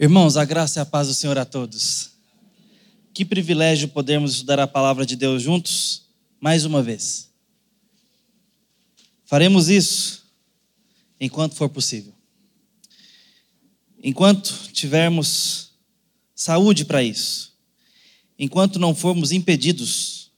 Irmãos, 0.00 0.36
a 0.36 0.44
graça 0.44 0.78
e 0.78 0.82
a 0.82 0.86
paz 0.86 1.08
do 1.08 1.14
Senhor 1.14 1.36
a 1.38 1.44
todos. 1.44 2.12
Que 3.12 3.24
privilégio 3.24 3.88
podermos 3.88 4.34
estudar 4.34 4.60
a 4.60 4.66
palavra 4.66 5.04
de 5.04 5.16
Deus 5.16 5.42
juntos 5.42 6.04
mais 6.40 6.64
uma 6.64 6.80
vez. 6.80 7.32
Faremos 9.24 9.68
isso 9.68 10.24
enquanto 11.18 11.56
for 11.56 11.68
possível. 11.68 12.14
Enquanto 14.00 14.70
tivermos 14.72 15.72
saúde 16.32 16.84
para 16.84 17.02
isso. 17.02 17.52
Enquanto 18.38 18.78
não 18.78 18.94
formos 18.94 19.32
impedidos 19.32 20.30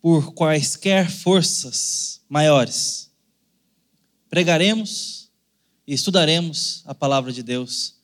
por 0.00 0.32
quaisquer 0.32 1.10
forças 1.10 2.22
maiores. 2.26 3.10
Pregaremos 4.30 5.30
e 5.86 5.92
estudaremos 5.92 6.82
a 6.86 6.94
palavra 6.94 7.30
de 7.30 7.42
Deus 7.42 7.95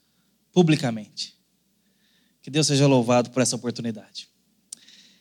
publicamente. 0.53 1.33
Que 2.41 2.49
Deus 2.49 2.67
seja 2.67 2.87
louvado 2.87 3.31
por 3.31 3.41
essa 3.41 3.55
oportunidade. 3.55 4.29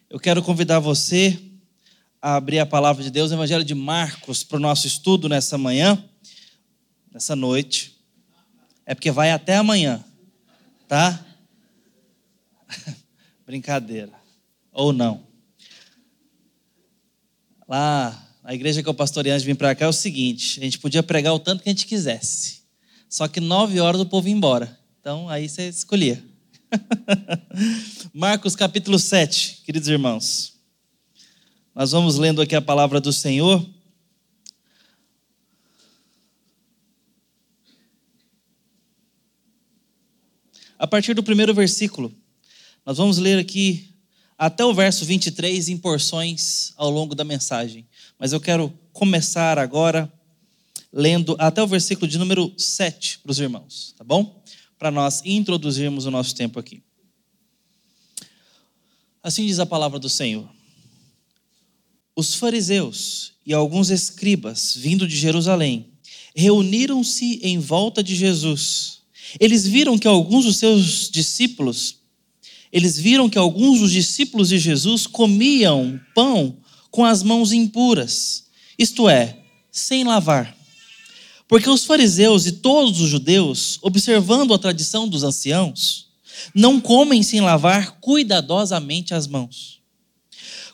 Eu 0.09 0.20
quero 0.20 0.43
convidar 0.43 0.79
você 0.79 1.41
a 2.20 2.37
abrir 2.37 2.59
a 2.59 2.66
palavra 2.66 3.02
de 3.02 3.11
Deus, 3.11 3.30
o 3.30 3.34
Evangelho 3.34 3.65
de 3.65 3.75
Marcos, 3.75 4.45
para 4.45 4.59
o 4.59 4.61
nosso 4.61 4.87
estudo 4.87 5.29
nessa 5.29 5.56
manhã, 5.56 6.05
nessa 7.11 7.34
noite. 7.34 7.97
É 8.84 8.95
porque 8.95 9.11
vai 9.11 9.30
até 9.33 9.56
amanhã, 9.56 10.05
tá? 10.87 11.25
Brincadeira. 13.47 14.12
Ou 14.70 14.92
não. 14.92 15.27
Lá, 17.67 18.28
na 18.42 18.53
igreja 18.53 18.83
que 18.83 18.89
eu 18.89 18.95
pastoreei 18.95 19.33
antes 19.33 19.42
de 19.42 19.51
vir 19.51 19.56
para 19.56 19.75
cá, 19.75 19.87
é 19.87 19.89
o 19.89 19.92
seguinte: 19.92 20.61
a 20.61 20.64
gente 20.64 20.78
podia 20.78 21.03
pregar 21.03 21.33
o 21.33 21.39
tanto 21.39 21.62
que 21.62 21.69
a 21.69 21.73
gente 21.73 21.87
quisesse. 21.87 22.62
Só 23.09 23.27
que 23.28 23.41
nove 23.41 23.80
horas 23.80 24.01
o 24.01 24.06
povo 24.06 24.28
ia 24.28 24.34
embora. 24.34 24.78
Então, 25.02 25.29
aí 25.29 25.48
você 25.48 25.69
escolhia. 25.69 26.24
Marcos 28.15 28.55
capítulo 28.55 29.00
7, 29.00 29.62
queridos 29.67 29.89
irmãos. 29.89 30.53
Nós 31.75 31.91
vamos 31.91 32.19
lendo 32.19 32.41
aqui 32.41 32.55
a 32.55 32.62
palavra 32.62 33.00
do 33.00 33.12
Senhor. 33.12 33.69
A 40.78 40.86
partir 40.86 41.14
do 41.14 41.23
primeiro 41.25 41.53
versículo, 41.53 42.14
nós 42.86 42.97
vamos 42.97 43.19
ler 43.19 43.41
aqui 43.41 43.92
até 44.39 44.64
o 44.64 44.73
verso 44.73 45.05
23 45.05 45.69
em 45.69 45.78
porções 45.78 46.73
ao 46.77 46.89
longo 46.89 47.17
da 47.17 47.25
mensagem. 47.25 47.89
Mas 48.17 48.33
eu 48.33 48.41
quero 48.41 48.73
começar 48.92 49.58
agora 49.58 50.08
lendo 50.92 51.34
até 51.41 51.61
o 51.61 51.67
versículo 51.67 52.06
de 52.06 52.19
número 52.19 52.55
7 52.56 53.19
para 53.19 53.33
os 53.33 53.41
irmãos, 53.41 53.97
tá 53.98 54.05
bom? 54.05 54.41
Para 54.83 54.91
nós 54.91 55.22
introduzirmos 55.25 56.06
o 56.06 56.11
nosso 56.11 56.34
tempo 56.34 56.58
aqui. 56.58 56.83
Assim 59.22 59.47
diz 59.47 59.61
a 59.61 59.64
palavra 59.64 59.97
do 59.97 60.08
Senhor. 60.08 60.44
Os 62.16 62.34
fariseus 62.34 63.34
e 63.47 63.55
alguns 63.55 63.91
escribas, 63.91 64.74
vindo 64.77 65.06
de 65.06 65.16
Jerusalém, 65.16 65.86
reuniram-se 66.34 67.39
em 67.44 67.61
volta 67.61 68.02
de 68.02 68.16
Jesus. 68.16 69.02
Eles 69.39 69.64
viram 69.69 69.97
que 69.97 70.08
alguns 70.08 70.47
dos 70.47 70.56
seus 70.56 71.08
discípulos, 71.08 71.98
eles 72.72 72.98
viram 72.98 73.30
que 73.30 73.39
alguns 73.39 73.78
dos 73.78 73.92
discípulos 73.92 74.48
de 74.48 74.58
Jesus 74.58 75.06
comiam 75.06 76.00
pão 76.12 76.58
com 76.91 77.05
as 77.05 77.22
mãos 77.22 77.52
impuras, 77.52 78.46
isto 78.77 79.08
é, 79.08 79.44
sem 79.70 80.02
lavar. 80.02 80.56
Porque 81.53 81.69
os 81.69 81.84
fariseus 81.84 82.47
e 82.47 82.53
todos 82.53 82.98
os 82.98 83.11
judeus, 83.11 83.78
observando 83.83 84.55
a 84.55 84.58
tradição 84.58 85.06
dos 85.06 85.22
anciãos, 85.22 86.06
não 86.55 86.81
comem 86.81 87.22
sem 87.22 87.42
lavar 87.42 87.98
cuidadosamente 88.00 89.12
as 89.12 89.27
mãos. 89.27 89.83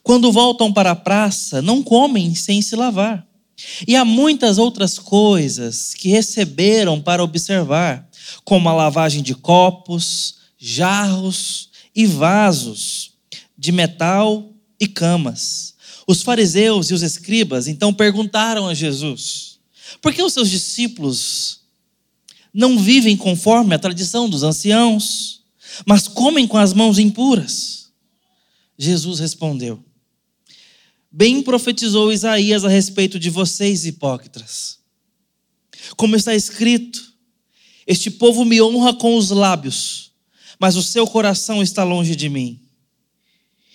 Quando 0.05 0.31
voltam 0.31 0.73
para 0.73 0.93
a 0.93 0.95
praça, 0.95 1.61
não 1.61 1.83
comem 1.83 2.33
sem 2.33 2.63
se 2.63 2.77
lavar. 2.77 3.27
E 3.89 3.97
há 3.97 4.05
muitas 4.05 4.57
outras 4.57 5.01
coisas 5.01 5.95
que 5.95 6.11
receberam 6.11 7.01
para 7.01 7.25
observar, 7.25 8.09
como 8.45 8.69
a 8.69 8.73
lavagem 8.73 9.21
de 9.21 9.35
copos, 9.35 10.37
jarros 10.57 11.71
e 11.93 12.07
vasos 12.07 13.15
de 13.59 13.73
metal 13.73 14.53
e 14.79 14.87
camas. 14.87 15.75
Os 16.07 16.23
fariseus 16.23 16.89
e 16.91 16.95
os 16.95 17.03
escribas 17.03 17.67
então 17.67 17.93
perguntaram 17.93 18.69
a 18.69 18.75
Jesus: 18.75 19.48
por 20.01 20.13
que 20.13 20.23
os 20.23 20.33
seus 20.33 20.51
discípulos 20.51 21.61
não 22.53 22.79
vivem 22.79 23.17
conforme 23.17 23.75
a 23.75 23.79
tradição 23.79 24.29
dos 24.29 24.43
anciãos, 24.43 25.43
mas 25.87 26.09
comem 26.09 26.47
com 26.47 26.59
as 26.59 26.73
mãos 26.73 26.99
impuras? 26.99 27.91
Jesus 28.77 29.19
respondeu: 29.19 29.83
Bem 31.11 31.43
profetizou 31.43 32.13
Isaías 32.13 32.65
a 32.65 32.69
respeito 32.69 33.19
de 33.19 33.31
vocês, 33.31 33.85
hipócritas. 33.85 34.79
Como 35.97 36.15
está 36.15 36.35
escrito: 36.35 37.13
Este 37.87 38.11
povo 38.11 38.45
me 38.45 38.61
honra 38.61 38.95
com 38.95 39.17
os 39.17 39.31
lábios, 39.31 40.13
mas 40.59 40.77
o 40.77 40.83
seu 40.83 41.07
coração 41.07 41.63
está 41.63 41.83
longe 41.83 42.15
de 42.15 42.29
mim. 42.29 42.61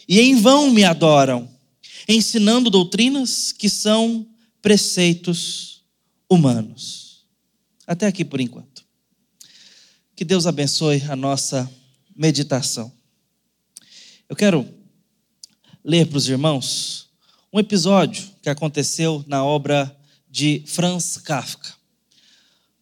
E 0.08 0.20
em 0.20 0.36
vão 0.36 0.70
me 0.70 0.84
adoram, 0.84 1.50
ensinando 2.08 2.70
doutrinas 2.70 3.52
que 3.52 3.70
são 3.70 4.28
preceitos 4.62 5.73
humanos. 6.34 7.26
Até 7.86 8.08
aqui 8.08 8.26
por 8.26 8.42
enquanto. 8.42 8.84
Que 10.16 10.26
Deus 10.26 10.48
abençoe 10.48 11.04
a 11.10 11.16
nossa 11.16 11.70
meditação. 12.16 12.92
Eu 14.28 14.36
quero 14.36 14.68
ler 15.84 16.08
para 16.08 16.18
os 16.18 16.28
irmãos 16.28 17.10
um 17.52 17.60
episódio 17.60 18.32
que 18.42 18.50
aconteceu 18.50 19.24
na 19.28 19.44
obra 19.44 19.96
de 20.30 20.64
Franz 20.66 21.18
Kafka. 21.18 21.74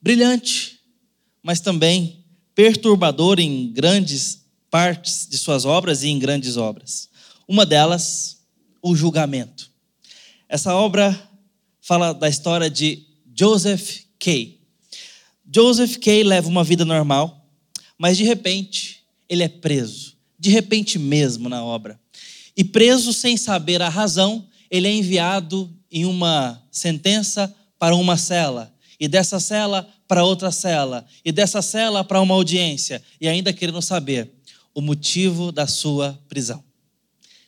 Brilhante, 0.02 0.80
mas 1.44 1.60
também 1.60 2.24
perturbador 2.56 3.40
em 3.40 3.72
grandes 3.72 4.46
partes 4.70 5.28
de 5.30 5.38
suas 5.38 5.66
obras 5.66 6.04
e 6.04 6.08
em 6.08 6.18
grandes 6.18 6.56
obras. 6.56 7.10
Uma 7.48 7.66
delas, 7.66 8.40
O 8.82 8.96
Julgamento. 8.96 9.70
Essa 10.48 10.74
obra 10.74 11.30
fala 11.82 12.14
da 12.14 12.30
história 12.30 12.70
de 12.70 13.11
Joseph 13.34 14.02
Kay. 14.20 14.60
Joseph 15.54 15.98
Kay 15.98 16.24
leva 16.24 16.48
uma 16.48 16.64
vida 16.64 16.86
normal, 16.86 17.46
mas 17.98 18.18
de 18.18 18.24
repente 18.24 19.04
ele 19.28 19.44
é 19.44 19.48
preso. 19.48 20.16
De 20.40 20.50
repente 20.50 20.98
mesmo 20.98 21.50
na 21.50 21.64
obra. 21.64 22.00
E 22.56 22.64
preso 22.64 23.14
sem 23.14 23.38
saber 23.38 23.82
a 23.82 23.90
razão, 23.90 24.48
ele 24.70 24.88
é 24.88 24.94
enviado 24.94 25.74
em 25.92 26.06
uma 26.06 26.62
sentença 26.72 27.54
para 27.78 27.96
uma 27.96 28.18
cela. 28.18 28.74
E 29.00 29.08
dessa 29.08 29.40
cela 29.40 29.88
para 30.08 30.24
outra 30.24 30.52
cela. 30.52 31.06
E 31.24 31.32
dessa 31.32 31.62
cela 31.62 32.04
para 32.04 32.22
uma 32.22 32.36
audiência. 32.36 33.02
E 33.20 33.28
ainda 33.28 33.54
querendo 33.54 33.82
saber 33.82 34.32
o 34.74 34.82
motivo 34.82 35.52
da 35.52 35.68
sua 35.68 36.20
prisão. 36.30 36.64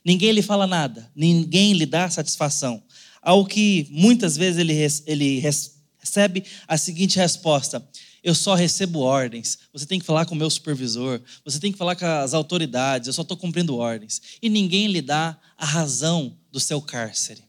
Ninguém 0.04 0.32
lhe 0.32 0.42
fala 0.42 0.66
nada, 0.66 1.10
ninguém 1.16 1.72
lhe 1.72 1.86
dá 1.86 2.10
satisfação. 2.10 2.82
Ao 3.22 3.46
que 3.46 3.86
muitas 3.90 4.36
vezes 4.36 4.60
ele, 4.60 4.74
ele 5.06 5.38
recebe 6.04 6.44
a 6.68 6.76
seguinte 6.76 7.18
resposta: 7.18 7.86
Eu 8.22 8.34
só 8.34 8.54
recebo 8.54 9.00
ordens. 9.00 9.58
Você 9.72 9.86
tem 9.86 9.98
que 9.98 10.04
falar 10.04 10.26
com 10.26 10.34
o 10.34 10.38
meu 10.38 10.50
supervisor, 10.50 11.20
você 11.44 11.58
tem 11.58 11.72
que 11.72 11.78
falar 11.78 11.96
com 11.96 12.04
as 12.04 12.34
autoridades, 12.34 13.08
eu 13.08 13.14
só 13.14 13.22
estou 13.22 13.36
cumprindo 13.36 13.76
ordens. 13.76 14.20
E 14.42 14.50
ninguém 14.50 14.86
lhe 14.86 15.00
dá 15.00 15.38
a 15.56 15.64
razão 15.64 16.36
do 16.52 16.60
seu 16.60 16.80
cárcere. 16.80 17.42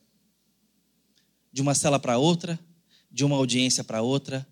De 1.51 1.61
uma 1.61 1.75
cela 1.75 1.99
para 1.99 2.17
outra, 2.17 2.57
de 3.11 3.25
uma 3.25 3.35
audiência 3.35 3.83
para 3.83 4.01
outra, 4.01 4.47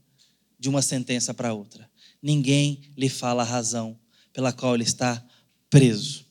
de 0.59 0.69
uma 0.69 0.81
sentença 0.81 1.33
para 1.33 1.53
outra. 1.53 1.89
Ninguém 2.21 2.81
lhe 2.97 3.09
fala 3.09 3.43
a 3.43 3.45
razão 3.45 3.97
pela 4.31 4.51
qual 4.51 4.75
ele 4.75 4.83
está 4.83 5.23
preso. 5.69 6.25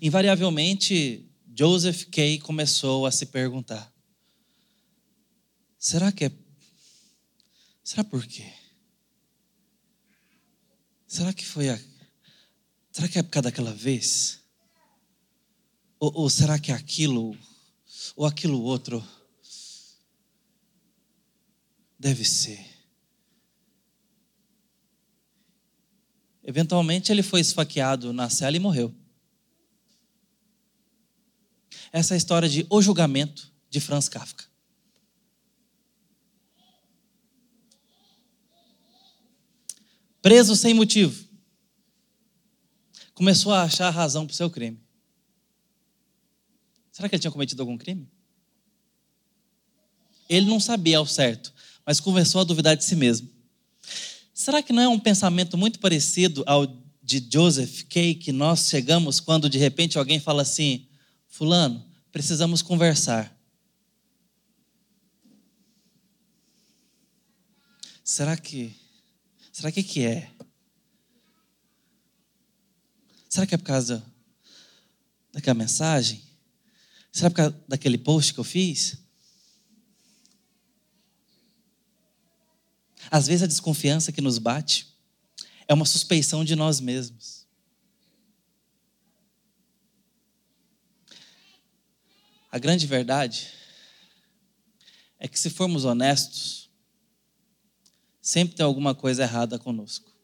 Invariavelmente, 0.00 1.26
Joseph 1.56 2.04
Kay 2.04 2.38
começou 2.38 3.06
a 3.06 3.10
se 3.10 3.26
perguntar: 3.26 3.89
Será 5.80 6.12
que 6.12 6.26
é. 6.26 6.32
Será 7.82 8.04
por 8.04 8.26
quê? 8.26 8.52
Será 11.06 11.32
que 11.32 11.46
foi 11.46 11.70
a. 11.70 11.80
Será 12.92 13.08
que 13.08 13.18
é 13.18 13.22
por 13.22 13.30
causa 13.30 13.44
daquela 13.44 13.72
vez? 13.72 14.40
Ou, 15.98 16.12
ou 16.14 16.30
será 16.30 16.58
que 16.58 16.70
é 16.70 16.74
aquilo, 16.74 17.34
ou 18.14 18.26
aquilo 18.26 18.62
outro? 18.62 19.02
Deve 21.98 22.26
ser. 22.26 22.62
Eventualmente 26.42 27.10
ele 27.10 27.22
foi 27.22 27.40
esfaqueado 27.40 28.12
na 28.12 28.28
cela 28.28 28.56
e 28.56 28.60
morreu. 28.60 28.94
Essa 31.90 32.12
é 32.12 32.16
a 32.16 32.18
história 32.18 32.48
de 32.48 32.66
O 32.68 32.82
Julgamento 32.82 33.50
de 33.70 33.80
Franz 33.80 34.08
Kafka. 34.08 34.49
Preso 40.22 40.54
sem 40.56 40.74
motivo, 40.74 41.24
começou 43.14 43.52
a 43.52 43.62
achar 43.62 43.90
razão 43.90 44.26
para 44.26 44.32
o 44.32 44.36
seu 44.36 44.50
crime. 44.50 44.80
Será 46.90 47.08
que 47.08 47.14
ele 47.14 47.20
tinha 47.20 47.30
cometido 47.30 47.62
algum 47.62 47.78
crime? 47.78 48.08
Ele 50.28 50.46
não 50.46 50.60
sabia 50.60 50.98
ao 50.98 51.06
certo, 51.06 51.52
mas 51.84 52.00
começou 52.00 52.40
a 52.40 52.44
duvidar 52.44 52.76
de 52.76 52.84
si 52.84 52.94
mesmo. 52.94 53.28
Será 54.32 54.62
que 54.62 54.72
não 54.72 54.82
é 54.82 54.88
um 54.88 54.98
pensamento 54.98 55.56
muito 55.58 55.78
parecido 55.78 56.42
ao 56.46 56.66
de 57.02 57.26
Joseph 57.28 57.82
Kay 57.88 58.14
que 58.14 58.30
nós 58.30 58.68
chegamos 58.68 59.18
quando 59.18 59.50
de 59.50 59.58
repente 59.58 59.98
alguém 59.98 60.20
fala 60.20 60.42
assim: 60.42 60.86
Fulano, 61.26 61.84
precisamos 62.12 62.62
conversar. 62.62 63.36
Será 68.04 68.36
que. 68.36 68.79
Será 69.52 69.70
que 69.72 69.82
que 69.82 70.04
é? 70.04 70.30
Será 73.28 73.46
que 73.46 73.54
é 73.54 73.58
por 73.58 73.64
causa 73.64 74.04
daquela 75.32 75.54
mensagem? 75.54 76.22
Será 77.12 77.30
por 77.30 77.36
causa 77.36 77.64
daquele 77.68 77.98
post 77.98 78.34
que 78.34 78.40
eu 78.40 78.44
fiz? 78.44 78.98
Às 83.10 83.26
vezes 83.26 83.42
a 83.42 83.46
desconfiança 83.46 84.12
que 84.12 84.20
nos 84.20 84.38
bate 84.38 84.94
é 85.66 85.74
uma 85.74 85.86
suspeição 85.86 86.44
de 86.44 86.54
nós 86.54 86.80
mesmos. 86.80 87.46
A 92.50 92.58
grande 92.58 92.86
verdade 92.86 93.48
é 95.18 95.28
que, 95.28 95.38
se 95.38 95.48
formos 95.48 95.84
honestos, 95.84 96.59
sempre 98.30 98.54
tem 98.54 98.64
alguma 98.64 98.94
coisa 98.94 99.24
errada 99.24 99.58
conosco. 99.58 100.14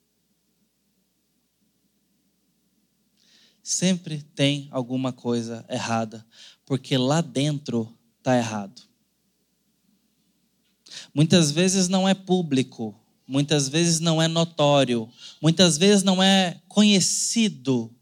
Sempre 3.60 4.22
tem 4.22 4.68
alguma 4.70 5.12
coisa 5.12 5.66
errada, 5.68 6.24
porque 6.64 6.96
lá 6.96 7.20
dentro 7.20 7.92
está 8.18 8.36
errado. 8.36 8.80
Muitas 11.12 11.50
vezes 11.50 11.88
não 11.88 12.08
é 12.08 12.14
público, 12.14 12.94
muitas 13.26 13.68
vezes 13.68 13.98
não 13.98 14.22
é 14.22 14.28
notório, 14.28 15.10
muitas 15.42 15.76
vezes 15.76 16.04
não 16.04 16.22
é 16.22 16.62
conhecido, 16.68 17.92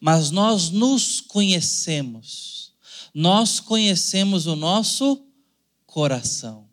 mas 0.00 0.30
nós 0.30 0.70
nos 0.70 1.20
conhecemos, 1.20 2.72
nós 3.12 3.58
conhecemos 3.58 4.46
o 4.46 4.54
nosso 4.54 5.26
coração. 5.86 6.63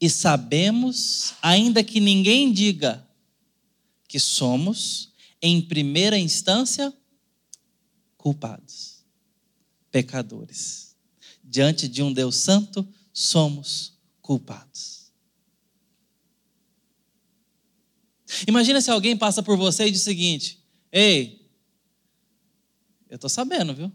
E 0.00 0.08
sabemos, 0.08 1.34
ainda 1.42 1.82
que 1.82 2.00
ninguém 2.00 2.52
diga, 2.52 3.06
que 4.06 4.18
somos, 4.18 5.12
em 5.42 5.60
primeira 5.60 6.18
instância, 6.18 6.92
culpados, 8.16 9.04
pecadores 9.90 10.88
diante 11.48 11.88
de 11.88 12.02
um 12.02 12.12
Deus 12.12 12.36
Santo, 12.36 12.86
somos 13.12 13.98
culpados. 14.20 15.10
Imagina 18.46 18.80
se 18.80 18.90
alguém 18.90 19.16
passa 19.16 19.42
por 19.42 19.56
você 19.56 19.86
e 19.86 19.90
diz 19.90 20.02
o 20.02 20.04
seguinte: 20.04 20.62
Ei, 20.92 21.50
eu 23.08 23.14
estou 23.14 23.30
sabendo, 23.30 23.74
viu? 23.74 23.90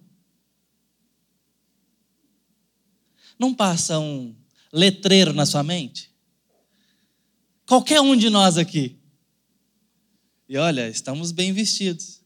Não 3.38 3.54
passa 3.54 4.00
um 4.00 4.36
letreiro 4.74 5.32
na 5.32 5.46
sua 5.46 5.62
mente? 5.62 6.12
Qualquer 7.68 8.02
um 8.02 8.18
de 8.18 8.30
nós 8.30 8.58
aqui. 8.58 8.98
E 10.50 10.58
olha, 10.58 10.90
estamos 10.90 11.32
bem 11.32 11.54
vestidos. 11.54 12.22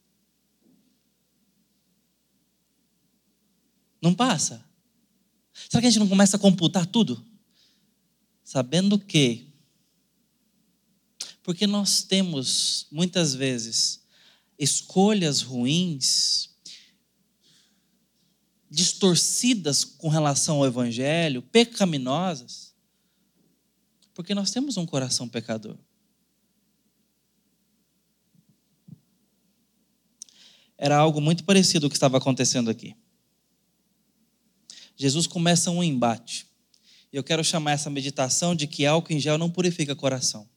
Não 4.02 4.14
passa? 4.14 4.66
Será 5.70 5.82
que 5.82 5.88
a 5.88 5.90
gente 5.90 6.00
não 6.00 6.08
começa 6.08 6.38
a 6.38 6.40
computar 6.40 6.86
tudo? 6.86 7.24
Sabendo 8.44 8.98
que, 8.98 9.54
porque 11.44 11.68
nós 11.68 12.04
temos 12.04 12.88
muitas 12.92 13.34
vezes 13.34 14.04
escolhas 14.58 15.42
ruins, 15.42 16.50
distorcidas 18.70 19.84
com 19.84 20.10
relação 20.10 20.58
ao 20.58 20.66
Evangelho, 20.66 21.42
pecaminosas, 21.42 22.74
porque 24.14 24.34
nós 24.36 24.52
temos 24.52 24.78
um 24.78 24.86
coração 24.86 25.28
pecador. 25.30 25.78
Era 30.78 30.98
algo 30.98 31.20
muito 31.20 31.44
parecido 31.44 31.88
o 31.88 31.90
que 31.90 31.96
estava 31.96 32.18
acontecendo 32.18 32.70
aqui. 32.70 32.96
Jesus 34.96 35.26
começa 35.26 35.72
um 35.72 35.84
embate. 35.84 36.48
E 37.12 37.16
eu 37.16 37.24
quero 37.24 37.44
chamar 37.44 37.72
essa 37.72 37.90
meditação 37.90 38.56
de 38.56 38.68
que 38.68 38.86
álcool 38.86 39.14
em 39.14 39.20
gel 39.20 39.38
não 39.38 39.50
purifica 39.50 39.96
coração. 39.96 40.48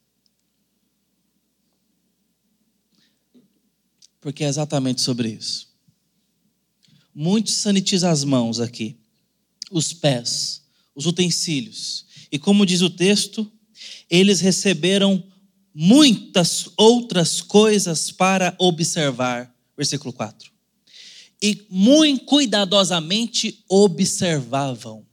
Porque 4.20 4.44
é 4.44 4.48
exatamente 4.48 5.00
sobre 5.00 5.28
isso. 5.28 5.69
Muitos 7.14 7.54
sanitizam 7.54 8.10
as 8.10 8.24
mãos 8.24 8.60
aqui, 8.60 8.96
os 9.70 9.92
pés, 9.92 10.62
os 10.94 11.06
utensílios. 11.06 12.06
E 12.30 12.38
como 12.38 12.66
diz 12.66 12.80
o 12.82 12.90
texto, 12.90 13.50
eles 14.08 14.40
receberam 14.40 15.22
muitas 15.74 16.68
outras 16.76 17.40
coisas 17.40 18.10
para 18.10 18.54
observar. 18.58 19.54
Versículo 19.76 20.12
4 20.12 20.50
e 21.42 21.66
muito 21.70 22.24
cuidadosamente 22.26 23.64
observavam. 23.68 25.06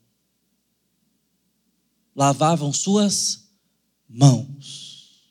Lavavam 2.16 2.74
suas 2.74 3.48
mãos. 4.10 5.24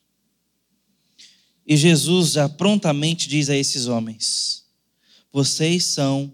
E 1.67 1.77
Jesus 1.77 2.33
já 2.33 2.49
prontamente 2.49 3.29
diz 3.29 3.51
a 3.51 3.57
esses 3.57 3.87
homens: 3.87 4.65
Vocês 5.33 5.85
são 5.85 6.33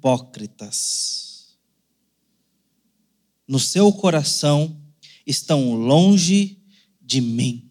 hipócritas. 0.00 1.58
No 3.46 3.58
seu 3.58 3.92
coração 3.92 4.76
estão 5.26 5.74
longe 5.74 6.58
de 7.00 7.20
mim 7.20 7.70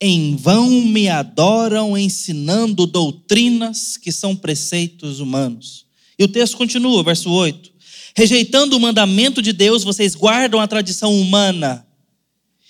em 0.00 0.36
vão 0.36 0.70
me 0.82 1.08
adoram 1.08 1.98
ensinando 1.98 2.86
doutrinas 2.86 3.96
que 3.96 4.12
são 4.12 4.34
preceitos 4.34 5.18
humanos. 5.18 5.86
E 6.18 6.24
o 6.24 6.28
texto 6.28 6.56
continua, 6.56 7.02
verso 7.02 7.30
8: 7.30 7.72
Rejeitando 8.14 8.76
o 8.76 8.80
mandamento 8.80 9.42
de 9.42 9.52
Deus, 9.52 9.82
vocês 9.82 10.14
guardam 10.14 10.60
a 10.60 10.68
tradição 10.68 11.18
humana. 11.20 11.86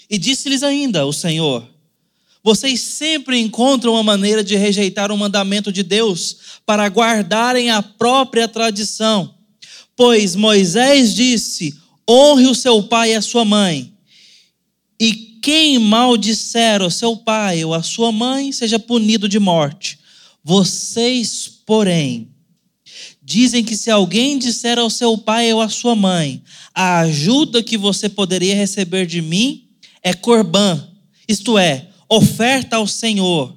E 0.09 0.16
disse-lhes 0.16 0.62
ainda 0.62 1.07
o 1.07 1.12
Senhor: 1.12 1.68
Vocês 2.42 2.80
sempre 2.80 3.38
encontram 3.38 3.92
uma 3.92 4.02
maneira 4.02 4.42
de 4.42 4.57
rejeitar 4.57 5.11
o 5.11 5.18
mandamento 5.18 5.73
de 5.73 5.83
Deus 5.83 6.37
para 6.64 6.88
guardarem 6.88 7.71
a 7.71 7.83
própria 7.83 8.47
tradição. 8.47 9.35
Pois 9.97 10.37
Moisés 10.37 11.14
disse: 11.14 11.75
Honre 12.09 12.47
o 12.47 12.54
seu 12.54 12.83
pai 12.83 13.12
e 13.12 13.16
a 13.16 13.23
sua 13.23 13.45
mãe. 13.45 13.92
E 15.00 15.38
quem 15.42 15.78
maldisser 15.78 16.83
o 16.83 16.90
seu 16.90 17.16
pai 17.16 17.64
ou 17.64 17.75
a 17.75 17.83
sua 17.83 18.12
mãe 18.12 18.52
seja 18.52 18.78
punido 18.78 19.28
de 19.28 19.38
morte. 19.38 19.99
Vocês, 20.42 21.50
porém, 21.66 22.28
dizem 23.23 23.62
que 23.62 23.76
se 23.76 23.90
alguém 23.90 24.38
disser 24.38 24.78
ao 24.78 24.88
seu 24.88 25.18
pai 25.18 25.52
ou 25.52 25.61
à 25.61 25.68
sua 25.68 25.95
mãe, 25.95 26.42
a 26.75 27.00
ajuda 27.00 27.62
que 27.62 27.76
você 27.76 28.09
poderia 28.09 28.54
receber 28.54 29.07
de 29.07 29.21
mim 29.21 29.68
é 30.02 30.14
corbã, 30.14 30.88
isto 31.28 31.59
é, 31.59 31.88
oferta 32.09 32.77
ao 32.77 32.87
Senhor. 32.87 33.57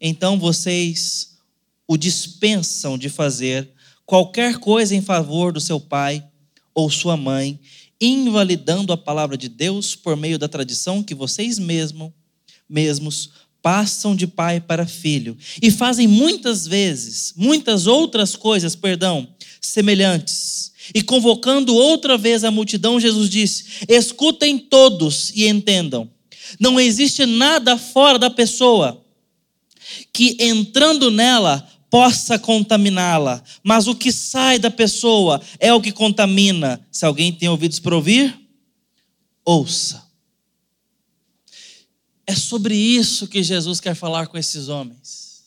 Então 0.00 0.38
vocês 0.38 1.36
o 1.86 1.96
dispensam 1.96 2.96
de 2.96 3.08
fazer 3.08 3.70
qualquer 4.06 4.58
coisa 4.58 4.94
em 4.94 5.02
favor 5.02 5.52
do 5.52 5.60
seu 5.60 5.80
pai 5.80 6.24
ou 6.74 6.90
sua 6.90 7.16
mãe 7.16 7.60
invalidando 8.00 8.92
a 8.92 8.96
palavra 8.96 9.36
de 9.36 9.48
Deus 9.48 9.94
por 9.94 10.16
meio 10.16 10.36
da 10.36 10.48
tradição 10.48 11.04
que 11.04 11.14
vocês 11.14 11.58
mesmo, 11.58 12.12
mesmos 12.68 13.30
passam 13.62 14.16
de 14.16 14.26
pai 14.26 14.60
para 14.60 14.84
filho 14.84 15.36
e 15.62 15.70
fazem 15.70 16.08
muitas 16.08 16.66
vezes, 16.66 17.32
muitas 17.36 17.86
outras 17.86 18.34
coisas, 18.34 18.74
perdão, 18.74 19.28
semelhantes. 19.60 20.72
E 20.92 21.00
convocando 21.00 21.72
outra 21.72 22.18
vez 22.18 22.42
a 22.42 22.50
multidão, 22.50 22.98
Jesus 22.98 23.30
disse: 23.30 23.64
Escutem 23.88 24.58
todos 24.58 25.30
e 25.32 25.46
entendam. 25.46 26.10
Não 26.58 26.78
existe 26.78 27.26
nada 27.26 27.76
fora 27.76 28.18
da 28.18 28.30
pessoa 28.30 29.04
que 30.12 30.36
entrando 30.40 31.10
nela 31.10 31.68
possa 31.90 32.38
contaminá-la, 32.38 33.42
mas 33.62 33.86
o 33.86 33.94
que 33.94 34.10
sai 34.10 34.58
da 34.58 34.70
pessoa 34.70 35.40
é 35.58 35.74
o 35.74 35.80
que 35.80 35.92
contamina. 35.92 36.84
Se 36.90 37.04
alguém 37.04 37.32
tem 37.32 37.48
ouvidos 37.48 37.78
para 37.78 37.94
ouvir, 37.94 38.34
ouça. 39.44 40.02
É 42.26 42.34
sobre 42.34 42.74
isso 42.74 43.28
que 43.28 43.42
Jesus 43.42 43.78
quer 43.80 43.94
falar 43.94 44.26
com 44.26 44.38
esses 44.38 44.68
homens. 44.68 45.44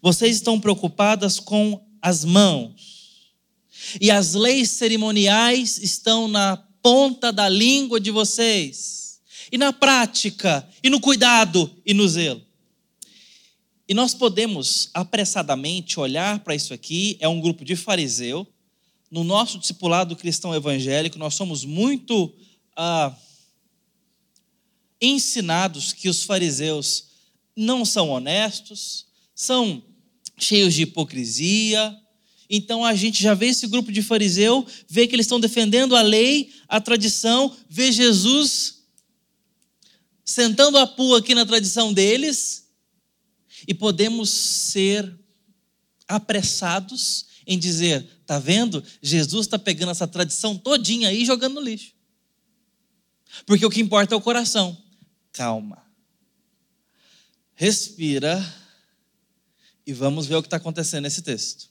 Vocês 0.00 0.36
estão 0.36 0.60
preocupadas 0.60 1.40
com 1.40 1.84
as 2.00 2.24
mãos, 2.24 3.24
e 4.00 4.10
as 4.10 4.34
leis 4.34 4.70
cerimoniais 4.70 5.78
estão 5.78 6.28
na 6.28 6.56
ponta 6.82 7.32
da 7.32 7.48
língua 7.48 8.00
de 8.00 8.10
vocês, 8.10 8.99
e 9.50 9.58
na 9.58 9.72
prática, 9.72 10.68
e 10.82 10.88
no 10.88 11.00
cuidado 11.00 11.70
e 11.84 11.92
no 11.92 12.06
zelo. 12.08 12.44
E 13.88 13.94
nós 13.94 14.14
podemos 14.14 14.88
apressadamente 14.94 15.98
olhar 15.98 16.38
para 16.40 16.54
isso 16.54 16.72
aqui, 16.72 17.16
é 17.18 17.28
um 17.28 17.40
grupo 17.40 17.64
de 17.64 17.74
fariseu. 17.74 18.46
No 19.10 19.24
nosso 19.24 19.58
discipulado 19.58 20.14
cristão 20.14 20.54
evangélico, 20.54 21.18
nós 21.18 21.34
somos 21.34 21.64
muito 21.64 22.32
ah, 22.76 23.12
ensinados 25.00 25.92
que 25.92 26.08
os 26.08 26.22
fariseus 26.22 27.06
não 27.56 27.84
são 27.84 28.10
honestos, 28.10 29.06
são 29.34 29.82
cheios 30.38 30.72
de 30.72 30.82
hipocrisia. 30.82 31.96
Então 32.48 32.84
a 32.84 32.94
gente 32.94 33.20
já 33.20 33.34
vê 33.34 33.46
esse 33.46 33.66
grupo 33.66 33.90
de 33.90 34.02
fariseu, 34.02 34.64
vê 34.88 35.08
que 35.08 35.16
eles 35.16 35.26
estão 35.26 35.40
defendendo 35.40 35.96
a 35.96 36.02
lei, 36.02 36.52
a 36.68 36.80
tradição, 36.80 37.54
vê 37.68 37.90
Jesus 37.90 38.79
sentando 40.30 40.78
a 40.78 40.86
pua 40.86 41.18
aqui 41.18 41.34
na 41.34 41.44
tradição 41.44 41.92
deles, 41.92 42.68
e 43.66 43.74
podemos 43.74 44.30
ser 44.30 45.18
apressados 46.06 47.26
em 47.46 47.58
dizer: 47.58 48.06
tá 48.26 48.38
vendo? 48.38 48.82
Jesus 49.02 49.46
está 49.46 49.58
pegando 49.58 49.90
essa 49.90 50.06
tradição 50.06 50.56
todinha 50.56 51.08
aí 51.08 51.22
e 51.22 51.26
jogando 51.26 51.54
no 51.54 51.60
lixo. 51.60 51.92
Porque 53.46 53.64
o 53.64 53.70
que 53.70 53.80
importa 53.80 54.14
é 54.14 54.16
o 54.16 54.20
coração. 54.20 54.76
Calma. 55.32 55.82
Respira 57.54 58.42
e 59.86 59.92
vamos 59.92 60.26
ver 60.26 60.36
o 60.36 60.42
que 60.42 60.46
está 60.46 60.56
acontecendo 60.56 61.02
nesse 61.02 61.22
texto. 61.22 61.68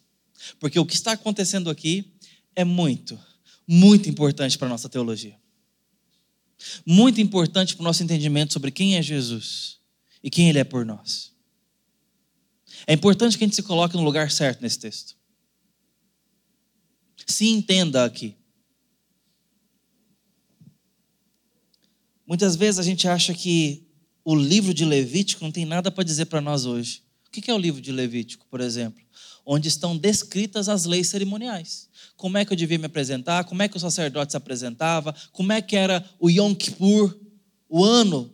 Porque 0.59 0.79
o 0.79 0.85
que 0.85 0.95
está 0.95 1.13
acontecendo 1.13 1.69
aqui 1.69 2.13
é 2.55 2.63
muito, 2.63 3.19
muito 3.67 4.07
importante 4.09 4.57
para 4.57 4.67
a 4.67 4.69
nossa 4.69 4.87
teologia. 4.87 5.37
Muito 6.85 7.21
importante 7.21 7.75
para 7.75 7.81
o 7.81 7.85
nosso 7.85 8.03
entendimento 8.03 8.53
sobre 8.53 8.71
quem 8.71 8.95
é 8.95 9.01
Jesus 9.01 9.79
e 10.23 10.29
quem 10.29 10.49
Ele 10.49 10.59
é 10.59 10.63
por 10.63 10.85
nós. 10.85 11.31
É 12.85 12.93
importante 12.93 13.37
que 13.37 13.43
a 13.43 13.47
gente 13.47 13.55
se 13.55 13.63
coloque 13.63 13.95
no 13.95 14.03
lugar 14.03 14.31
certo 14.31 14.61
nesse 14.61 14.79
texto. 14.79 15.15
Se 17.25 17.47
entenda 17.47 18.03
aqui. 18.05 18.35
Muitas 22.25 22.55
vezes 22.55 22.79
a 22.79 22.83
gente 22.83 23.07
acha 23.07 23.33
que 23.33 23.87
o 24.23 24.35
livro 24.35 24.73
de 24.73 24.85
Levítico 24.85 25.43
não 25.43 25.51
tem 25.51 25.65
nada 25.65 25.89
para 25.89 26.03
dizer 26.03 26.25
para 26.25 26.41
nós 26.41 26.65
hoje. 26.65 27.03
O 27.27 27.31
que 27.31 27.49
é 27.49 27.53
o 27.53 27.57
livro 27.57 27.81
de 27.81 27.91
Levítico, 27.91 28.45
por 28.47 28.61
exemplo? 28.61 29.03
Onde 29.51 29.67
estão 29.67 29.97
descritas 29.97 30.69
as 30.69 30.85
leis 30.85 31.07
cerimoniais. 31.07 31.89
Como 32.15 32.37
é 32.37 32.45
que 32.45 32.53
eu 32.53 32.55
devia 32.55 32.77
me 32.77 32.85
apresentar, 32.85 33.45
como 33.45 33.63
é 33.63 33.67
que 33.67 33.77
o 33.77 33.79
sacerdote 33.79 34.33
se 34.33 34.37
apresentava, 34.37 35.15
como 35.31 35.51
é 35.51 35.59
que 35.59 35.75
era 35.75 36.07
o 36.19 36.29
Yom 36.29 36.53
Kippur, 36.53 37.17
o 37.67 37.83
ano 37.83 38.31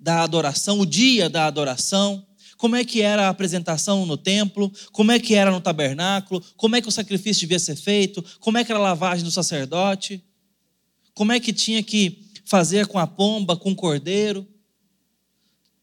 da 0.00 0.22
adoração, 0.22 0.80
o 0.80 0.86
dia 0.86 1.28
da 1.28 1.44
adoração? 1.44 2.26
Como 2.56 2.76
é 2.76 2.82
que 2.82 3.02
era 3.02 3.26
a 3.26 3.28
apresentação 3.28 4.06
no 4.06 4.16
templo, 4.16 4.72
como 4.90 5.12
é 5.12 5.20
que 5.20 5.34
era 5.34 5.50
no 5.50 5.60
tabernáculo, 5.60 6.42
como 6.56 6.76
é 6.76 6.80
que 6.80 6.88
o 6.88 6.92
sacrifício 6.92 7.42
devia 7.42 7.58
ser 7.58 7.76
feito, 7.76 8.24
como 8.40 8.56
é 8.56 8.64
que 8.64 8.72
era 8.72 8.78
a 8.78 8.82
lavagem 8.82 9.22
do 9.22 9.30
sacerdote, 9.30 10.24
como 11.12 11.30
é 11.30 11.38
que 11.38 11.52
tinha 11.52 11.82
que 11.82 12.30
fazer 12.46 12.86
com 12.86 12.98
a 12.98 13.06
pomba, 13.06 13.54
com 13.54 13.72
o 13.72 13.76
cordeiro. 13.76 14.48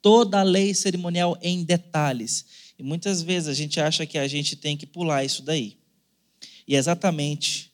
Toda 0.02 0.40
a 0.40 0.44
lei 0.44 0.74
cerimonial 0.74 1.38
em 1.40 1.64
detalhes. 1.64 2.61
E 2.82 2.84
muitas 2.84 3.22
vezes 3.22 3.48
a 3.48 3.54
gente 3.54 3.80
acha 3.80 4.08
que 4.08 4.18
a 4.18 4.28
gente 4.28 4.56
tem 4.56 4.76
que 4.76 4.88
pular 4.88 5.24
isso 5.24 5.44
daí. 5.44 5.78
E 6.68 6.76
é 6.76 6.80
exatamente 6.80 7.72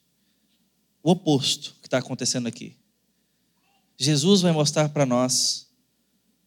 o 1.01 1.11
oposto 1.11 1.77
que 1.81 1.87
está 1.87 1.99
acontecendo 1.99 2.45
aqui. 2.45 2.75
Jesus 3.97 4.41
vai 4.41 4.51
mostrar 4.51 4.89
para 4.89 5.05
nós 5.05 5.69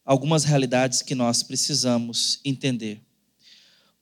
algumas 0.05 0.43
realidades 0.43 1.01
que 1.01 1.15
nós 1.15 1.41
precisamos 1.41 2.39
entender. 2.45 3.01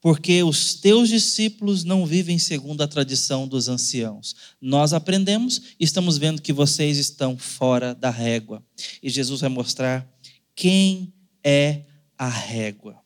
Porque 0.02 0.44
os 0.44 0.74
teus 0.74 1.08
discípulos 1.08 1.86
não 1.86 2.06
vivem 2.06 2.38
segundo 2.38 2.82
a 2.82 2.88
tradição 2.88 3.48
dos 3.48 3.70
anciãos. 3.70 4.36
Nós 4.60 4.92
aprendemos 4.92 5.62
e 5.80 5.86
estamos 5.86 6.18
vendo 6.18 6.42
que 6.42 6.52
vocês 6.52 6.98
estão 6.98 7.38
fora 7.38 7.96
da 7.96 8.10
régua. 8.10 8.62
E 9.02 9.10
Jesus 9.10 9.40
vai 9.40 9.50
mostrar 9.50 10.06
quem 10.54 11.14
é 11.42 11.86
a 12.18 12.28
régua. 12.28 13.02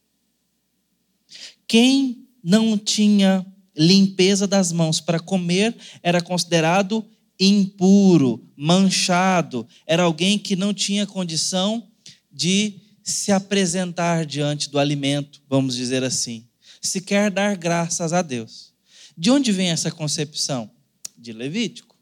Quem 1.67 2.27
não 2.43 2.77
tinha 2.77 3.45
limpeza 3.75 4.45
das 4.45 4.71
mãos 4.71 4.99
para 4.99 5.19
comer 5.19 5.75
era 6.01 6.21
considerado 6.21 7.05
impuro, 7.39 8.43
manchado, 8.55 9.67
era 9.85 10.03
alguém 10.03 10.37
que 10.37 10.55
não 10.55 10.73
tinha 10.73 11.07
condição 11.07 11.87
de 12.31 12.75
se 13.03 13.31
apresentar 13.31 14.25
diante 14.25 14.69
do 14.69 14.79
alimento, 14.79 15.41
vamos 15.49 15.75
dizer 15.75 16.03
assim, 16.03 16.45
se 16.81 17.01
quer 17.01 17.29
dar 17.29 17.57
graças 17.57 18.13
a 18.13 18.21
Deus. 18.21 18.73
De 19.17 19.29
onde 19.29 19.51
vem 19.51 19.69
essa 19.69 19.91
concepção? 19.91 20.69
De 21.17 21.33
Levítico. 21.33 21.95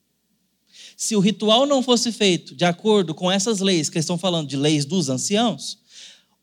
Se 0.96 1.16
o 1.16 1.20
ritual 1.20 1.66
não 1.66 1.82
fosse 1.82 2.12
feito 2.12 2.56
de 2.56 2.64
acordo 2.64 3.14
com 3.16 3.32
essas 3.32 3.60
leis 3.60 3.90
que 3.90 4.00
estão 4.00 4.18
falando 4.18 4.48
de 4.48 4.56
leis 4.56 4.86
dos 4.86 5.10
anciãos, 5.10 5.80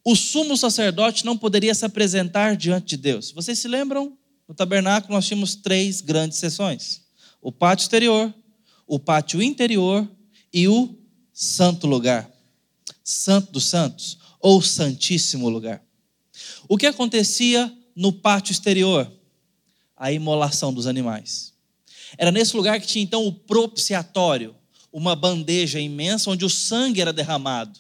o 0.05 0.15
sumo 0.15 0.57
sacerdote 0.57 1.25
não 1.25 1.37
poderia 1.37 1.75
se 1.75 1.85
apresentar 1.85 2.57
diante 2.57 2.89
de 2.89 2.97
Deus. 2.97 3.31
Vocês 3.33 3.59
se 3.59 3.69
lembram? 3.69 4.17
No 4.47 4.55
tabernáculo 4.55 5.15
nós 5.15 5.27
tínhamos 5.27 5.55
três 5.55 6.01
grandes 6.01 6.39
sessões: 6.39 7.03
o 7.41 7.53
pátio 7.53 7.85
exterior, 7.85 8.33
o 8.87 8.99
pátio 8.99 9.43
interior 9.43 10.09
e 10.53 10.67
o 10.67 10.97
santo 11.33 11.87
lugar. 11.87 12.31
Santo 13.05 13.53
dos 13.53 13.65
Santos 13.65 14.19
ou 14.41 14.61
Santíssimo 14.61 15.49
Lugar. 15.49 15.83
O 16.69 16.77
que 16.77 16.87
acontecia 16.87 17.73
no 17.95 18.13
pátio 18.13 18.53
exterior? 18.53 19.11
A 19.97 20.13
imolação 20.13 20.73
dos 20.73 20.87
animais. 20.87 21.53
Era 22.17 22.31
nesse 22.31 22.57
lugar 22.57 22.81
que 22.81 22.87
tinha 22.87 23.03
então 23.03 23.27
o 23.27 23.33
propiciatório, 23.33 24.55
uma 24.93 25.17
bandeja 25.17 25.81
imensa 25.81 26.31
onde 26.31 26.45
o 26.45 26.51
sangue 26.51 27.01
era 27.01 27.13
derramado. 27.13 27.79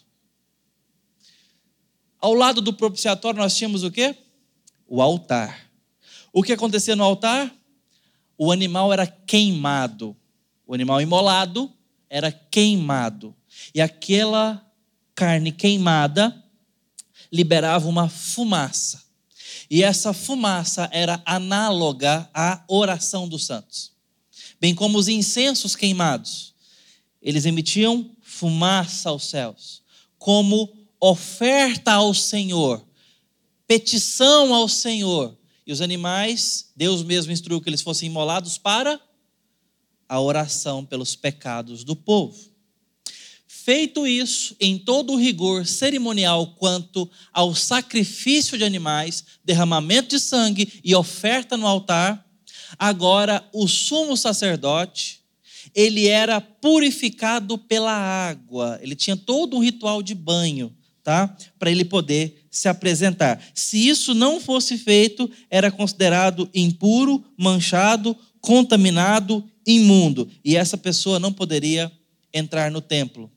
Ao 2.20 2.34
lado 2.34 2.60
do 2.60 2.72
propiciatório 2.72 3.40
nós 3.40 3.56
tínhamos 3.56 3.84
o 3.84 3.90
quê? 3.90 4.16
O 4.86 5.00
altar. 5.00 5.70
O 6.32 6.42
que 6.42 6.52
acontecia 6.52 6.96
no 6.96 7.04
altar? 7.04 7.54
O 8.36 8.50
animal 8.50 8.92
era 8.92 9.06
queimado. 9.06 10.16
O 10.66 10.74
animal 10.74 11.00
imolado 11.00 11.72
era 12.08 12.30
queimado. 12.30 13.34
E 13.74 13.80
aquela 13.80 14.64
carne 15.14 15.52
queimada 15.52 16.44
liberava 17.32 17.88
uma 17.88 18.08
fumaça. 18.08 19.02
E 19.70 19.82
essa 19.82 20.12
fumaça 20.12 20.88
era 20.92 21.22
análoga 21.26 22.28
à 22.32 22.64
oração 22.68 23.28
dos 23.28 23.46
santos. 23.46 23.92
Bem 24.60 24.74
como 24.74 24.98
os 24.98 25.08
incensos 25.08 25.76
queimados, 25.76 26.54
eles 27.20 27.44
emitiam 27.44 28.10
fumaça 28.22 29.10
aos 29.10 29.24
céus, 29.28 29.82
como 30.18 30.77
oferta 31.00 31.92
ao 31.92 32.12
Senhor, 32.12 32.84
petição 33.66 34.54
ao 34.54 34.68
Senhor. 34.68 35.36
E 35.66 35.72
os 35.72 35.80
animais, 35.80 36.70
Deus 36.74 37.02
mesmo 37.02 37.32
instruiu 37.32 37.60
que 37.60 37.68
eles 37.68 37.82
fossem 37.82 38.08
imolados 38.08 38.56
para 38.56 39.00
a 40.08 40.20
oração 40.20 40.84
pelos 40.84 41.14
pecados 41.14 41.84
do 41.84 41.94
povo. 41.94 42.48
Feito 43.46 44.06
isso, 44.06 44.56
em 44.58 44.78
todo 44.78 45.12
o 45.12 45.16
rigor 45.16 45.66
cerimonial 45.66 46.54
quanto 46.54 47.10
ao 47.30 47.54
sacrifício 47.54 48.56
de 48.56 48.64
animais, 48.64 49.22
derramamento 49.44 50.08
de 50.08 50.20
sangue 50.20 50.80
e 50.82 50.94
oferta 50.94 51.54
no 51.54 51.66
altar, 51.66 52.26
agora 52.78 53.46
o 53.52 53.68
sumo 53.68 54.16
sacerdote, 54.16 55.20
ele 55.74 56.06
era 56.08 56.40
purificado 56.40 57.58
pela 57.58 57.92
água, 57.92 58.78
ele 58.80 58.96
tinha 58.96 59.16
todo 59.16 59.58
um 59.58 59.60
ritual 59.62 60.02
de 60.02 60.14
banho, 60.14 60.74
tá? 61.08 61.34
Para 61.58 61.70
ele 61.70 61.86
poder 61.86 62.44
se 62.50 62.68
apresentar. 62.68 63.42
Se 63.54 63.88
isso 63.88 64.12
não 64.12 64.38
fosse 64.38 64.76
feito, 64.76 65.30
era 65.48 65.70
considerado 65.70 66.50
impuro, 66.54 67.24
manchado, 67.34 68.14
contaminado, 68.42 69.42
imundo, 69.66 70.28
e 70.44 70.54
essa 70.54 70.76
pessoa 70.76 71.18
não 71.18 71.32
poderia 71.32 71.90
entrar 72.30 72.70
no 72.70 72.82
templo 72.82 73.32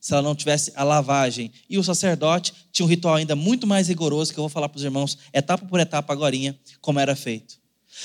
se 0.00 0.12
ela 0.12 0.22
não 0.22 0.34
tivesse 0.34 0.72
a 0.74 0.82
lavagem. 0.82 1.52
E 1.70 1.78
o 1.78 1.84
sacerdote 1.84 2.52
tinha 2.72 2.84
um 2.84 2.88
ritual 2.88 3.14
ainda 3.14 3.36
muito 3.36 3.64
mais 3.64 3.86
rigoroso, 3.86 4.32
que 4.32 4.40
eu 4.40 4.42
vou 4.42 4.48
falar 4.48 4.68
para 4.68 4.78
os 4.78 4.82
irmãos, 4.82 5.16
etapa 5.32 5.64
por 5.64 5.78
etapa 5.78 6.12
agora, 6.12 6.34
como 6.80 6.98
era 6.98 7.14
feito. 7.14 7.60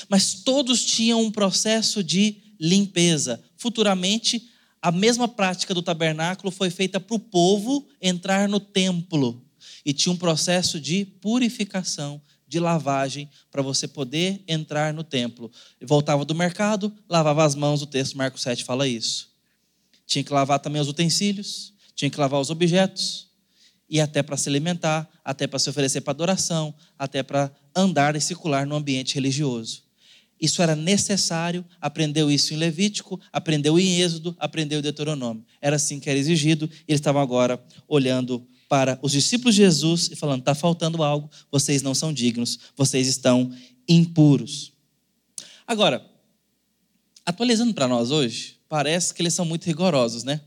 Mas 0.08 0.34
todos 0.34 0.84
tinham 0.84 1.20
um 1.20 1.32
processo 1.32 2.04
de 2.04 2.36
limpeza. 2.60 3.42
Futuramente, 3.56 4.48
a 4.80 4.92
mesma 4.92 5.26
prática 5.26 5.74
do 5.74 5.82
tabernáculo 5.82 6.50
foi 6.50 6.70
feita 6.70 7.00
para 7.00 7.16
o 7.16 7.18
povo 7.18 7.86
entrar 8.00 8.48
no 8.48 8.60
templo. 8.60 9.44
e 9.84 9.92
tinha 9.92 10.12
um 10.12 10.16
processo 10.16 10.80
de 10.80 11.04
purificação, 11.04 12.20
de 12.46 12.60
lavagem, 12.60 13.28
para 13.50 13.62
você 13.62 13.88
poder 13.88 14.42
entrar 14.46 14.92
no 14.92 15.02
templo. 15.02 15.50
voltava 15.82 16.24
do 16.24 16.34
mercado, 16.34 16.92
lavava 17.08 17.44
as 17.44 17.54
mãos, 17.54 17.82
o 17.82 17.86
texto 17.86 18.16
Marcos 18.16 18.42
7 18.42 18.64
fala 18.64 18.86
isso. 18.86 19.30
Tinha 20.06 20.24
que 20.24 20.32
lavar 20.32 20.58
também 20.58 20.80
os 20.80 20.88
utensílios, 20.88 21.74
tinha 21.94 22.10
que 22.10 22.18
lavar 22.18 22.40
os 22.40 22.50
objetos, 22.50 23.28
e 23.88 24.00
até 24.00 24.22
para 24.22 24.36
se 24.36 24.48
alimentar, 24.48 25.08
até 25.24 25.46
para 25.46 25.58
se 25.58 25.68
oferecer 25.70 26.02
para 26.02 26.12
adoração, 26.12 26.74
até 26.98 27.22
para 27.22 27.50
andar 27.74 28.14
e 28.16 28.20
circular 28.20 28.66
no 28.66 28.76
ambiente 28.76 29.14
religioso. 29.14 29.87
Isso 30.40 30.62
era 30.62 30.76
necessário, 30.76 31.64
aprendeu 31.80 32.30
isso 32.30 32.54
em 32.54 32.56
Levítico, 32.56 33.20
aprendeu 33.32 33.78
em 33.78 34.00
Êxodo, 34.00 34.36
aprendeu 34.38 34.78
em 34.78 34.82
Deuteronômio. 34.82 35.44
Era 35.60 35.76
assim 35.76 35.98
que 35.98 36.08
era 36.08 36.18
exigido, 36.18 36.70
eles 36.86 37.00
estavam 37.00 37.20
agora 37.20 37.62
olhando 37.88 38.46
para 38.68 38.98
os 39.02 39.12
discípulos 39.12 39.54
de 39.54 39.62
Jesus 39.62 40.10
e 40.12 40.16
falando: 40.16 40.40
está 40.40 40.54
faltando 40.54 41.02
algo, 41.02 41.30
vocês 41.50 41.82
não 41.82 41.94
são 41.94 42.12
dignos, 42.12 42.58
vocês 42.76 43.08
estão 43.08 43.52
impuros. 43.88 44.72
Agora, 45.66 46.04
atualizando 47.24 47.74
para 47.74 47.88
nós 47.88 48.10
hoje, 48.10 48.56
parece 48.68 49.12
que 49.12 49.22
eles 49.22 49.34
são 49.34 49.44
muito 49.44 49.64
rigorosos, 49.64 50.22
né? 50.22 50.40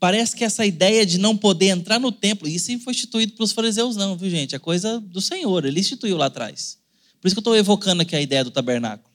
Parece 0.00 0.36
que 0.36 0.44
essa 0.44 0.64
ideia 0.64 1.04
de 1.04 1.18
não 1.18 1.36
poder 1.36 1.68
entrar 1.68 1.98
no 1.98 2.12
templo, 2.12 2.46
isso 2.46 2.76
foi 2.78 2.92
instituído 2.92 3.32
pelos 3.32 3.50
fariseus, 3.50 3.96
não, 3.96 4.16
viu 4.16 4.30
gente? 4.30 4.54
É 4.54 4.58
coisa 4.58 5.00
do 5.00 5.20
Senhor, 5.20 5.64
ele 5.64 5.80
instituiu 5.80 6.16
lá 6.16 6.26
atrás. 6.26 6.78
Por 7.20 7.26
isso 7.26 7.34
que 7.34 7.38
eu 7.38 7.40
estou 7.40 7.56
evocando 7.56 8.02
aqui 8.02 8.14
a 8.14 8.20
ideia 8.20 8.44
do 8.44 8.50
tabernáculo. 8.50 9.08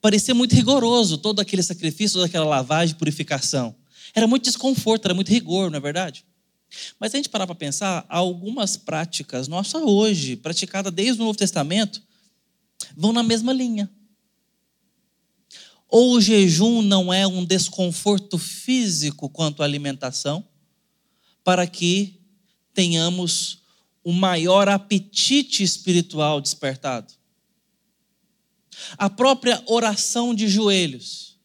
Parecia 0.00 0.34
muito 0.34 0.54
rigoroso 0.54 1.16
todo 1.16 1.40
aquele 1.40 1.62
sacrifício, 1.62 2.14
toda 2.14 2.26
aquela 2.26 2.44
lavagem, 2.44 2.94
purificação. 2.94 3.74
Era 4.14 4.26
muito 4.26 4.44
desconforto, 4.44 5.06
era 5.06 5.14
muito 5.14 5.28
rigor, 5.28 5.70
não 5.70 5.78
é 5.78 5.80
verdade? 5.80 6.24
Mas 6.98 7.10
se 7.10 7.16
a 7.16 7.18
gente 7.18 7.28
parar 7.28 7.46
para 7.46 7.54
pensar, 7.54 8.04
algumas 8.08 8.76
práticas 8.76 9.48
nossas 9.48 9.82
hoje, 9.82 10.36
praticadas 10.36 10.92
desde 10.92 11.22
o 11.22 11.24
Novo 11.24 11.38
Testamento, 11.38 12.02
vão 12.96 13.12
na 13.12 13.22
mesma 13.22 13.52
linha. 13.52 13.90
Ou 15.88 16.14
o 16.14 16.20
jejum 16.20 16.82
não 16.82 17.12
é 17.12 17.26
um 17.26 17.44
desconforto 17.44 18.36
físico 18.36 19.28
quanto 19.28 19.62
à 19.62 19.64
alimentação, 19.64 20.44
para 21.42 21.66
que 21.66 22.20
tenhamos 22.72 23.62
o 24.04 24.12
maior 24.12 24.68
apetite 24.68 25.62
espiritual 25.62 26.40
despertado. 26.40 27.12
A 28.98 29.08
própria 29.08 29.64
oração 29.66 30.34
de 30.34 30.46
joelhos. 30.46 31.38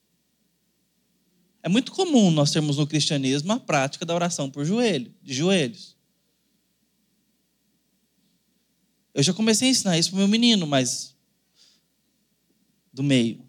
É 1.64 1.70
muito 1.70 1.92
comum 1.92 2.30
nós 2.30 2.52
termos 2.52 2.78
no 2.78 2.86
cristianismo 2.86 3.54
a 3.54 3.60
prática 3.60 4.06
da 4.06 4.14
oração 4.14 4.52
por 4.52 4.66
joelho, 4.66 5.14
de 5.22 5.34
joelhos. 5.34 5.98
Eu 9.14 9.24
já 9.24 9.34
comecei 9.34 9.70
a 9.70 9.72
ensinar 9.72 9.98
isso 9.98 10.10
para 10.10 10.18
o 10.18 10.20
meu 10.20 10.28
menino, 10.28 10.68
mas 10.68 11.16
do 12.92 13.04
meio. 13.04 13.46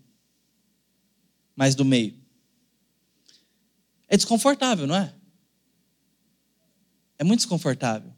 Mais 1.57 1.75
do 1.75 1.85
meio. 1.85 2.19
É 4.09 4.17
desconfortável, 4.17 4.87
não 4.87 4.97
é? 4.97 5.15
É 7.19 7.25
muito 7.25 7.41
desconfortável. 7.41 8.13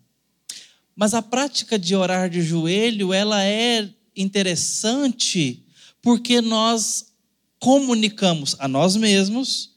Mas 0.94 1.14
a 1.14 1.22
prática 1.22 1.78
de 1.78 1.94
orar 1.94 2.28
de 2.28 2.42
joelho, 2.42 3.12
ela 3.12 3.42
é 3.42 3.88
interessante 4.16 5.64
porque 6.02 6.40
nós 6.40 7.12
comunicamos 7.58 8.56
a 8.58 8.68
nós 8.68 8.96
mesmos 8.96 9.70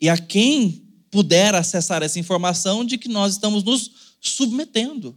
e 0.00 0.08
a 0.08 0.16
quem 0.16 0.88
puder 1.10 1.54
acessar 1.54 2.02
essa 2.02 2.18
informação 2.18 2.84
de 2.84 2.96
que 2.96 3.08
nós 3.08 3.34
estamos 3.34 3.62
nos 3.62 3.90
submetendo 4.20 5.16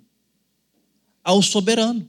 ao 1.23 1.41
soberano. 1.41 2.07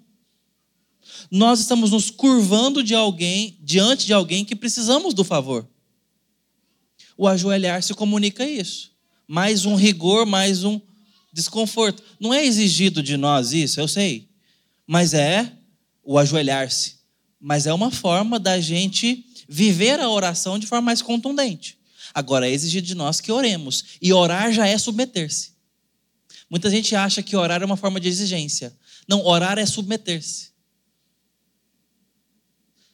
Nós 1.31 1.61
estamos 1.61 1.92
nos 1.92 2.11
curvando 2.11 2.83
de 2.83 2.94
alguém, 2.94 3.57
diante 3.62 4.05
de 4.05 4.12
alguém 4.12 4.44
que 4.44 4.57
precisamos 4.57 5.14
do 5.14 5.24
favor. 5.24 5.66
O 7.16 7.27
ajoelhar 7.27 7.83
se 7.83 7.94
comunica 7.94 8.46
isso. 8.46 8.92
Mais 9.27 9.64
um 9.64 9.74
rigor, 9.74 10.27
mais 10.27 10.64
um 10.64 10.81
desconforto. 11.37 12.03
Não 12.18 12.33
é 12.33 12.44
exigido 12.44 13.03
de 13.03 13.16
nós 13.16 13.53
isso, 13.53 13.79
eu 13.79 13.87
sei. 13.87 14.29
Mas 14.87 15.12
é 15.12 15.53
o 16.03 16.18
ajoelhar-se. 16.18 16.96
Mas 17.38 17.66
é 17.66 17.75
uma 17.75 17.90
forma 17.90 18.40
da 18.40 18.59
gente 18.59 19.25
viver 19.46 20.01
a 20.01 20.09
oração 20.09 20.59
de 20.59 20.66
forma 20.66 20.87
mais 20.87 21.03
contundente. 21.03 21.79
Agora, 22.14 22.49
é 22.49 22.51
exigido 22.51 22.87
de 22.87 22.94
nós 22.94 23.20
que 23.20 23.31
oremos. 23.31 23.85
E 24.01 24.12
orar 24.12 24.51
já 24.51 24.66
é 24.66 24.79
submeter-se. 24.79 25.55
Muita 26.49 26.70
gente 26.70 26.96
acha 26.96 27.22
que 27.22 27.37
orar 27.37 27.61
é 27.61 27.66
uma 27.66 27.77
forma 27.77 28.01
de 28.01 28.09
exigência. 28.09 28.75
Não, 29.07 29.25
orar 29.25 29.59
é 29.59 29.66
submeter-se. 29.66 30.51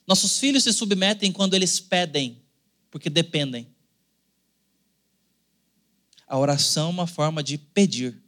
Nossos 0.06 0.38
filhos 0.38 0.64
se 0.64 0.72
submetem 0.72 1.30
quando 1.30 1.54
eles 1.54 1.78
pedem, 1.78 2.42
porque 2.90 3.08
dependem. 3.08 3.68
A 6.26 6.36
oração 6.36 6.88
é 6.88 6.90
uma 6.90 7.06
forma 7.06 7.42
de 7.42 7.56
pedir 7.56 8.21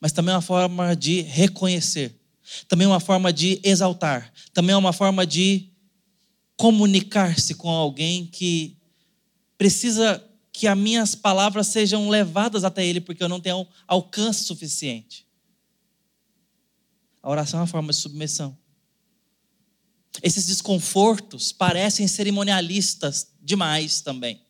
mas 0.00 0.12
também 0.12 0.32
é 0.32 0.36
uma 0.36 0.42
forma 0.42 0.94
de 0.94 1.20
reconhecer, 1.22 2.14
também 2.68 2.84
é 2.84 2.88
uma 2.88 3.00
forma 3.00 3.32
de 3.32 3.60
exaltar, 3.62 4.32
também 4.52 4.74
é 4.74 4.76
uma 4.76 4.92
forma 4.92 5.26
de 5.26 5.70
comunicar-se 6.56 7.54
com 7.54 7.68
alguém 7.68 8.26
que 8.26 8.76
precisa 9.58 10.22
que 10.52 10.66
as 10.66 10.76
minhas 10.76 11.14
palavras 11.14 11.66
sejam 11.66 12.08
levadas 12.08 12.64
até 12.64 12.84
ele, 12.84 13.00
porque 13.00 13.22
eu 13.22 13.28
não 13.28 13.40
tenho 13.40 13.66
alcance 13.86 14.44
suficiente. 14.44 15.26
A 17.22 17.30
oração 17.30 17.58
é 17.58 17.62
uma 17.62 17.66
forma 17.66 17.92
de 17.92 17.98
submissão. 17.98 18.56
Esses 20.22 20.46
desconfortos 20.46 21.52
parecem 21.52 22.08
cerimonialistas 22.08 23.34
demais 23.42 24.00
também. 24.00 24.40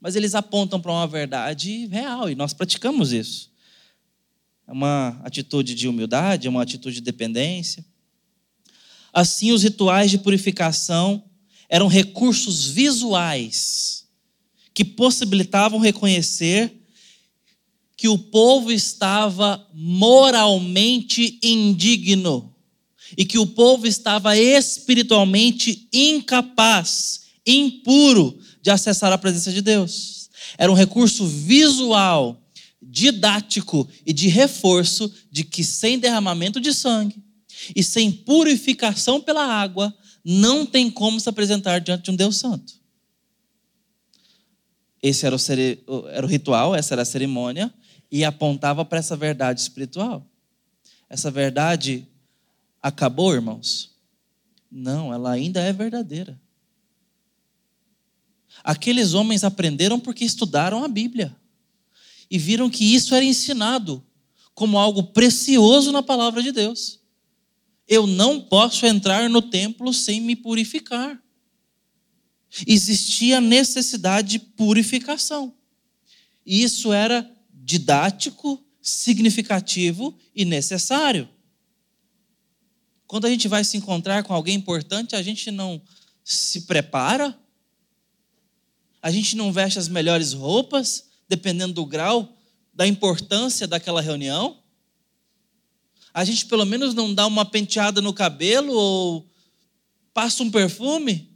Mas 0.00 0.16
eles 0.16 0.34
apontam 0.34 0.80
para 0.80 0.90
uma 0.90 1.06
verdade 1.06 1.86
real 1.86 2.28
e 2.28 2.34
nós 2.34 2.52
praticamos 2.52 3.12
isso 3.12 3.49
uma 4.70 5.20
atitude 5.24 5.74
de 5.74 5.88
humildade, 5.88 6.46
é 6.46 6.50
uma 6.50 6.62
atitude 6.62 6.96
de 6.96 7.02
dependência. 7.02 7.84
Assim, 9.12 9.52
os 9.52 9.62
rituais 9.62 10.10
de 10.10 10.18
purificação 10.18 11.24
eram 11.68 11.88
recursos 11.88 12.66
visuais 12.66 14.06
que 14.72 14.84
possibilitavam 14.84 15.78
reconhecer 15.78 16.72
que 17.96 18.08
o 18.08 18.18
povo 18.18 18.72
estava 18.72 19.68
moralmente 19.74 21.38
indigno 21.42 22.54
e 23.16 23.24
que 23.24 23.38
o 23.38 23.46
povo 23.46 23.86
estava 23.86 24.36
espiritualmente 24.36 25.88
incapaz, 25.92 27.22
impuro 27.46 28.38
de 28.62 28.70
acessar 28.70 29.12
a 29.12 29.18
presença 29.18 29.52
de 29.52 29.60
Deus. 29.60 30.30
Era 30.56 30.70
um 30.70 30.74
recurso 30.74 31.26
visual 31.26 32.40
didático 32.90 33.88
e 34.04 34.12
de 34.12 34.26
reforço 34.26 35.12
de 35.30 35.44
que 35.44 35.62
sem 35.62 35.98
derramamento 35.98 36.60
de 36.60 36.74
sangue 36.74 37.22
e 37.74 37.84
sem 37.84 38.10
purificação 38.10 39.20
pela 39.20 39.44
água, 39.44 39.96
não 40.24 40.66
tem 40.66 40.90
como 40.90 41.20
se 41.20 41.28
apresentar 41.28 41.78
diante 41.80 42.04
de 42.04 42.10
um 42.10 42.16
Deus 42.16 42.36
Santo. 42.36 42.74
Esse 45.02 45.24
era 45.24 45.36
o, 45.36 46.08
era 46.08 46.26
o 46.26 46.28
ritual, 46.28 46.74
essa 46.74 46.94
era 46.94 47.02
a 47.02 47.06
cerimônia, 47.06 47.72
e 48.10 48.24
apontava 48.24 48.84
para 48.84 48.98
essa 48.98 49.16
verdade 49.16 49.60
espiritual. 49.60 50.26
Essa 51.08 51.30
verdade 51.30 52.06
acabou, 52.82 53.32
irmãos? 53.32 53.94
Não, 54.70 55.12
ela 55.12 55.30
ainda 55.30 55.60
é 55.60 55.72
verdadeira. 55.72 56.40
Aqueles 58.64 59.14
homens 59.14 59.44
aprenderam 59.44 59.98
porque 60.00 60.24
estudaram 60.24 60.82
a 60.82 60.88
Bíblia 60.88 61.39
e 62.30 62.38
viram 62.38 62.70
que 62.70 62.94
isso 62.94 63.14
era 63.14 63.24
ensinado 63.24 64.04
como 64.54 64.78
algo 64.78 65.04
precioso 65.04 65.90
na 65.90 66.02
palavra 66.02 66.42
de 66.42 66.52
Deus. 66.52 67.00
Eu 67.88 68.06
não 68.06 68.40
posso 68.40 68.86
entrar 68.86 69.28
no 69.28 69.42
templo 69.42 69.92
sem 69.92 70.20
me 70.20 70.36
purificar. 70.36 71.20
Existia 72.66 73.40
necessidade 73.40 74.28
de 74.28 74.38
purificação. 74.38 75.54
E 76.46 76.62
isso 76.62 76.92
era 76.92 77.28
didático, 77.52 78.64
significativo 78.80 80.16
e 80.34 80.44
necessário. 80.44 81.28
Quando 83.06 83.26
a 83.26 83.30
gente 83.30 83.48
vai 83.48 83.64
se 83.64 83.76
encontrar 83.76 84.22
com 84.22 84.32
alguém 84.32 84.54
importante, 84.56 85.16
a 85.16 85.22
gente 85.22 85.50
não 85.50 85.82
se 86.24 86.62
prepara, 86.62 87.36
a 89.02 89.10
gente 89.10 89.34
não 89.34 89.52
veste 89.52 89.78
as 89.78 89.88
melhores 89.88 90.32
roupas, 90.32 91.09
dependendo 91.30 91.72
do 91.72 91.86
grau 91.86 92.36
da 92.74 92.88
importância 92.88 93.68
daquela 93.68 94.00
reunião. 94.00 94.60
A 96.12 96.24
gente 96.24 96.46
pelo 96.46 96.66
menos 96.66 96.92
não 96.92 97.14
dá 97.14 97.24
uma 97.24 97.44
penteada 97.44 98.00
no 98.00 98.12
cabelo 98.12 98.72
ou 98.72 99.30
passa 100.12 100.42
um 100.42 100.50
perfume. 100.50 101.30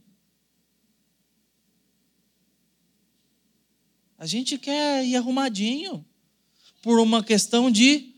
A 4.18 4.26
gente 4.26 4.59
quer 4.59 5.04
ir 5.04 5.14
arrumadinho, 5.14 6.04
por 6.83 6.98
uma 6.98 7.22
questão 7.22 7.70
de 7.70 8.14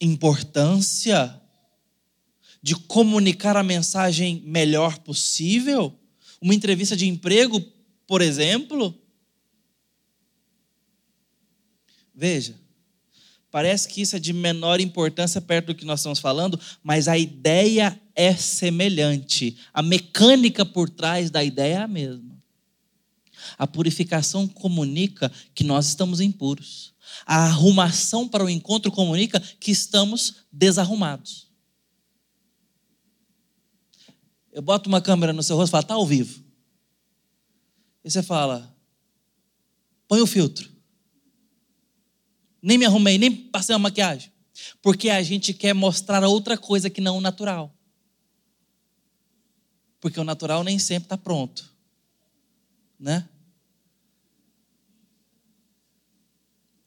importância, 0.00 1.40
de 2.60 2.74
comunicar 2.74 3.56
a 3.56 3.62
mensagem 3.62 4.42
melhor 4.44 4.98
possível? 4.98 5.96
Uma 6.40 6.54
entrevista 6.54 6.96
de 6.96 7.06
emprego, 7.06 7.60
por 8.06 8.22
exemplo? 8.22 8.98
Veja, 12.20 12.54
parece 13.50 13.88
que 13.88 14.02
isso 14.02 14.14
é 14.14 14.18
de 14.18 14.34
menor 14.34 14.78
importância 14.78 15.40
perto 15.40 15.68
do 15.68 15.74
que 15.74 15.86
nós 15.86 16.00
estamos 16.00 16.18
falando, 16.18 16.60
mas 16.82 17.08
a 17.08 17.16
ideia 17.16 17.98
é 18.14 18.36
semelhante. 18.36 19.56
A 19.72 19.80
mecânica 19.80 20.66
por 20.66 20.90
trás 20.90 21.30
da 21.30 21.42
ideia 21.42 21.76
é 21.76 21.78
a 21.78 21.88
mesma. 21.88 22.38
A 23.56 23.66
purificação 23.66 24.46
comunica 24.46 25.32
que 25.54 25.64
nós 25.64 25.86
estamos 25.86 26.20
impuros. 26.20 26.92
A 27.24 27.46
arrumação 27.46 28.28
para 28.28 28.44
o 28.44 28.50
encontro 28.50 28.92
comunica 28.92 29.40
que 29.58 29.70
estamos 29.70 30.44
desarrumados. 30.52 31.48
Eu 34.52 34.60
boto 34.60 34.90
uma 34.90 35.00
câmera 35.00 35.32
no 35.32 35.42
seu 35.42 35.56
rosto 35.56 35.70
e 35.70 35.72
falo, 35.72 35.82
está 35.84 35.94
ao 35.94 36.06
vivo. 36.06 36.44
E 38.04 38.10
você 38.10 38.22
fala, 38.22 38.76
põe 40.06 40.20
o 40.20 40.26
filtro. 40.26 40.69
Nem 42.62 42.78
me 42.78 42.84
arrumei, 42.84 43.18
nem 43.18 43.34
passei 43.34 43.74
uma 43.74 43.80
maquiagem. 43.80 44.32
Porque 44.82 45.08
a 45.08 45.22
gente 45.22 45.54
quer 45.54 45.74
mostrar 45.74 46.22
outra 46.24 46.56
coisa 46.58 46.90
que 46.90 47.00
não 47.00 47.18
o 47.18 47.20
natural. 47.20 47.74
Porque 50.00 50.18
o 50.18 50.24
natural 50.24 50.64
nem 50.64 50.78
sempre 50.78 51.06
está 51.06 51.16
pronto. 51.16 51.70
Né? 52.98 53.28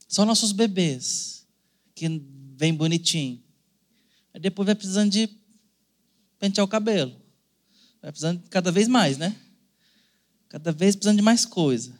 Só 0.07 0.25
nossos 0.25 0.51
bebês, 0.51 1.47
que 1.95 2.07
vem 2.55 2.73
bonitinho. 2.73 3.41
Aí 4.33 4.39
depois 4.39 4.65
vai 4.65 4.75
precisando 4.75 5.11
de 5.11 5.29
pentear 6.39 6.65
o 6.65 6.67
cabelo. 6.67 7.15
Vai 8.01 8.11
precisando 8.11 8.47
cada 8.49 8.71
vez 8.71 8.87
mais, 8.87 9.17
né? 9.17 9.35
Cada 10.49 10.71
vez 10.71 10.95
precisando 10.95 11.17
de 11.17 11.23
mais 11.23 11.45
coisa. 11.45 11.97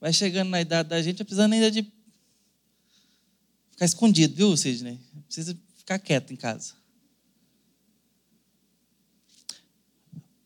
Vai 0.00 0.12
chegando 0.12 0.48
na 0.48 0.60
idade 0.60 0.88
da 0.88 1.00
gente, 1.00 1.18
vai 1.18 1.24
precisando 1.24 1.52
ainda 1.52 1.70
de 1.70 1.82
ficar 3.78 3.86
escondido, 3.86 4.34
viu, 4.34 4.56
Sidney? 4.56 4.98
Precisa 5.26 5.56
ficar 5.76 6.00
quieto 6.00 6.32
em 6.32 6.36
casa. 6.36 6.74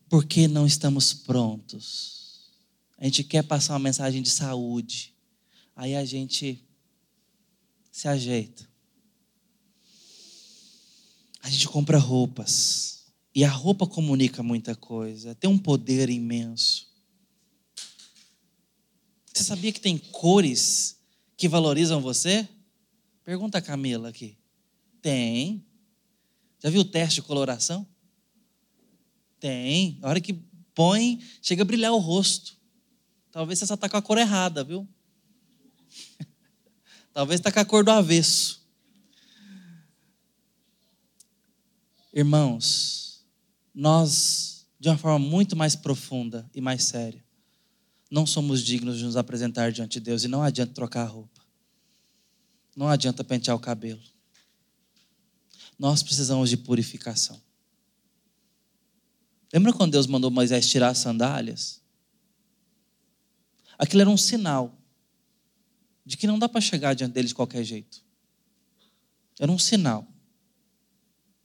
Porque 0.07 0.47
não 0.47 0.67
estamos 0.67 1.15
prontos. 1.15 2.51
A 2.99 3.05
gente 3.07 3.25
quer 3.25 3.43
passar 3.43 3.73
uma 3.73 3.79
mensagem 3.79 4.21
de 4.21 4.29
saúde. 4.29 5.15
Aí 5.75 5.97
a 5.97 6.05
gente 6.05 6.63
se 7.91 8.07
ajeita. 8.07 8.69
A 11.41 11.49
gente 11.49 11.67
compra 11.69 11.97
roupas. 11.97 13.07
E 13.35 13.45
a 13.45 13.51
roupa 13.51 13.87
comunica 13.87 14.43
muita 14.43 14.75
coisa. 14.77 15.35
Tem 15.35 15.49
um 15.49 15.59
poder 15.59 16.11
imenso. 16.11 16.87
Você 19.33 19.43
sabia 19.43 19.73
que 19.73 19.81
tem 19.81 19.97
cores 19.97 20.99
que 21.35 21.49
valorizam 21.49 22.03
você? 22.03 22.47
Pergunta 23.33 23.57
a 23.57 23.63
Camila 23.63 24.11
aqui. 24.11 24.37
Tem. 25.01 25.65
Já 26.63 26.69
viu 26.69 26.83
o 26.83 26.85
teste 26.85 27.23
de 27.23 27.27
coloração? 27.27 27.89
Tem. 29.41 29.99
A 30.03 30.11
hora 30.11 30.21
que 30.21 30.35
põe, 30.75 31.19
chega 31.41 31.63
a 31.63 31.65
brilhar 31.65 31.93
o 31.93 31.97
rosto. 31.97 32.55
Talvez 33.31 33.59
você 33.59 33.67
só 33.67 33.73
está 33.73 33.89
com 33.89 33.97
a 33.97 34.03
cor 34.03 34.19
errada, 34.19 34.63
viu? 34.63 34.87
Talvez 37.15 37.41
está 37.41 37.51
com 37.51 37.61
a 37.61 37.65
cor 37.65 37.83
do 37.83 37.91
avesso. 37.91 38.69
Irmãos, 42.13 43.25
nós, 43.75 44.67
de 44.79 44.91
uma 44.91 44.99
forma 44.99 45.19
muito 45.19 45.57
mais 45.57 45.75
profunda 45.75 46.51
e 46.55 46.61
mais 46.61 46.85
séria, 46.85 47.25
não 48.11 48.27
somos 48.27 48.63
dignos 48.63 48.99
de 48.99 49.05
nos 49.05 49.17
apresentar 49.17 49.73
diante 49.73 49.99
de 49.99 50.01
Deus 50.01 50.23
e 50.23 50.29
não 50.29 50.43
adianta 50.43 50.75
trocar 50.75 51.05
a 51.05 51.09
roupa. 51.09 51.32
Não 52.75 52.89
adianta 52.89 53.23
pentear 53.23 53.57
o 53.57 53.61
cabelo. 53.61 54.03
Nós 55.79 56.03
precisamos 56.03 56.49
de 56.49 56.57
purificação. 56.57 57.41
Lembra 59.53 59.73
quando 59.73 59.93
Deus 59.93 60.07
mandou 60.07 60.31
Moisés 60.31 60.69
tirar 60.69 60.89
as 60.89 60.99
sandálias? 60.99 61.83
Aquilo 63.79 64.03
era 64.03 64.11
um 64.11 64.17
sinal 64.17 64.79
de 66.05 66.17
que 66.17 66.27
não 66.27 66.39
dá 66.39 66.49
para 66.49 66.61
chegar 66.61 66.95
diante 66.95 67.13
dele 67.13 67.29
de 67.29 67.35
qualquer 67.35 67.63
jeito. 67.65 68.03
Era 69.39 69.51
um 69.51 69.59
sinal. 69.59 70.07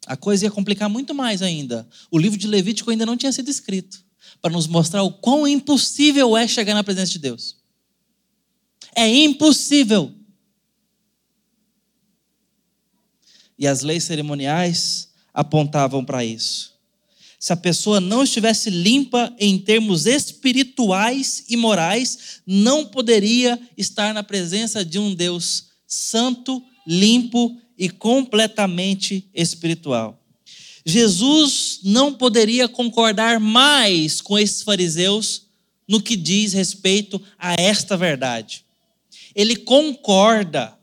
A 0.05 0.15
coisa 0.15 0.45
ia 0.45 0.51
complicar 0.51 0.89
muito 0.89 1.13
mais 1.13 1.41
ainda. 1.41 1.87
O 2.09 2.17
livro 2.17 2.37
de 2.37 2.47
Levítico 2.47 2.89
ainda 2.89 3.05
não 3.05 3.17
tinha 3.17 3.31
sido 3.31 3.49
escrito 3.49 4.05
para 4.41 4.51
nos 4.51 4.67
mostrar 4.67 5.03
o 5.03 5.11
quão 5.11 5.47
impossível 5.47 6.37
é 6.37 6.47
chegar 6.47 6.73
na 6.73 6.83
presença 6.83 7.11
de 7.11 7.19
Deus. 7.19 7.57
É 8.95 9.07
impossível. 9.07 10.16
E 13.57 13.67
as 13.67 13.81
leis 13.81 14.03
cerimoniais 14.03 15.09
apontavam 15.33 16.03
para 16.03 16.23
isso. 16.23 16.77
Se 17.39 17.53
a 17.53 17.55
pessoa 17.55 17.99
não 17.99 18.23
estivesse 18.23 18.69
limpa 18.69 19.31
em 19.39 19.59
termos 19.59 20.05
espirituais 20.07 21.45
e 21.47 21.55
morais, 21.55 22.41
não 22.45 22.85
poderia 22.85 23.59
estar 23.77 24.13
na 24.13 24.23
presença 24.23 24.83
de 24.83 24.97
um 24.97 25.13
Deus 25.13 25.65
santo, 25.85 26.63
limpo 26.85 27.55
e 27.77 27.89
completamente 27.89 29.29
espiritual. 29.33 30.19
Jesus 30.83 31.81
não 31.83 32.13
poderia 32.13 32.67
concordar 32.67 33.39
mais 33.39 34.21
com 34.21 34.39
esses 34.39 34.63
fariseus 34.63 35.43
no 35.87 36.01
que 36.01 36.15
diz 36.15 36.53
respeito 36.53 37.21
a 37.37 37.53
esta 37.53 37.95
verdade. 37.95 38.65
Ele 39.35 39.55
concorda. 39.55 40.77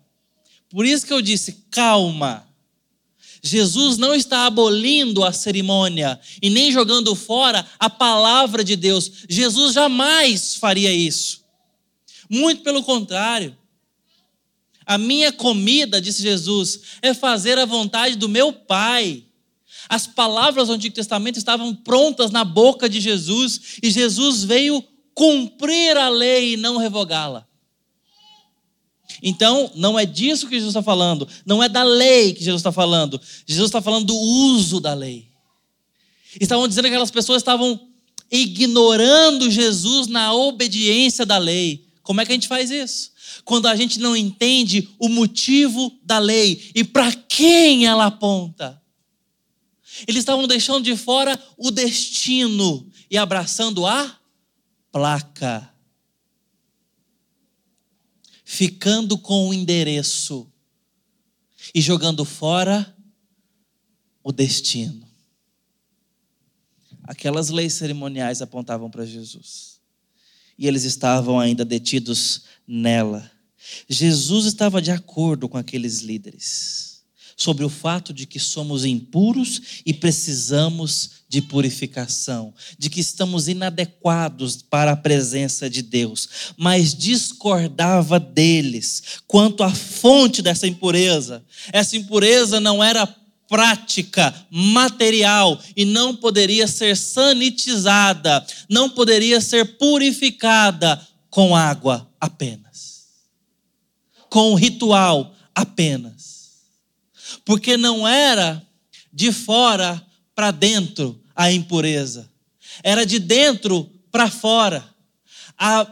Por 0.71 0.87
isso 0.87 1.07
que 1.07 1.13
eu 1.13 1.21
disse: 1.21 1.65
calma, 1.71 2.47
Jesus 3.45 3.99
não 3.99 4.15
está 4.15 4.47
abolindo 4.47 5.23
a 5.23 5.31
cerimônia 5.31 6.19
e 6.41 6.49
nem 6.49 6.73
jogando 6.73 7.15
fora 7.15 7.65
a 7.79 7.91
palavra 7.91 8.65
de 8.65 8.75
Deus. 8.75 9.13
Jesus 9.29 9.75
jamais 9.75 10.55
faria 10.55 10.91
isso. 10.91 11.45
Muito 12.29 12.63
pelo 12.63 12.83
contrário. 12.83 13.55
A 14.87 14.97
minha 14.97 15.31
comida, 15.31 16.01
disse 16.01 16.23
Jesus, 16.23 16.81
é 17.03 17.13
fazer 17.13 17.59
a 17.59 17.67
vontade 17.67 18.17
do 18.17 18.31
meu 18.31 18.51
Pai. 18.51 19.25
As 19.91 20.07
palavras 20.07 20.69
do 20.69 20.75
Antigo 20.75 20.95
Testamento 20.95 21.37
estavam 21.37 21.75
prontas 21.75 22.31
na 22.31 22.45
boca 22.45 22.89
de 22.89 22.99
Jesus 22.99 23.79
e 23.83 23.91
Jesus 23.91 24.43
veio 24.43 24.83
cumprir 25.15 25.99
a 25.99 26.09
lei 26.09 26.55
e 26.55 26.57
não 26.57 26.79
revogá-la. 26.79 27.47
Então, 29.27 29.71
não 29.75 29.99
é 29.99 30.05
disso 30.05 30.47
que 30.47 30.55
Jesus 30.55 30.73
está 30.73 30.83
falando, 30.83 31.27
não 31.47 31.63
é 31.63 31.69
da 31.69 31.83
lei 31.83 32.35
que 32.35 32.45
Jesus 32.45 32.61
está 32.61 32.71
falando. 32.71 33.19
Jesus 33.47 33.69
está 33.69 33.81
falando 33.81 34.05
do 34.05 34.15
uso 34.15 34.81
da 34.81 34.93
lei. 34.93 35.27
Estavam 36.39 36.69
dizendo 36.69 36.85
que 36.85 36.91
aquelas 36.91 37.11
pessoas 37.11 37.41
estavam 37.41 37.89
ignorando 38.31 39.51
Jesus 39.51 40.09
na 40.09 40.35
obediência 40.35 41.25
da 41.25 41.39
lei. 41.39 41.87
Como 42.03 42.21
é 42.21 42.27
que 42.27 42.33
a 42.33 42.35
gente 42.35 42.47
faz 42.47 42.71
isso? 42.71 43.13
Quando 43.47 43.67
a 43.67 43.75
gente 43.75 43.99
não 43.99 44.15
entende 44.15 44.91
o 44.99 45.09
motivo 45.09 45.91
da 46.03 46.19
lei 46.19 46.71
e 46.75 46.85
para 46.85 47.11
quem 47.11 47.87
ela 47.87 48.07
aponta. 48.07 48.79
Eles 50.07 50.21
estavam 50.21 50.47
deixando 50.47 50.85
de 50.85 50.97
fora 50.99 51.43
o 51.57 51.71
destino 51.71 52.87
e 53.11 53.17
abraçando 53.17 53.87
a 53.87 54.19
placa 54.93 55.74
ficando 58.55 59.19
com 59.19 59.49
o 59.49 59.55
endereço 59.55 60.49
e 61.75 61.81
jogando 61.81 62.25
fora 62.25 62.97
o 64.23 64.31
destino. 64.31 65.05
Aquelas 67.03 67.49
leis 67.49 67.75
cerimoniais 67.75 68.41
apontavam 68.41 68.89
para 68.89 69.05
Jesus. 69.05 69.81
E 70.57 70.69
eles 70.69 70.85
estavam 70.85 71.41
ainda 71.41 71.65
detidos 71.65 72.45
nela. 72.65 73.29
Jesus 73.89 74.47
estava 74.47 74.81
de 74.81 74.93
acordo 74.93 75.49
com 75.49 75.59
aqueles 75.59 76.01
líderes 76.01 76.94
sobre 77.37 77.65
o 77.65 77.69
fato 77.69 78.13
de 78.13 78.27
que 78.27 78.39
somos 78.39 78.85
impuros 78.85 79.83
e 79.85 79.93
precisamos 79.93 81.25
de 81.29 81.43
purificação, 81.43 82.55
de 82.79 82.89
que 82.89 83.01
estamos 83.01 83.49
inadequados 83.49 84.63
para 84.63 84.93
a 84.93 84.97
presença 84.97 85.69
de 85.69 85.83
Deus, 85.83 86.29
mas 86.57 86.95
discordava 86.95 88.21
deles 88.21 89.03
quanto 89.27 89.63
à 89.63 89.75
fonte 89.75 90.41
dessa 90.41 90.67
impureza. 90.67 91.45
Essa 91.73 91.97
impureza 91.97 92.61
não 92.61 92.83
era 92.83 93.07
prática, 93.49 94.35
material 94.51 95.61
e 95.77 95.85
não 95.85 96.17
poderia 96.17 96.67
ser 96.67 96.97
sanitizada, 96.97 98.45
não 98.69 98.89
poderia 98.89 99.41
ser 99.41 99.77
purificada 99.77 101.01
com 101.31 101.55
água 101.55 102.09
apenas. 102.21 102.65
com 104.31 104.55
ritual 104.55 105.33
apenas. 105.55 106.34
Porque 107.45 107.77
não 107.77 108.07
era 108.07 108.67
de 109.13 109.33
fora 109.33 110.05
para 110.35 110.51
dentro 110.51 111.23
a 111.35 111.53
impureza, 111.53 112.31
era 112.83 113.05
de 113.05 113.19
dentro 113.19 113.91
para 114.11 114.31
fora. 114.31 114.85
A 115.57 115.87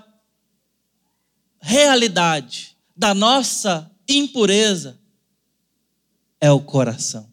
realidade 1.61 2.77
da 2.97 3.15
nossa 3.15 3.91
impureza 4.09 4.99
é 6.41 6.51
o 6.51 6.61
coração. 6.61 7.29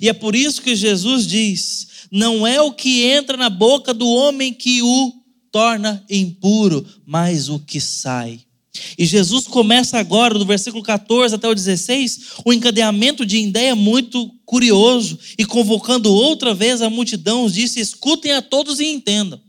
E 0.00 0.08
é 0.08 0.12
por 0.12 0.34
isso 0.34 0.62
que 0.62 0.76
Jesus 0.76 1.26
diz: 1.26 2.06
não 2.10 2.46
é 2.46 2.60
o 2.60 2.72
que 2.72 3.04
entra 3.04 3.36
na 3.36 3.48
boca 3.48 3.94
do 3.94 4.06
homem 4.08 4.52
que 4.52 4.82
o 4.82 5.12
torna 5.50 6.04
impuro, 6.10 6.84
mas 7.06 7.48
o 7.48 7.58
que 7.58 7.80
sai. 7.80 8.40
E 8.96 9.04
Jesus 9.04 9.46
começa 9.46 9.98
agora, 9.98 10.38
do 10.38 10.46
versículo 10.46 10.82
14 10.82 11.34
até 11.34 11.46
o 11.46 11.54
16, 11.54 12.20
o 12.44 12.52
encadeamento 12.52 13.26
de 13.26 13.36
ideia 13.36 13.74
muito 13.74 14.30
curioso, 14.46 15.18
e 15.38 15.44
convocando 15.44 16.12
outra 16.12 16.54
vez 16.54 16.80
a 16.80 16.88
multidão, 16.88 17.48
disse: 17.48 17.80
escutem 17.80 18.32
a 18.32 18.40
todos 18.40 18.80
e 18.80 18.86
entendam. 18.86 19.40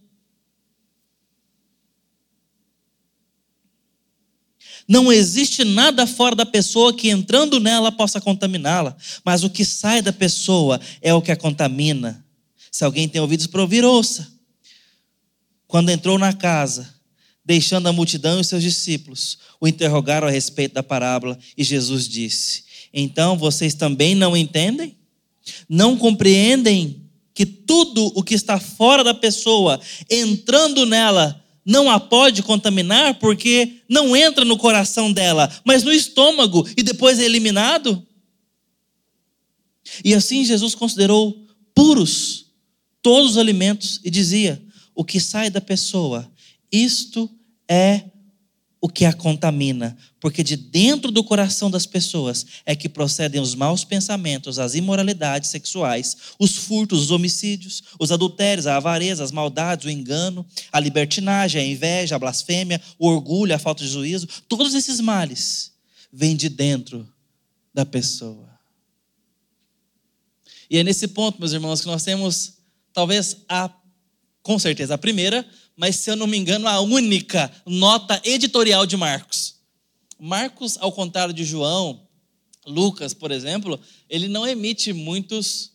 Não 4.86 5.12
existe 5.12 5.64
nada 5.64 6.06
fora 6.06 6.36
da 6.36 6.46
pessoa 6.46 6.94
que 6.94 7.10
entrando 7.10 7.60
nela 7.60 7.92
possa 7.92 8.20
contaminá-la, 8.20 8.96
mas 9.24 9.44
o 9.44 9.50
que 9.50 9.64
sai 9.64 10.02
da 10.02 10.12
pessoa 10.12 10.80
é 11.02 11.14
o 11.14 11.22
que 11.22 11.32
a 11.32 11.38
contamina. 11.38 12.26
Se 12.70 12.84
alguém 12.84 13.08
tem 13.08 13.22
ouvidos 13.22 13.48
para 13.48 13.62
ouvir, 13.62 13.86
ouça. 13.86 14.28
Quando 15.68 15.90
entrou 15.90 16.20
na 16.20 16.34
casa, 16.34 16.94
deixando 17.46 17.88
a 17.88 17.94
multidão 17.94 18.40
e 18.40 18.44
seus 18.44 18.64
discípulos, 18.64 19.38
o 19.60 19.68
interrogaram 19.68 20.28
a 20.28 20.32
respeito 20.32 20.74
da 20.74 20.84
parábola 20.84 21.38
e 21.58 21.64
Jesus 21.64 22.08
disse: 22.08 22.64
Então 22.94 23.38
vocês 23.38 23.74
também 23.74 24.16
não 24.16 24.36
entendem? 24.36 24.98
Não 25.68 25.98
compreendem 25.98 27.04
que 27.34 27.46
tudo 27.46 28.12
o 28.16 28.24
que 28.24 28.36
está 28.36 28.60
fora 28.60 29.04
da 29.04 29.14
pessoa, 29.14 29.80
entrando 30.10 30.86
nela, 30.86 31.44
não 31.66 31.90
a 31.90 32.00
pode 32.00 32.44
contaminar 32.44 33.16
porque 33.16 33.78
não 33.90 34.16
entra 34.16 34.46
no 34.46 34.58
coração 34.58 35.12
dela, 35.12 35.52
mas 35.66 35.84
no 35.84 35.92
estômago 35.92 36.68
e 36.78 36.84
depois 36.84 37.20
é 37.20 37.24
eliminado. 37.24 38.06
E 40.04 40.14
assim 40.14 40.46
Jesus 40.46 40.76
considerou 40.76 41.46
puros 41.74 42.46
todos 43.02 43.32
os 43.32 43.38
alimentos 43.38 44.00
e 44.04 44.10
dizia: 44.10 44.62
o 44.96 45.04
que 45.04 45.20
sai 45.20 45.50
da 45.50 45.62
pessoa, 45.62 46.30
isto 46.74 47.30
é 47.70 48.06
o 48.82 48.90
que 48.90 49.06
a 49.06 49.14
contamina, 49.14 49.98
porque 50.20 50.44
de 50.44 50.58
dentro 50.58 51.10
do 51.10 51.24
coração 51.24 51.72
das 51.72 51.86
pessoas 51.86 52.46
é 52.66 52.76
que 52.76 52.90
procedem 52.90 53.40
os 53.40 53.56
maus 53.56 53.86
pensamentos, 53.86 54.60
as 54.60 54.76
imoralidades 54.76 55.52
sexuais, 55.52 56.18
os 56.38 56.58
furtos, 56.58 57.04
os 57.04 57.12
homicídios, 57.12 57.82
os 57.98 58.12
adultérios, 58.12 58.68
a 58.68 58.76
avareza, 58.76 59.24
as 59.24 59.32
maldades, 59.32 59.86
o 59.86 59.90
engano, 59.90 60.46
a 60.70 60.82
libertinagem, 60.82 61.62
a 61.62 61.66
inveja, 61.66 62.18
a 62.18 62.20
blasfêmia, 62.20 62.82
o 63.00 63.08
orgulho, 63.08 63.56
a 63.56 63.60
falta 63.60 63.86
de 63.86 63.90
juízo. 63.90 64.28
Todos 64.50 64.74
esses 64.74 65.00
males 65.00 65.72
vêm 66.12 66.36
de 66.36 66.50
dentro 66.50 67.08
da 67.74 67.86
pessoa. 67.86 68.50
E 70.70 70.78
é 70.78 70.84
nesse 70.84 71.08
ponto, 71.08 71.40
meus 71.40 71.54
irmãos, 71.54 71.80
que 71.80 71.88
nós 71.88 72.04
temos 72.04 72.56
talvez 72.92 73.38
a 73.48 73.74
com 74.44 74.60
certeza 74.60 74.96
a 74.96 74.98
primeira, 74.98 75.48
mas 75.76 75.96
se 75.98 76.10
eu 76.10 76.16
não 76.16 76.28
me 76.28 76.38
engano, 76.38 76.68
a 76.68 76.80
única 76.80 77.52
nota 77.66 78.22
editorial 78.24 78.86
de 78.86 78.96
Marcos. 78.96 79.56
Marcos, 80.20 80.78
ao 80.80 80.92
contrário 80.92 81.34
de 81.34 81.44
João, 81.44 82.08
Lucas, 82.66 83.14
por 83.14 83.32
exemplo, 83.32 83.80
ele 84.10 84.28
não 84.28 84.48
emite 84.48 84.94
muitos 84.94 85.74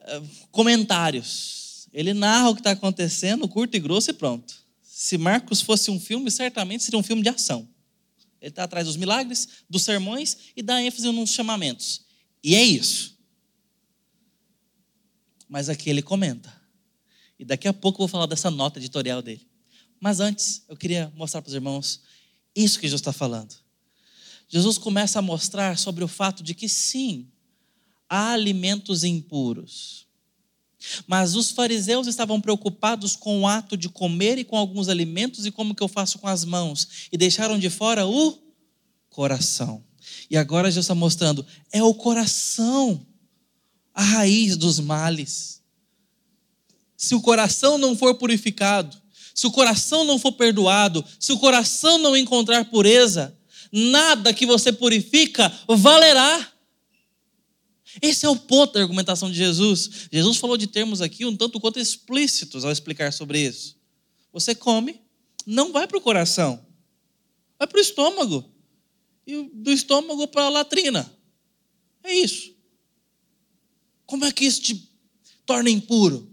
uh, 0.00 0.28
comentários. 0.50 1.88
Ele 1.92 2.14
narra 2.14 2.50
o 2.50 2.54
que 2.54 2.60
está 2.60 2.72
acontecendo, 2.72 3.48
curto 3.48 3.76
e 3.76 3.80
grosso 3.80 4.10
e 4.10 4.14
pronto. 4.14 4.54
Se 4.82 5.16
Marcos 5.18 5.60
fosse 5.60 5.90
um 5.90 6.00
filme, 6.00 6.30
certamente 6.30 6.82
seria 6.82 6.98
um 6.98 7.02
filme 7.02 7.22
de 7.22 7.28
ação. 7.28 7.68
Ele 8.40 8.50
está 8.50 8.64
atrás 8.64 8.86
dos 8.86 8.96
milagres, 8.96 9.48
dos 9.68 9.82
sermões 9.82 10.36
e 10.56 10.62
dá 10.62 10.82
ênfase 10.82 11.10
nos 11.12 11.30
chamamentos. 11.30 12.02
E 12.42 12.54
é 12.54 12.62
isso. 12.62 13.18
Mas 15.48 15.68
aqui 15.68 15.90
ele 15.90 16.00
comenta. 16.00 16.59
E 17.40 17.44
daqui 17.46 17.66
a 17.66 17.72
pouco 17.72 17.96
eu 17.96 18.00
vou 18.00 18.08
falar 18.08 18.26
dessa 18.26 18.50
nota 18.50 18.78
editorial 18.78 19.22
dele. 19.22 19.48
Mas 19.98 20.20
antes, 20.20 20.62
eu 20.68 20.76
queria 20.76 21.10
mostrar 21.16 21.40
para 21.40 21.48
os 21.48 21.54
irmãos 21.54 22.02
isso 22.54 22.78
que 22.78 22.86
Jesus 22.86 23.00
está 23.00 23.14
falando. 23.14 23.56
Jesus 24.46 24.76
começa 24.76 25.18
a 25.18 25.22
mostrar 25.22 25.78
sobre 25.78 26.04
o 26.04 26.08
fato 26.08 26.42
de 26.42 26.52
que 26.52 26.68
sim, 26.68 27.26
há 28.06 28.32
alimentos 28.32 29.04
impuros. 29.04 30.06
Mas 31.06 31.34
os 31.34 31.50
fariseus 31.50 32.06
estavam 32.06 32.42
preocupados 32.42 33.16
com 33.16 33.40
o 33.40 33.46
ato 33.46 33.74
de 33.74 33.88
comer 33.88 34.36
e 34.36 34.44
com 34.44 34.58
alguns 34.58 34.90
alimentos 34.90 35.46
e 35.46 35.50
como 35.50 35.74
que 35.74 35.82
eu 35.82 35.88
faço 35.88 36.18
com 36.18 36.28
as 36.28 36.44
mãos. 36.44 37.08
E 37.10 37.16
deixaram 37.16 37.58
de 37.58 37.70
fora 37.70 38.06
o 38.06 38.38
coração. 39.08 39.82
E 40.28 40.36
agora 40.36 40.70
Jesus 40.70 40.84
está 40.84 40.94
mostrando, 40.94 41.46
é 41.72 41.82
o 41.82 41.94
coração 41.94 43.06
a 43.94 44.02
raiz 44.02 44.58
dos 44.58 44.78
males 44.78 45.59
se 47.00 47.14
o 47.14 47.20
coração 47.22 47.78
não 47.78 47.96
for 47.96 48.14
purificado, 48.16 48.94
se 49.34 49.46
o 49.46 49.50
coração 49.50 50.04
não 50.04 50.18
for 50.18 50.32
perdoado, 50.32 51.02
se 51.18 51.32
o 51.32 51.38
coração 51.38 51.96
não 51.96 52.14
encontrar 52.14 52.66
pureza, 52.66 53.34
nada 53.72 54.34
que 54.34 54.44
você 54.44 54.70
purifica 54.70 55.50
valerá. 55.66 56.52
Esse 58.02 58.26
é 58.26 58.28
o 58.28 58.36
ponto 58.36 58.74
da 58.74 58.82
argumentação 58.82 59.30
de 59.30 59.36
Jesus. 59.38 60.08
Jesus 60.12 60.36
falou 60.36 60.58
de 60.58 60.66
termos 60.66 61.00
aqui 61.00 61.24
um 61.24 61.34
tanto 61.34 61.58
quanto 61.58 61.80
explícitos 61.80 62.66
ao 62.66 62.70
explicar 62.70 63.14
sobre 63.14 63.40
isso. 63.40 63.78
Você 64.30 64.54
come, 64.54 65.00
não 65.46 65.72
vai 65.72 65.86
para 65.86 65.96
o 65.96 66.02
coração, 66.02 66.62
vai 67.58 67.66
para 67.66 67.78
o 67.78 67.80
estômago. 67.80 68.44
E 69.26 69.48
do 69.54 69.72
estômago 69.72 70.28
para 70.28 70.44
a 70.44 70.50
latrina. 70.50 71.10
É 72.04 72.12
isso. 72.12 72.54
Como 74.04 74.26
é 74.26 74.32
que 74.32 74.44
isso 74.44 74.60
te 74.60 74.86
torna 75.46 75.70
impuro? 75.70 76.29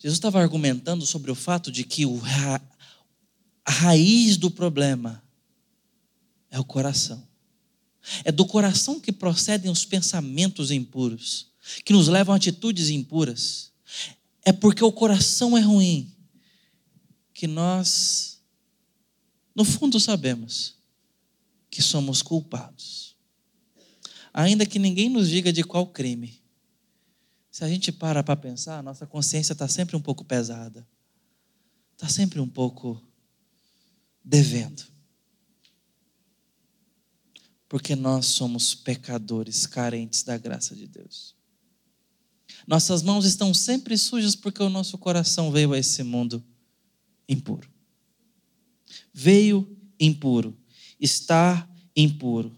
Jesus 0.00 0.16
estava 0.16 0.40
argumentando 0.40 1.04
sobre 1.04 1.30
o 1.30 1.34
fato 1.34 1.70
de 1.70 1.84
que 1.84 2.04
a 3.64 3.70
raiz 3.70 4.38
do 4.38 4.50
problema 4.50 5.22
é 6.50 6.58
o 6.58 6.64
coração. 6.64 7.22
É 8.24 8.32
do 8.32 8.46
coração 8.46 8.98
que 8.98 9.12
procedem 9.12 9.70
os 9.70 9.84
pensamentos 9.84 10.70
impuros, 10.70 11.48
que 11.84 11.92
nos 11.92 12.08
levam 12.08 12.32
a 12.32 12.36
atitudes 12.38 12.88
impuras. 12.88 13.72
É 14.42 14.52
porque 14.52 14.82
o 14.82 14.90
coração 14.90 15.56
é 15.56 15.60
ruim 15.60 16.10
que 17.34 17.46
nós, 17.46 18.40
no 19.54 19.66
fundo, 19.66 20.00
sabemos 20.00 20.76
que 21.70 21.82
somos 21.82 22.22
culpados. 22.22 23.14
Ainda 24.32 24.64
que 24.64 24.78
ninguém 24.78 25.10
nos 25.10 25.28
diga 25.28 25.52
de 25.52 25.62
qual 25.62 25.86
crime, 25.86 26.40
se 27.50 27.64
a 27.64 27.68
gente 27.68 27.90
para 27.90 28.22
para 28.22 28.36
pensar, 28.36 28.82
nossa 28.82 29.06
consciência 29.06 29.52
está 29.52 29.66
sempre 29.66 29.96
um 29.96 30.00
pouco 30.00 30.24
pesada. 30.24 30.86
Está 31.92 32.08
sempre 32.08 32.40
um 32.40 32.48
pouco 32.48 33.02
devendo. 34.24 34.84
Porque 37.68 37.96
nós 37.96 38.26
somos 38.26 38.74
pecadores 38.74 39.66
carentes 39.66 40.22
da 40.22 40.38
graça 40.38 40.74
de 40.74 40.86
Deus. 40.86 41.34
Nossas 42.66 43.02
mãos 43.02 43.24
estão 43.24 43.52
sempre 43.52 43.96
sujas 43.98 44.36
porque 44.36 44.62
o 44.62 44.70
nosso 44.70 44.96
coração 44.96 45.50
veio 45.50 45.72
a 45.72 45.78
esse 45.78 46.02
mundo 46.02 46.44
impuro. 47.28 47.68
Veio 49.12 49.76
impuro, 49.98 50.56
está 50.98 51.68
impuro. 51.96 52.56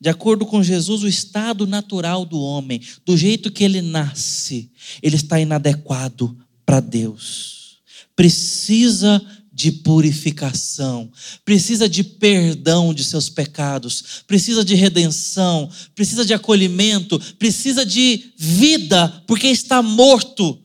De 0.00 0.08
acordo 0.08 0.44
com 0.44 0.62
Jesus, 0.62 1.02
o 1.02 1.08
estado 1.08 1.66
natural 1.66 2.24
do 2.24 2.40
homem, 2.40 2.80
do 3.04 3.16
jeito 3.16 3.50
que 3.50 3.64
ele 3.64 3.80
nasce, 3.80 4.70
ele 5.02 5.16
está 5.16 5.40
inadequado 5.40 6.36
para 6.66 6.80
Deus. 6.80 7.78
Precisa 8.14 9.20
de 9.54 9.70
purificação, 9.70 11.08
precisa 11.44 11.88
de 11.88 12.02
perdão 12.02 12.92
de 12.92 13.04
seus 13.04 13.28
pecados, 13.28 14.24
precisa 14.26 14.64
de 14.64 14.74
redenção, 14.74 15.70
precisa 15.94 16.24
de 16.24 16.34
acolhimento, 16.34 17.20
precisa 17.38 17.86
de 17.86 18.32
vida, 18.36 19.22
porque 19.28 19.46
está 19.46 19.80
morto. 19.80 20.60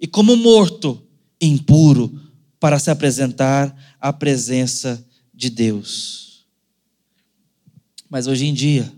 E 0.00 0.06
como 0.06 0.36
morto, 0.36 1.06
impuro, 1.38 2.18
para 2.58 2.78
se 2.78 2.90
apresentar 2.90 3.76
à 4.00 4.10
presença 4.10 5.04
de 5.34 5.50
Deus. 5.50 6.33
Mas 8.08 8.26
hoje 8.26 8.46
em 8.46 8.54
dia, 8.54 8.92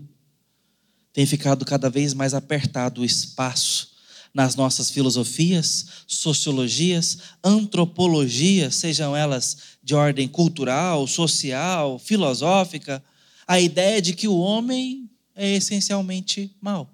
tem 1.13 1.25
ficado 1.25 1.65
cada 1.65 1.89
vez 1.89 2.13
mais 2.13 2.33
apertado 2.33 3.01
o 3.01 3.05
espaço 3.05 3.97
nas 4.33 4.55
nossas 4.55 4.91
filosofias, 4.91 5.87
sociologias, 6.05 7.17
antropologias, 7.43 8.75
sejam 8.75 9.15
elas 9.15 9.57
de 9.81 9.95
ordem 9.95 10.27
cultural, 10.27 11.07
social, 11.07 11.97
filosófica, 11.97 13.03
a 13.47 13.59
ideia 13.59 13.99
de 13.99 14.13
que 14.13 14.27
o 14.27 14.37
homem 14.37 15.09
é 15.33 15.55
essencialmente 15.55 16.55
mau. 16.61 16.93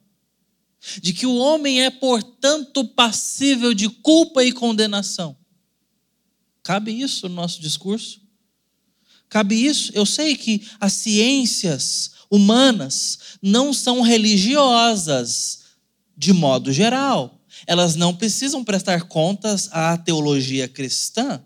De 1.01 1.11
que 1.11 1.25
o 1.25 1.35
homem 1.35 1.81
é, 1.81 1.89
portanto, 1.89 2.85
passível 2.85 3.73
de 3.73 3.89
culpa 3.89 4.41
e 4.41 4.53
condenação. 4.53 5.35
Cabe 6.63 6.97
isso 6.97 7.27
no 7.27 7.35
nosso 7.35 7.61
discurso? 7.61 8.21
Cabe 9.33 9.55
isso? 9.55 9.91
Eu 9.95 10.05
sei 10.05 10.35
que 10.35 10.61
as 10.79 10.93
ciências 10.93 12.11
humanas 12.29 13.17
não 13.41 13.73
são 13.73 14.01
religiosas 14.01 15.61
de 16.15 16.31
modo 16.31 16.71
geral. 16.71 17.41
Elas 17.65 17.95
não 17.95 18.15
precisam 18.15 18.63
prestar 18.63 19.05
contas 19.07 19.69
à 19.71 19.97
teologia 19.97 20.67
cristã. 20.67 21.43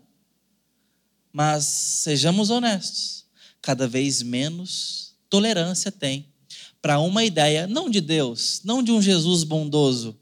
Mas 1.32 1.64
sejamos 1.64 2.50
honestos, 2.50 3.24
cada 3.62 3.88
vez 3.88 4.20
menos 4.20 5.14
tolerância 5.30 5.90
tem 5.90 6.28
para 6.82 6.98
uma 6.98 7.24
ideia, 7.24 7.66
não 7.66 7.88
de 7.88 8.02
Deus, 8.02 8.60
não 8.64 8.82
de 8.82 8.92
um 8.92 9.00
Jesus 9.00 9.44
bondoso, 9.44 10.14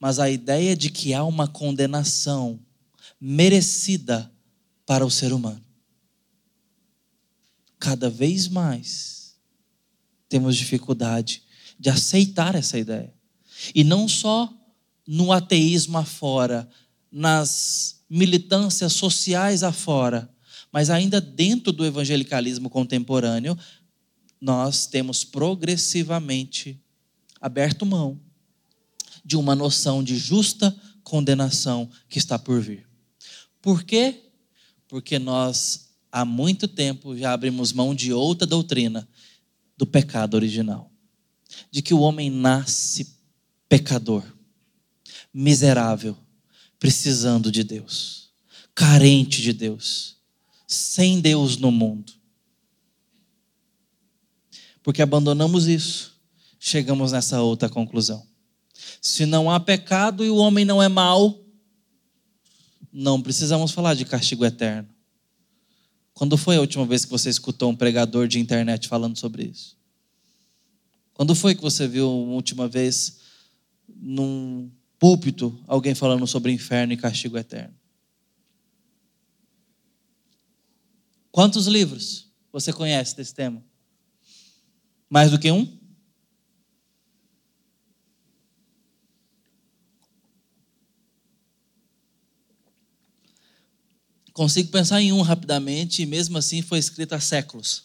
mas 0.00 0.18
a 0.18 0.28
ideia 0.28 0.74
de 0.74 0.90
que 0.90 1.14
há 1.14 1.22
uma 1.22 1.46
condenação 1.46 2.58
merecida 3.20 4.28
para 4.84 5.06
o 5.06 5.10
ser 5.12 5.32
humano. 5.32 5.63
Cada 7.84 8.08
vez 8.08 8.48
mais 8.48 9.36
temos 10.26 10.56
dificuldade 10.56 11.42
de 11.78 11.90
aceitar 11.90 12.54
essa 12.54 12.78
ideia. 12.78 13.12
E 13.74 13.84
não 13.84 14.08
só 14.08 14.50
no 15.06 15.30
ateísmo 15.30 15.98
afora, 15.98 16.66
nas 17.12 18.00
militâncias 18.08 18.94
sociais 18.94 19.62
afora, 19.62 20.34
mas 20.72 20.88
ainda 20.88 21.20
dentro 21.20 21.74
do 21.74 21.84
evangelicalismo 21.84 22.70
contemporâneo, 22.70 23.54
nós 24.40 24.86
temos 24.86 25.22
progressivamente 25.22 26.80
aberto 27.38 27.84
mão 27.84 28.18
de 29.22 29.36
uma 29.36 29.54
noção 29.54 30.02
de 30.02 30.16
justa 30.16 30.74
condenação 31.02 31.90
que 32.08 32.16
está 32.16 32.38
por 32.38 32.62
vir. 32.62 32.88
Por 33.60 33.84
quê? 33.84 34.22
Porque 34.88 35.18
nós 35.18 35.83
há 36.14 36.24
muito 36.24 36.68
tempo 36.68 37.18
já 37.18 37.32
abrimos 37.32 37.72
mão 37.72 37.92
de 37.92 38.12
outra 38.12 38.46
doutrina 38.46 39.08
do 39.76 39.84
pecado 39.84 40.34
original, 40.34 40.88
de 41.72 41.82
que 41.82 41.92
o 41.92 41.98
homem 41.98 42.30
nasce 42.30 43.18
pecador, 43.68 44.22
miserável, 45.32 46.16
precisando 46.78 47.50
de 47.50 47.64
Deus, 47.64 48.30
carente 48.72 49.42
de 49.42 49.52
Deus 49.52 50.16
sem 50.68 51.20
Deus 51.20 51.56
no 51.56 51.72
mundo. 51.72 52.12
Porque 54.84 55.02
abandonamos 55.02 55.66
isso, 55.66 56.16
chegamos 56.60 57.10
nessa 57.10 57.42
outra 57.42 57.68
conclusão. 57.68 58.24
Se 59.00 59.26
não 59.26 59.50
há 59.50 59.58
pecado 59.58 60.24
e 60.24 60.30
o 60.30 60.36
homem 60.36 60.64
não 60.64 60.80
é 60.80 60.88
mau, 60.88 61.44
não 62.92 63.20
precisamos 63.20 63.72
falar 63.72 63.94
de 63.94 64.04
castigo 64.04 64.44
eterno. 64.44 64.93
Quando 66.14 66.36
foi 66.36 66.56
a 66.56 66.60
última 66.60 66.86
vez 66.86 67.04
que 67.04 67.10
você 67.10 67.28
escutou 67.28 67.70
um 67.70 67.76
pregador 67.76 68.28
de 68.28 68.38
internet 68.38 68.86
falando 68.86 69.18
sobre 69.18 69.44
isso? 69.44 69.76
Quando 71.12 71.34
foi 71.34 71.54
que 71.54 71.62
você 71.62 71.88
viu 71.88 72.06
a 72.06 72.12
última 72.12 72.68
vez 72.68 73.18
num 73.88 74.70
púlpito 74.98 75.58
alguém 75.66 75.94
falando 75.94 76.26
sobre 76.26 76.52
inferno 76.52 76.92
e 76.92 76.96
castigo 76.96 77.36
eterno? 77.36 77.74
Quantos 81.32 81.66
livros 81.66 82.28
você 82.52 82.72
conhece 82.72 83.16
desse 83.16 83.34
tema? 83.34 83.60
Mais 85.10 85.32
do 85.32 85.38
que 85.38 85.50
um? 85.50 85.83
Consigo 94.34 94.70
pensar 94.70 95.00
em 95.00 95.12
um 95.12 95.22
rapidamente, 95.22 96.02
e 96.02 96.06
mesmo 96.06 96.36
assim 96.36 96.60
foi 96.60 96.78
escrito 96.78 97.14
há 97.14 97.20
séculos. 97.20 97.84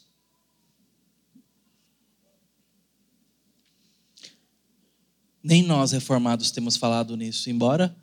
Nem 5.42 5.64
nós 5.64 5.94
reformados 5.94 6.52
temos 6.52 6.76
falado 6.76 7.16
nisso, 7.16 7.50
embora 7.50 7.96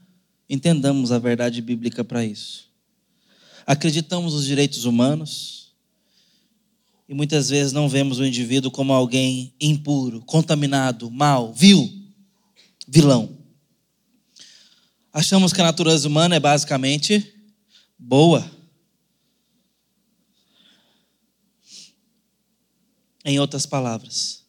entendamos 0.49 1.13
a 1.13 1.19
verdade 1.19 1.61
bíblica 1.61 2.03
para 2.03 2.25
isso 2.25 2.67
acreditamos 3.67 4.33
nos 4.33 4.47
direitos 4.47 4.85
humanos 4.85 5.73
e 7.09 7.15
muitas 7.15 7.51
vezes 7.51 7.73
não 7.73 7.89
vemos 7.89 8.19
o 8.19 8.25
indivíduo 8.25 8.71
como 8.71 8.93
alguém 8.93 9.53
impuro, 9.61 10.23
contaminado, 10.23 11.11
mal, 11.11 11.53
vil, 11.53 11.93
vilão. 12.87 13.37
Achamos 15.13 15.53
que 15.53 15.61
a 15.61 15.65
natureza 15.65 16.07
humana 16.07 16.37
é 16.37 16.41
basicamente 16.41 17.35
boa. 17.99 18.49
Em 23.25 23.41
outras 23.41 23.67
palavras, 23.67 24.45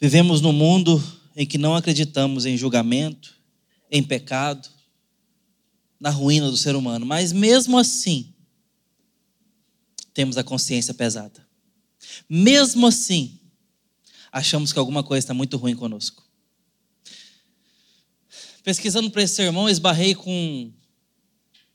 vivemos 0.00 0.40
num 0.40 0.52
mundo 0.52 1.02
em 1.36 1.46
que 1.46 1.58
não 1.58 1.76
acreditamos 1.76 2.46
em 2.46 2.56
julgamento, 2.56 3.34
em 3.90 4.02
pecado, 4.02 4.68
na 6.00 6.10
ruína 6.10 6.50
do 6.50 6.56
ser 6.56 6.76
humano, 6.76 7.04
mas 7.04 7.32
mesmo 7.32 7.78
assim, 7.78 8.34
temos 10.14 10.38
a 10.38 10.44
consciência 10.44 10.94
pesada. 10.94 11.46
Mesmo 12.28 12.86
assim, 12.86 13.40
achamos 14.30 14.72
que 14.72 14.78
alguma 14.78 15.02
coisa 15.02 15.24
está 15.24 15.34
muito 15.34 15.56
ruim 15.56 15.74
conosco. 15.74 16.24
Pesquisando 18.62 19.10
para 19.10 19.22
esse 19.22 19.34
sermão, 19.34 19.68
esbarrei 19.68 20.14
com 20.14 20.72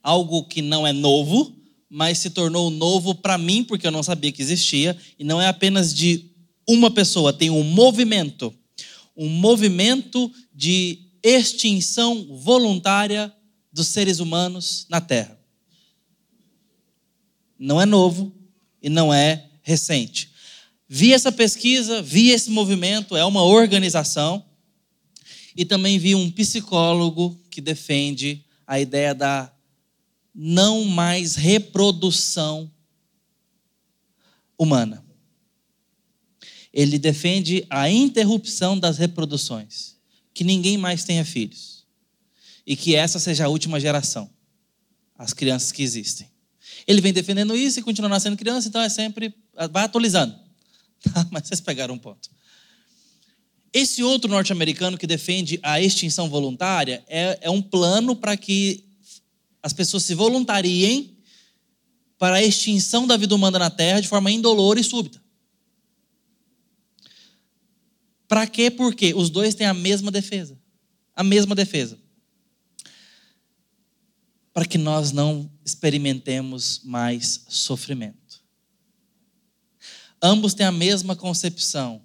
algo 0.09 0.43
que 0.43 0.61
não 0.61 0.85
é 0.85 0.91
novo, 0.91 1.55
mas 1.89 2.17
se 2.17 2.29
tornou 2.29 2.69
novo 2.69 3.15
para 3.15 3.37
mim, 3.37 3.63
porque 3.63 3.85
eu 3.85 3.91
não 3.91 4.03
sabia 4.03 4.31
que 4.31 4.41
existia, 4.41 4.97
e 5.17 5.23
não 5.23 5.41
é 5.41 5.47
apenas 5.47 5.93
de 5.93 6.25
uma 6.67 6.91
pessoa, 6.91 7.33
tem 7.33 7.49
um 7.49 7.63
movimento 7.63 8.53
um 9.19 9.27
movimento 9.27 10.31
de 10.55 10.97
extinção 11.21 12.25
voluntária 12.37 13.29
dos 13.69 13.89
seres 13.89 14.19
humanos 14.19 14.85
na 14.89 15.01
Terra. 15.01 15.37
Não 17.59 17.81
é 17.81 17.85
novo 17.85 18.33
e 18.81 18.87
não 18.87 19.13
é 19.13 19.49
recente. 19.61 20.31
Vi 20.87 21.11
essa 21.11 21.33
pesquisa, 21.33 22.01
vi 22.01 22.29
esse 22.29 22.49
movimento, 22.49 23.17
é 23.17 23.25
uma 23.25 23.43
organização, 23.43 24.45
e 25.53 25.65
também 25.65 25.99
vi 25.99 26.15
um 26.15 26.31
psicólogo 26.31 27.37
que 27.51 27.59
defende 27.59 28.45
a 28.65 28.79
ideia 28.79 29.13
da 29.13 29.51
não 30.41 30.85
mais 30.85 31.35
reprodução 31.35 32.71
humana. 34.57 35.03
Ele 36.71 36.97
defende 36.97 37.67
a 37.69 37.89
interrupção 37.89 38.79
das 38.79 38.97
reproduções, 38.97 39.97
que 40.33 40.45
ninguém 40.45 40.77
mais 40.77 41.03
tenha 41.03 41.25
filhos 41.25 41.85
e 42.65 42.73
que 42.73 42.95
essa 42.95 43.19
seja 43.19 43.45
a 43.45 43.49
última 43.49 43.81
geração, 43.81 44.29
as 45.17 45.33
crianças 45.33 45.73
que 45.73 45.83
existem. 45.83 46.31
Ele 46.87 47.01
vem 47.01 47.11
defendendo 47.11 47.53
isso 47.53 47.81
e 47.81 47.83
continua 47.83 48.09
nascendo 48.09 48.37
criança, 48.37 48.69
então 48.69 48.81
é 48.81 48.87
sempre, 48.87 49.35
vai 49.71 49.83
atualizando. 49.83 50.33
Tá? 51.01 51.25
Mas 51.31 51.47
vocês 51.47 51.61
pegaram 51.61 51.93
um 51.93 51.97
ponto. 51.97 52.29
Esse 53.71 54.03
outro 54.03 54.29
norte-americano 54.29 54.97
que 54.97 55.07
defende 55.07 55.57
a 55.63 55.79
extinção 55.79 56.27
voluntária 56.27 57.01
é, 57.07 57.39
é 57.41 57.49
um 57.49 57.61
plano 57.61 58.17
para 58.17 58.35
que 58.35 58.88
as 59.61 59.73
pessoas 59.73 60.03
se 60.03 60.13
voluntariem 60.15 61.17
para 62.17 62.37
a 62.37 62.43
extinção 62.43 63.07
da 63.07 63.17
vida 63.17 63.35
humana 63.35 63.59
na 63.59 63.69
Terra 63.69 64.01
de 64.01 64.07
forma 64.07 64.31
indolor 64.31 64.77
e 64.77 64.83
súbita. 64.83 65.21
Para 68.27 68.45
quê? 68.45 68.69
Porque 68.69 69.13
os 69.13 69.29
dois 69.29 69.55
têm 69.55 69.67
a 69.67 69.73
mesma 69.73 70.11
defesa. 70.11 70.57
A 71.15 71.23
mesma 71.23 71.55
defesa 71.55 71.97
para 74.59 74.65
que 74.65 74.77
nós 74.77 75.13
não 75.13 75.49
experimentemos 75.63 76.81
mais 76.83 77.45
sofrimento. 77.47 78.43
Ambos 80.21 80.53
têm 80.53 80.65
a 80.65 80.71
mesma 80.71 81.15
concepção. 81.15 82.01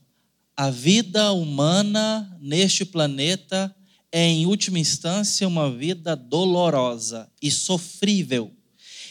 A 0.57 0.71
vida 0.71 1.33
humana 1.33 2.39
neste 2.41 2.85
planeta 2.85 3.75
é, 4.17 4.29
em 4.29 4.47
última 4.47 4.79
instância, 4.79 5.49
uma 5.49 5.69
vida 5.69 6.15
dolorosa 6.15 7.29
e 7.43 7.51
sofrível. 7.51 8.49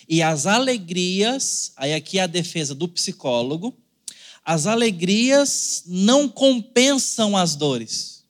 E 0.07 0.21
as 0.21 0.45
alegrias, 0.45 1.73
aí 1.75 1.93
aqui 1.93 2.19
é 2.19 2.21
a 2.21 2.27
defesa 2.27 2.73
do 2.73 2.87
psicólogo, 2.87 3.77
as 4.45 4.65
alegrias 4.65 5.83
não 5.87 6.29
compensam 6.29 7.35
as 7.35 7.53
dores. 7.53 8.23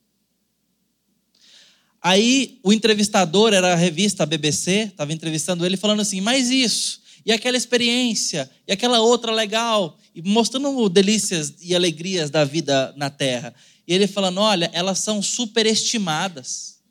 Aí 2.01 2.59
o 2.63 2.74
entrevistador 2.74 3.53
era 3.53 3.74
a 3.74 3.76
revista 3.76 4.26
BBC, 4.26 4.86
estava 4.86 5.13
entrevistando 5.13 5.67
ele, 5.67 5.78
falando 5.78 5.99
assim: 5.99 6.21
mas 6.21 6.49
isso, 6.49 7.01
e 7.24 7.32
aquela 7.32 7.55
experiência, 7.55 8.49
e 8.67 8.74
aquela 8.74 8.99
outra 8.99 9.32
legal, 9.32 9.99
e 10.15 10.24
mostrando 10.24 10.89
delícias 10.89 11.53
e 11.61 11.76
alegrias 11.76 12.32
da 12.32 12.43
vida 12.43 12.91
na 12.97 13.11
terra. 13.11 13.53
E 13.88 13.93
ele 13.93 14.07
falando: 14.07 14.39
olha, 14.39 14.69
elas 14.73 14.99
são 14.99 15.21
superestimadas. 15.21 16.81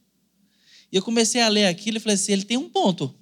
E 0.90 0.96
eu 0.96 1.02
comecei 1.02 1.40
a 1.40 1.48
ler 1.48 1.66
aquilo 1.66 1.96
e 1.96 2.00
falei 2.00 2.14
assim: 2.14 2.32
ele 2.32 2.44
tem 2.44 2.56
um 2.56 2.68
ponto. 2.68 3.14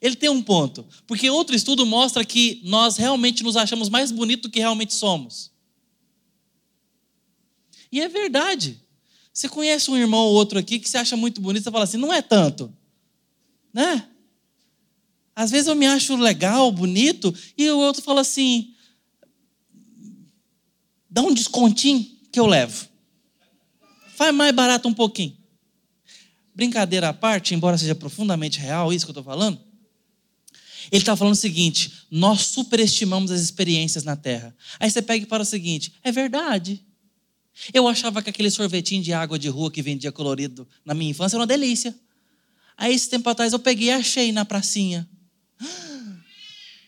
Ele 0.00 0.16
tem 0.16 0.28
um 0.28 0.42
ponto. 0.42 0.84
Porque 1.06 1.30
outro 1.30 1.54
estudo 1.54 1.86
mostra 1.86 2.24
que 2.24 2.60
nós 2.64 2.96
realmente 2.96 3.44
nos 3.44 3.56
achamos 3.56 3.88
mais 3.88 4.10
bonitos 4.10 4.42
do 4.42 4.50
que 4.50 4.58
realmente 4.58 4.94
somos. 4.94 5.52
E 7.90 8.00
é 8.00 8.08
verdade. 8.08 8.80
Você 9.32 9.48
conhece 9.48 9.90
um 9.90 9.96
irmão 9.96 10.20
ou 10.20 10.34
outro 10.34 10.58
aqui 10.58 10.78
que 10.78 10.88
você 10.88 10.98
acha 10.98 11.16
muito 11.16 11.40
bonito, 11.40 11.62
você 11.62 11.70
fala 11.70 11.84
assim, 11.84 11.96
não 11.96 12.12
é 12.12 12.20
tanto. 12.20 12.74
Né? 13.72 14.08
Às 15.34 15.50
vezes 15.50 15.68
eu 15.68 15.74
me 15.74 15.86
acho 15.86 16.16
legal, 16.16 16.70
bonito, 16.70 17.34
e 17.56 17.70
o 17.70 17.78
outro 17.78 18.02
fala 18.02 18.20
assim: 18.20 18.74
dá 21.08 21.22
um 21.22 21.32
descontinho 21.32 22.12
que 22.32 22.40
eu 22.40 22.46
levo. 22.46 22.88
Faz 24.16 24.34
mais 24.34 24.54
barato 24.54 24.88
um 24.88 24.94
pouquinho. 24.94 25.36
Brincadeira 26.54 27.10
à 27.10 27.12
parte, 27.12 27.54
embora 27.54 27.78
seja 27.78 27.94
profundamente 27.94 28.58
real 28.58 28.92
isso 28.92 29.06
que 29.06 29.10
eu 29.10 29.20
estou 29.20 29.24
falando, 29.24 29.60
ele 30.90 31.02
está 31.02 31.14
falando 31.16 31.34
o 31.34 31.36
seguinte: 31.36 31.92
nós 32.10 32.42
superestimamos 32.46 33.30
as 33.30 33.40
experiências 33.40 34.04
na 34.04 34.16
terra. 34.16 34.54
Aí 34.80 34.90
você 34.90 35.00
pega 35.00 35.24
e 35.24 35.28
fala 35.28 35.42
o 35.42 35.46
seguinte: 35.46 35.94
é 36.02 36.10
verdade. 36.10 36.84
Eu 37.72 37.86
achava 37.86 38.22
que 38.22 38.30
aquele 38.30 38.50
sorvetinho 38.50 39.02
de 39.02 39.12
água 39.12 39.38
de 39.38 39.48
rua 39.48 39.70
que 39.70 39.82
vendia 39.82 40.10
colorido 40.10 40.66
na 40.84 40.94
minha 40.94 41.10
infância 41.10 41.36
era 41.36 41.40
uma 41.40 41.46
delícia. 41.46 41.94
Aí, 42.76 42.94
esse 42.94 43.08
tempo 43.08 43.28
atrás, 43.28 43.52
eu 43.52 43.58
peguei 43.58 43.88
e 43.88 43.92
achei 43.92 44.32
na 44.32 44.44
pracinha. 44.44 45.08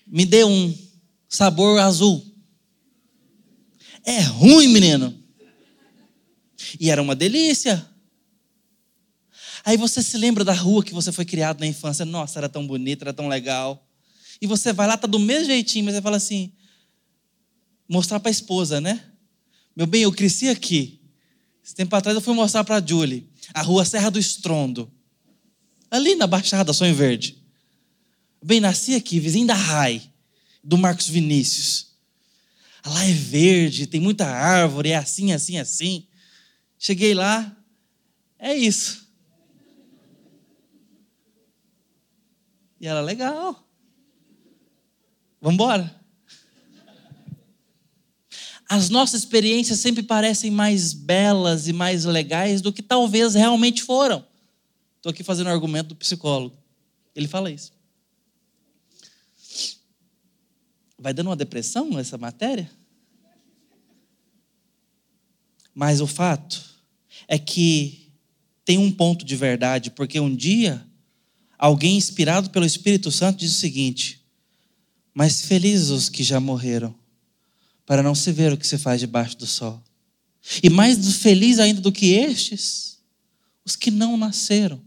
Me 0.06 0.24
deu 0.24 0.48
um 0.48 0.76
sabor 1.28 1.78
azul. 1.80 2.24
É 4.04 4.20
ruim, 4.22 4.68
menino. 4.68 5.23
E 6.78 6.90
era 6.90 7.00
uma 7.00 7.14
delícia. 7.14 7.88
Aí 9.64 9.76
você 9.76 10.02
se 10.02 10.18
lembra 10.18 10.44
da 10.44 10.52
rua 10.52 10.84
que 10.84 10.92
você 10.92 11.10
foi 11.10 11.24
criado 11.24 11.60
na 11.60 11.66
infância. 11.66 12.04
Nossa, 12.04 12.38
era 12.38 12.48
tão 12.48 12.66
bonita, 12.66 13.04
era 13.04 13.12
tão 13.12 13.28
legal. 13.28 13.88
E 14.40 14.46
você 14.46 14.72
vai 14.72 14.86
lá, 14.86 14.96
tá 14.96 15.06
do 15.06 15.18
mesmo 15.18 15.46
jeitinho, 15.46 15.84
mas 15.84 15.94
você 15.94 16.02
fala 16.02 16.16
assim: 16.16 16.52
mostrar 17.88 18.20
para 18.20 18.28
a 18.28 18.32
esposa, 18.32 18.80
né? 18.80 19.02
Meu 19.74 19.86
bem, 19.86 20.02
eu 20.02 20.12
cresci 20.12 20.48
aqui. 20.48 21.00
Esse 21.64 21.74
tempo 21.74 21.94
atrás 21.96 22.14
eu 22.14 22.20
fui 22.20 22.34
mostrar 22.34 22.62
para 22.62 22.76
a 22.76 22.86
Julie 22.86 23.28
a 23.52 23.62
rua 23.62 23.84
Serra 23.84 24.10
do 24.10 24.18
Estrondo. 24.18 24.92
Ali 25.90 26.14
na 26.14 26.26
Baixada, 26.26 26.72
Sonho 26.72 26.94
Verde. 26.94 27.42
Bem, 28.42 28.60
nasci 28.60 28.94
aqui, 28.94 29.18
vizinho 29.18 29.46
da 29.46 29.54
RAI, 29.54 30.02
do 30.62 30.76
Marcos 30.76 31.08
Vinícius. 31.08 31.94
Lá 32.84 33.04
é 33.04 33.12
verde, 33.12 33.86
tem 33.86 34.00
muita 34.00 34.26
árvore, 34.26 34.90
é 34.90 34.96
assim, 34.96 35.32
assim, 35.32 35.56
assim. 35.56 36.06
Cheguei 36.84 37.14
lá, 37.14 37.56
é 38.38 38.54
isso. 38.54 39.08
E 42.78 42.86
ela, 42.86 43.00
legal. 43.00 43.66
Vamos 45.40 45.54
embora 45.54 46.04
as 48.68 48.88
nossas 48.88 49.20
experiências 49.20 49.78
sempre 49.78 50.02
parecem 50.02 50.50
mais 50.50 50.92
belas 50.92 51.68
e 51.68 51.72
mais 51.72 52.04
legais 52.04 52.60
do 52.60 52.72
que 52.72 52.82
talvez 52.82 53.34
realmente 53.34 53.82
foram. 53.82 54.26
Estou 54.96 55.10
aqui 55.10 55.22
fazendo 55.22 55.46
um 55.46 55.52
argumento 55.52 55.90
do 55.90 55.94
psicólogo. 55.94 56.56
Ele 57.14 57.28
fala 57.28 57.52
isso. 57.52 57.72
Vai 60.98 61.14
dando 61.14 61.28
uma 61.28 61.36
depressão 61.36 61.98
essa 62.00 62.18
matéria? 62.18 62.68
Mas 65.72 66.00
o 66.00 66.06
fato 66.06 66.73
é 67.26 67.38
que 67.38 68.10
tem 68.64 68.78
um 68.78 68.90
ponto 68.90 69.24
de 69.24 69.36
verdade, 69.36 69.90
porque 69.90 70.18
um 70.18 70.34
dia 70.34 70.84
alguém 71.58 71.96
inspirado 71.96 72.50
pelo 72.50 72.64
Espírito 72.64 73.10
Santo 73.12 73.38
diz 73.38 73.52
o 73.52 73.58
seguinte: 73.58 74.20
Mas 75.12 75.42
felizes 75.42 75.90
os 75.90 76.08
que 76.08 76.22
já 76.22 76.40
morreram 76.40 76.94
para 77.86 78.02
não 78.02 78.14
se 78.14 78.32
ver 78.32 78.52
o 78.52 78.56
que 78.56 78.66
se 78.66 78.78
faz 78.78 79.00
debaixo 79.00 79.36
do 79.36 79.46
sol. 79.46 79.82
E 80.62 80.68
mais 80.68 81.16
feliz 81.16 81.58
ainda 81.58 81.80
do 81.80 81.92
que 81.92 82.12
estes, 82.12 82.98
os 83.64 83.76
que 83.76 83.90
não 83.90 84.16
nasceram, 84.16 84.80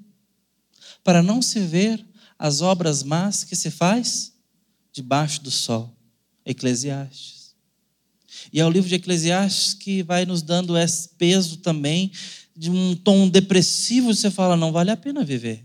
para 1.04 1.24
não 1.24 1.42
se 1.42 1.60
ver 1.60 2.04
as 2.38 2.62
obras 2.62 3.02
más 3.04 3.44
que 3.44 3.56
se 3.56 3.72
faz 3.72 4.34
debaixo 4.92 5.42
do 5.42 5.52
sol. 5.52 5.96
Eclesiastes. 6.46 7.37
E 8.52 8.60
é 8.60 8.66
o 8.66 8.70
livro 8.70 8.88
de 8.88 8.96
Eclesiastes 8.96 9.74
que 9.74 10.04
vai 10.04 10.26
nos 10.26 10.42
dando 10.42 10.78
esse 10.78 11.10
peso 11.10 11.58
também 11.58 12.12
de 12.56 12.72
um 12.72 12.96
tom 12.96 13.30
depressivo, 13.30 14.14
você 14.14 14.32
fala, 14.32 14.58
não 14.58 14.72
vale 14.72 14.90
a 14.90 14.98
pena 14.98 15.24
viver. 15.24 15.64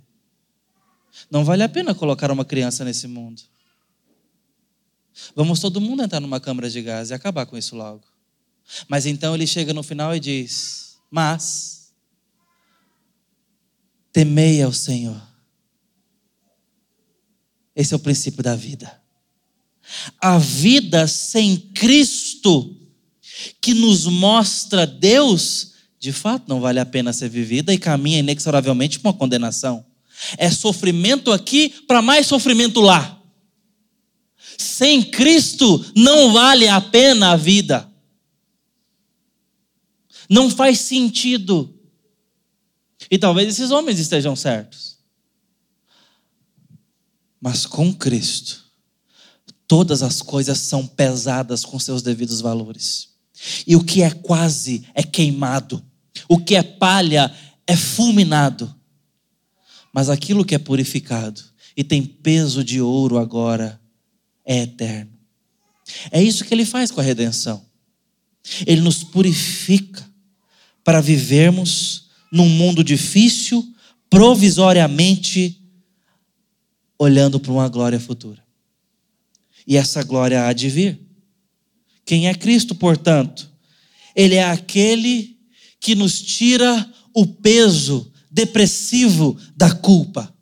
Não 1.30 1.45
vale 1.45 1.62
a 1.62 1.68
pena 1.68 1.95
colocar 1.95 2.30
uma 2.30 2.45
criança 2.45 2.85
nesse 2.85 3.07
mundo. 3.09 3.43
Vamos 5.35 5.61
todo 5.61 5.80
mundo 5.80 6.03
entrar 6.03 6.20
numa 6.20 6.41
câmara 6.41 6.68
de 6.68 6.83
gás 6.83 7.11
e 7.11 7.14
acabar 7.14 7.47
com 7.47 7.57
isso 7.57 7.76
logo. 7.76 8.05
Mas 8.89 9.07
então 9.07 9.35
ele 9.35 9.47
chega 9.47 9.72
no 9.72 9.83
final 9.83 10.14
e 10.14 10.20
diz: 10.20 10.99
Mas 11.11 11.93
temei 14.12 14.62
ao 14.62 14.72
Senhor. 14.72 15.20
Esse 17.74 17.95
é 17.95 17.97
o 17.97 18.01
princípio 18.01 18.43
da 18.43 18.55
vida. 18.55 19.01
A 20.20 20.39
vida 20.39 21.07
sem 21.07 21.57
Cristo, 21.57 22.76
que 23.61 23.74
nos 23.74 24.07
mostra 24.07 24.87
Deus, 24.87 25.72
de 25.99 26.12
fato 26.12 26.45
não 26.49 26.61
vale 26.61 26.80
a 26.80 26.87
pena 26.87 27.12
ser 27.12 27.28
vivida 27.28 27.72
e 27.72 27.78
caminha 27.78 28.18
inexoravelmente 28.18 28.99
para 28.99 29.11
uma 29.11 29.18
condenação. 29.18 29.85
É 30.37 30.51
sofrimento 30.51 31.33
aqui 31.33 31.68
para 31.87 32.03
mais 32.03 32.26
sofrimento 32.26 32.80
lá. 32.80 33.20
Sem 34.59 35.03
Cristo 35.03 35.85
não 35.97 36.33
vale 36.33 36.68
a 36.68 36.80
pena 36.80 37.33
a 37.33 37.37
vida. 37.37 37.91
Não 40.28 40.49
faz 40.49 40.80
sentido. 40.80 41.78
E 43.11 43.18
talvez 43.18 43.49
esses 43.49 43.70
homens 43.70 43.99
estejam 43.99 44.35
certos. 44.35 44.99
Mas 47.41 47.66
com 47.66 47.93
Cristo, 47.93 48.61
todas 49.73 50.03
as 50.03 50.20
coisas 50.20 50.59
são 50.59 50.87
pesadas 50.87 51.64
com 51.64 51.79
seus 51.79 52.03
devidos 52.03 52.43
valores. 52.43 53.09
E 53.66 53.75
o 53.75 53.83
que 53.83 54.03
é 54.03 54.11
quase 54.11 54.85
é 54.93 55.03
queimado. 55.03 55.83
O 56.29 56.37
que 56.37 56.55
é 56.55 56.62
palha 56.62 57.35
é 57.66 57.75
fulminado. 57.75 58.70
Mas 59.91 60.11
aquilo 60.11 60.45
que 60.45 60.55
é 60.55 60.59
purificado 60.59 61.43
e 61.75 61.83
tem 61.83 62.05
peso 62.05 62.62
de 62.62 62.83
ouro 62.83 63.16
agora 63.16 63.81
é 64.45 64.59
eterno. 64.59 65.11
É 66.11 66.23
isso 66.23 66.45
que 66.45 66.53
ele 66.53 66.66
faz 66.66 66.91
com 66.91 67.01
a 67.01 67.05
redenção. 67.05 67.64
Ele 68.66 68.83
nos 68.83 69.03
purifica 69.03 70.07
para 70.85 71.01
vivermos 71.01 72.11
num 72.31 72.51
mundo 72.51 72.85
difícil, 72.85 73.75
provisoriamente 74.11 75.59
olhando 76.99 77.41
para 77.41 77.53
uma 77.53 77.70
glória 77.70 77.99
futura. 77.99 78.41
E 79.66 79.76
essa 79.76 80.02
glória 80.02 80.46
há 80.46 80.52
de 80.52 80.68
vir. 80.68 81.00
Quem 82.04 82.28
é 82.28 82.34
Cristo, 82.34 82.74
portanto? 82.74 83.50
Ele 84.14 84.34
é 84.34 84.44
aquele 84.44 85.36
que 85.80 85.94
nos 85.94 86.20
tira 86.20 86.90
o 87.14 87.26
peso 87.26 88.10
depressivo 88.30 89.36
da 89.56 89.70
culpa. 89.70 90.32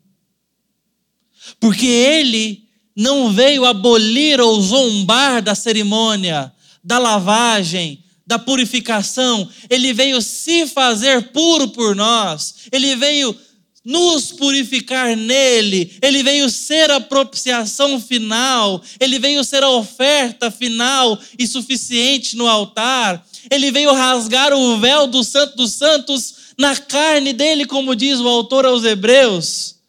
Porque 1.58 1.86
ele 1.86 2.64
não 2.94 3.32
veio 3.32 3.64
abolir 3.64 4.40
ou 4.40 4.60
zombar 4.60 5.42
da 5.42 5.54
cerimônia, 5.54 6.52
da 6.82 6.98
lavagem, 6.98 8.02
da 8.26 8.38
purificação, 8.38 9.48
ele 9.68 9.92
veio 9.92 10.22
se 10.22 10.66
fazer 10.66 11.32
puro 11.32 11.68
por 11.68 11.96
nós, 11.96 12.54
ele 12.70 12.94
veio 12.94 13.36
nos 13.84 14.32
purificar 14.32 15.16
nele, 15.16 15.96
ele 16.02 16.22
veio 16.22 16.50
ser 16.50 16.90
a 16.90 17.00
propiciação 17.00 18.00
final, 18.00 18.82
ele 18.98 19.18
veio 19.18 19.42
ser 19.42 19.62
a 19.62 19.70
oferta 19.70 20.50
final 20.50 21.18
e 21.38 21.46
suficiente 21.46 22.36
no 22.36 22.46
altar, 22.46 23.26
ele 23.50 23.70
veio 23.70 23.92
rasgar 23.94 24.52
o 24.52 24.78
véu 24.78 25.06
do 25.06 25.24
Santo 25.24 25.56
dos 25.56 25.72
Santos 25.72 26.34
na 26.58 26.76
carne 26.76 27.32
dele, 27.32 27.64
como 27.64 27.96
diz 27.96 28.18
o 28.18 28.28
autor 28.28 28.66
aos 28.66 28.84
Hebreus 28.84 29.80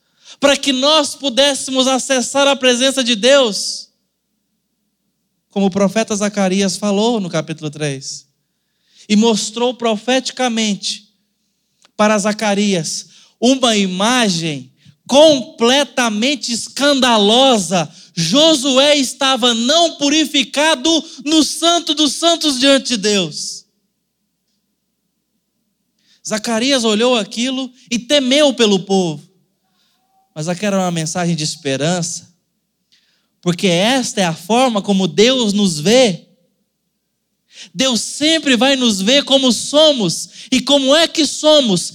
para 0.42 0.58
que 0.58 0.74
nós 0.74 1.14
pudéssemos 1.14 1.88
acessar 1.88 2.48
a 2.48 2.56
presença 2.56 3.04
de 3.04 3.16
Deus. 3.16 3.90
Como 5.52 5.68
o 5.68 5.72
profeta 5.72 6.16
Zacarias 6.16 6.78
falou 6.78 7.22
no 7.22 7.30
capítulo 7.30 7.70
3. 7.70 8.26
E 9.08 9.16
mostrou 9.16 9.76
profeticamente 9.76 11.10
para 11.96 12.18
Zacarias 12.18 13.10
uma 13.42 13.76
imagem 13.76 14.72
completamente 15.08 16.54
escandalosa. 16.54 17.92
Josué 18.16 18.96
estava 18.98 19.54
não 19.54 19.98
purificado 19.98 21.04
no 21.26 21.44
Santo 21.44 21.96
dos 21.96 22.14
Santos 22.14 22.60
diante 22.60 22.90
de 22.90 22.98
Deus. 22.98 23.66
Zacarias 26.26 26.84
olhou 26.84 27.18
aquilo 27.18 27.72
e 27.90 27.98
temeu 27.98 28.54
pelo 28.54 28.82
povo. 28.82 29.28
Mas 30.36 30.48
aquela 30.48 30.78
era 30.78 30.86
uma 30.86 30.92
mensagem 30.92 31.36
de 31.36 31.44
esperança, 31.44 32.34
porque 33.42 33.68
esta 33.68 34.22
é 34.22 34.24
a 34.24 34.34
forma 34.34 34.82
como 34.82 35.08
Deus 35.08 35.52
nos 35.52 35.80
vê. 35.80 36.28
Deus 37.74 38.02
sempre 38.02 38.56
vai 38.56 38.76
nos 38.76 39.02
ver 39.02 39.24
como 39.24 39.52
somos. 39.52 40.30
E 40.52 40.62
como 40.62 40.96
é 40.96 41.08
que 41.08 41.26
somos? 41.26 41.94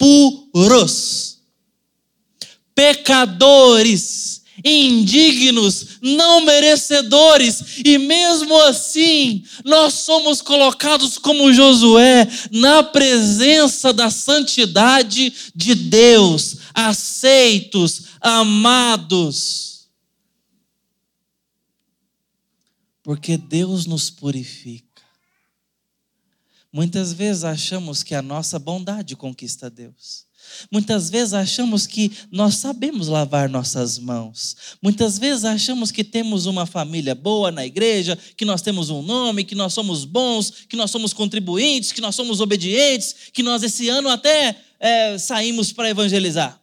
Impuros, 0.00 1.38
pecadores, 2.74 4.42
indignos, 4.64 5.98
não 6.02 6.44
merecedores, 6.44 7.80
e 7.84 7.98
mesmo 7.98 8.56
assim, 8.62 9.44
nós 9.64 9.94
somos 9.94 10.40
colocados 10.40 11.18
como 11.18 11.52
Josué 11.52 12.28
na 12.50 12.82
presença 12.82 13.92
da 13.92 14.10
santidade 14.10 15.32
de 15.54 15.74
Deus, 15.74 16.56
aceitos, 16.72 18.02
amados. 18.20 19.88
Porque 23.02 23.36
Deus 23.36 23.84
nos 23.84 24.08
purifica. 24.08 24.83
Muitas 26.74 27.12
vezes 27.12 27.44
achamos 27.44 28.02
que 28.02 28.16
a 28.16 28.20
nossa 28.20 28.58
bondade 28.58 29.14
conquista 29.14 29.70
Deus. 29.70 30.26
Muitas 30.72 31.08
vezes 31.08 31.32
achamos 31.32 31.86
que 31.86 32.10
nós 32.32 32.56
sabemos 32.56 33.06
lavar 33.06 33.48
nossas 33.48 33.96
mãos. 33.96 34.56
Muitas 34.82 35.16
vezes 35.16 35.44
achamos 35.44 35.92
que 35.92 36.02
temos 36.02 36.46
uma 36.46 36.66
família 36.66 37.14
boa 37.14 37.52
na 37.52 37.64
igreja, 37.64 38.18
que 38.36 38.44
nós 38.44 38.60
temos 38.60 38.90
um 38.90 39.02
nome, 39.02 39.44
que 39.44 39.54
nós 39.54 39.72
somos 39.72 40.04
bons, 40.04 40.50
que 40.68 40.74
nós 40.74 40.90
somos 40.90 41.12
contribuintes, 41.12 41.92
que 41.92 42.00
nós 42.00 42.16
somos 42.16 42.40
obedientes, 42.40 43.14
que 43.32 43.44
nós 43.44 43.62
esse 43.62 43.88
ano 43.88 44.08
até 44.08 44.60
é, 44.80 45.16
saímos 45.16 45.72
para 45.72 45.90
evangelizar. 45.90 46.60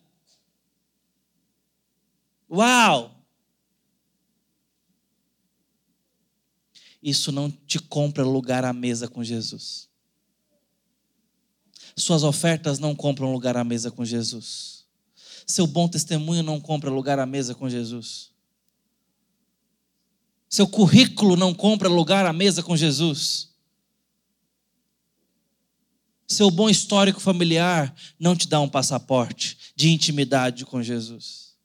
Uau! 2.52 3.18
Isso 7.02 7.32
não 7.32 7.50
te 7.50 7.80
compra 7.80 8.26
lugar 8.26 8.66
à 8.66 8.74
mesa 8.74 9.08
com 9.08 9.24
Jesus. 9.24 9.90
Suas 11.96 12.24
ofertas 12.24 12.80
não 12.80 12.96
compram 12.96 13.32
lugar 13.32 13.58
à 13.58 13.64
mesa 13.64 13.92
com 13.92 14.06
Jesus. 14.06 14.86
Seu 15.46 15.68
bom 15.68 15.88
testemunho 15.88 16.44
não 16.44 16.60
compra 16.60 16.90
lugar 16.90 17.20
à 17.20 17.26
mesa 17.26 17.54
com 17.54 17.70
Jesus. 17.70 18.32
Seu 20.50 20.68
currículo 20.68 21.36
não 21.36 21.54
compra 21.54 21.88
lugar 21.88 22.26
à 22.26 22.34
mesa 22.34 22.62
com 22.62 22.76
Jesus. 22.76 23.50
Seu 26.28 26.50
bom 26.50 26.70
histórico 26.70 27.20
familiar 27.20 27.94
não 28.20 28.36
te 28.36 28.48
dá 28.48 28.60
um 28.62 28.70
passaporte 28.70 29.58
de 29.76 29.90
intimidade 29.90 30.66
com 30.66 30.82
Jesus. 30.82 31.56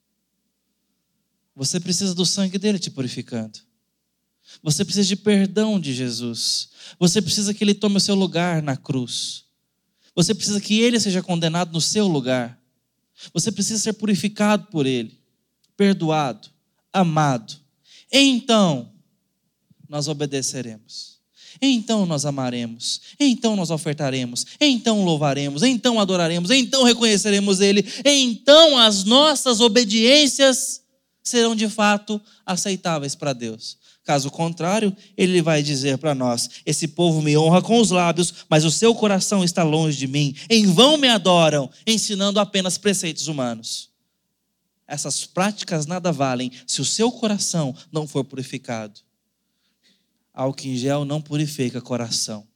Você 1.55 1.79
precisa 1.79 2.13
do 2.13 2.25
sangue 2.25 2.57
dele 2.57 2.77
te 2.77 2.91
purificando. 2.91 3.59
Você 4.61 4.85
precisa 4.85 5.07
de 5.07 5.15
perdão 5.15 5.79
de 5.79 5.93
Jesus. 5.93 6.69
Você 6.99 7.21
precisa 7.21 7.53
que 7.53 7.63
ele 7.63 7.73
tome 7.73 7.97
o 7.97 8.01
seu 8.01 8.15
lugar 8.15 8.61
na 8.61 8.77
cruz. 8.77 9.46
Você 10.17 10.33
precisa 10.33 10.59
que 10.59 10.81
ele 10.81 10.99
seja 10.99 11.21
condenado 11.21 11.71
no 11.71 11.79
seu 11.79 12.07
lugar. 12.07 12.59
Você 13.31 13.51
precisa 13.51 13.79
ser 13.79 13.93
purificado 13.93 14.65
por 14.71 14.87
ele, 14.87 15.15
perdoado, 15.77 16.49
amado. 16.91 17.53
Então, 18.11 18.91
nós 19.87 20.07
obedeceremos. 20.07 21.17
Então 21.61 22.05
nós 22.05 22.23
amaremos, 22.23 23.01
então 23.19 23.55
nós 23.55 23.71
ofertaremos, 23.71 24.45
então 24.61 25.03
louvaremos, 25.03 25.63
então 25.63 25.99
adoraremos, 25.99 26.51
então 26.51 26.83
reconheceremos 26.83 27.59
Ele, 27.59 27.83
então 28.05 28.77
as 28.77 29.03
nossas 29.03 29.59
obediências 29.59 30.83
serão 31.23 31.55
de 31.55 31.67
fato 31.67 32.21
aceitáveis 32.45 33.15
para 33.15 33.33
Deus. 33.33 33.75
Caso 34.07 34.31
contrário, 34.31 34.95
ele 35.17 35.41
vai 35.41 35.61
dizer 35.61 35.97
para 35.97 36.15
nós: 36.15 36.49
Esse 36.65 36.87
povo 36.87 37.21
me 37.21 37.37
honra 37.37 37.61
com 37.61 37.77
os 37.77 37.91
lábios, 37.91 38.45
mas 38.49 38.63
o 38.63 38.71
seu 38.71 38.95
coração 38.95 39.43
está 39.43 39.63
longe 39.63 39.97
de 39.97 40.07
mim. 40.07 40.33
Em 40.49 40.65
vão 40.65 40.95
me 40.95 41.09
adoram, 41.09 41.69
ensinando 41.85 42.39
apenas 42.39 42.77
preceitos 42.77 43.27
humanos. 43.27 43.89
Essas 44.87 45.25
práticas 45.25 45.85
nada 45.85 46.09
valem 46.09 46.53
se 46.65 46.79
o 46.79 46.85
seu 46.85 47.11
coração 47.11 47.75
não 47.91 48.07
for 48.07 48.23
purificado. 48.23 49.01
Álcool 50.33 50.67
em 50.67 50.77
gel 50.77 51.03
não 51.03 51.21
purifica 51.21 51.81
coração. 51.81 52.47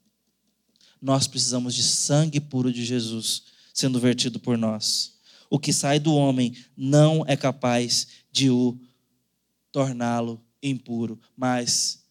Nós 1.01 1.27
precisamos 1.27 1.75
de 1.75 1.83
sangue 1.83 2.39
puro 2.39 2.71
de 2.71 2.85
Jesus 2.85 3.43
sendo 3.73 3.99
vertido 3.99 4.39
por 4.39 4.57
nós. 4.57 5.15
O 5.49 5.59
que 5.59 5.73
sai 5.73 5.99
do 5.99 6.15
homem 6.15 6.55
não 6.77 7.25
é 7.27 7.35
capaz 7.35 8.07
de 8.31 8.49
o 8.49 8.79
torná-lo 9.69 10.41
impuro, 10.61 11.19
mas 11.35 12.03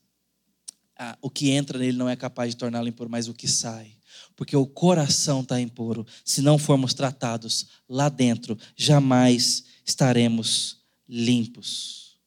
ah, 0.96 1.16
o 1.22 1.30
que 1.30 1.50
entra 1.50 1.78
nele 1.78 1.96
não 1.96 2.08
é 2.08 2.16
capaz 2.16 2.50
de 2.50 2.56
torná-lo 2.56 2.88
impuro, 2.88 3.10
mas 3.10 3.28
o 3.28 3.34
que 3.34 3.48
sai. 3.48 3.96
Porque 4.36 4.56
o 4.56 4.66
coração 4.66 5.40
está 5.40 5.60
impuro. 5.60 6.06
Se 6.24 6.42
não 6.42 6.58
formos 6.58 6.94
tratados 6.94 7.66
lá 7.88 8.08
dentro, 8.08 8.58
jamais 8.76 9.64
estaremos 9.84 10.78
limpos. 11.08 12.18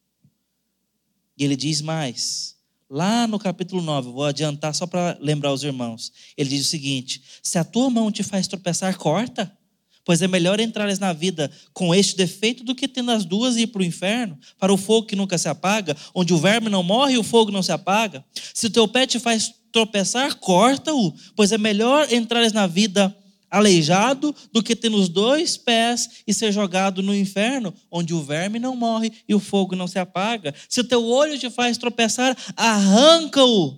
E 1.38 1.44
ele 1.44 1.56
diz 1.56 1.82
mais, 1.82 2.56
lá 2.90 3.28
no 3.28 3.40
capítulo 3.40 3.82
9, 3.82 4.12
vou 4.12 4.26
adiantar 4.26 4.74
só 4.74 4.86
para 4.86 5.18
lembrar 5.20 5.52
os 5.52 5.64
irmãos. 5.64 6.12
Ele 6.38 6.50
diz 6.50 6.66
o 6.66 6.70
seguinte: 6.70 7.24
se 7.42 7.58
a 7.58 7.64
tua 7.64 7.90
mão 7.90 8.12
te 8.12 8.24
faz 8.24 8.48
tropeçar, 8.48 8.98
corta 8.98 9.56
pois 10.06 10.22
é 10.22 10.28
melhor 10.28 10.60
entrares 10.60 10.99
na 10.99 11.14
vida 11.14 11.49
com 11.74 11.93
este 11.93 12.16
defeito 12.16 12.64
do 12.64 12.76
que 12.76 12.88
tendo 12.88 13.12
as 13.12 13.26
duas 13.26 13.56
e 13.56 13.62
ir 13.62 13.68
para 13.68 13.82
o 13.82 13.86
inferno, 13.86 14.38
para 14.60 14.74
o 14.74 14.78
fogo 14.78 15.08
que 15.08 15.16
nunca 15.16 15.38
se 15.38 15.47
apaga, 15.47 15.95
onde 16.14 16.34
o 16.34 16.38
verme 16.38 16.70
não 16.70 16.84
morre 16.84 17.14
e 17.14 17.18
o 17.18 17.24
fogo 17.24 17.51
não 17.51 17.64
se 17.64 17.72
apaga. 17.72 18.24
Se 18.54 18.68
o 18.68 18.70
teu 18.70 18.88
pé 18.88 19.06
te 19.06 19.20
faz 19.20 19.54
tropeçar, 19.72 20.36
corta-o, 20.36 21.14
pois 21.36 21.51
é 21.51 21.58
melhor 21.58 22.12
entrares 22.12 22.54
na 22.54 22.68
vida 22.68 23.16
aleijado 23.49 24.36
do 24.51 24.64
que 24.64 24.76
ter 24.76 24.91
os 24.91 25.08
dois 25.08 25.56
pés 25.56 26.24
e 26.26 26.34
ser 26.34 26.51
jogado 26.51 27.04
no 27.04 27.16
inferno, 27.16 27.72
onde 27.91 28.12
o 28.12 28.24
verme 28.24 28.58
não 28.58 28.76
morre 28.76 29.12
e 29.30 29.36
o 29.36 29.39
fogo 29.39 29.76
não 29.76 29.88
se 29.88 29.99
apaga. 29.99 30.54
Se 30.68 30.82
o 30.82 30.84
teu 30.84 31.06
olho 31.06 31.38
te 31.38 31.51
faz 31.51 31.78
tropeçar, 31.78 32.36
arranca-o, 32.58 33.78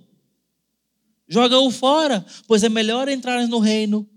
joga-o 1.28 1.70
fora, 1.70 2.24
pois 2.46 2.62
é 2.62 2.70
melhor 2.70 3.06
entrares 3.06 3.50
no 3.50 3.58
reino 3.58 4.08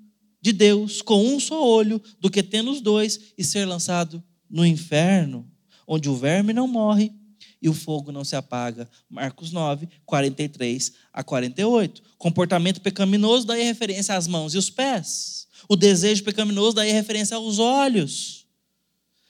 de 0.42 0.54
Deus 0.54 1.02
com 1.02 1.26
um 1.26 1.40
só 1.40 1.64
olho 1.64 2.02
do 2.20 2.30
que 2.30 2.42
tendo 2.42 2.72
os 2.72 2.82
dois 2.82 3.34
e 3.38 3.44
ser 3.44 3.66
lançado 3.66 4.24
no 4.50 4.66
inferno, 4.66 5.50
onde 5.88 6.10
o 6.10 6.16
verme 6.16 6.54
não 6.54 6.68
morre 6.68 7.14
e 7.62 7.68
o 7.68 7.74
fogo 7.74 8.12
não 8.12 8.24
se 8.24 8.36
apaga. 8.36 8.90
Marcos 9.10 9.52
9, 9.52 9.88
43 10.06 10.94
a 11.12 11.24
48. 11.24 12.02
Comportamento 12.18 12.82
pecaminoso 12.82 13.46
daí 13.46 13.64
referência 13.64 14.16
às 14.16 14.28
mãos 14.28 14.54
e 14.54 14.58
os 14.58 14.70
pés. 14.70 15.48
O 15.68 15.76
desejo 15.76 16.24
pecaminoso 16.24 16.76
daí 16.76 16.92
referência 16.92 17.36
aos 17.36 17.60
olhos. 17.60 18.48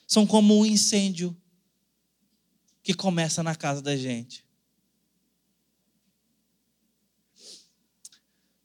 São 0.08 0.26
como 0.26 0.60
um 0.60 0.66
incêndio 0.66 1.36
que 2.84 2.94
começa 2.94 3.44
na 3.44 3.56
casa 3.56 3.82
da 3.82 3.96
gente. 3.96 4.44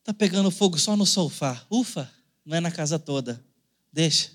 Tá 0.03 0.12
pegando 0.12 0.51
fogo 0.51 0.78
só 0.78 0.97
no 0.97 1.07
sofá. 1.07 1.66
Ufa! 1.70 2.12
Não 2.45 2.57
é 2.57 2.61
na 2.61 2.70
casa 2.70 2.99
toda. 2.99 3.45
Deixa. 3.92 4.30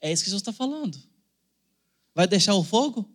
É 0.00 0.12
isso 0.12 0.22
que 0.22 0.30
Jesus 0.30 0.42
está 0.42 0.52
falando. 0.52 0.98
Vai 2.14 2.26
deixar 2.26 2.54
o 2.54 2.64
fogo? 2.64 3.08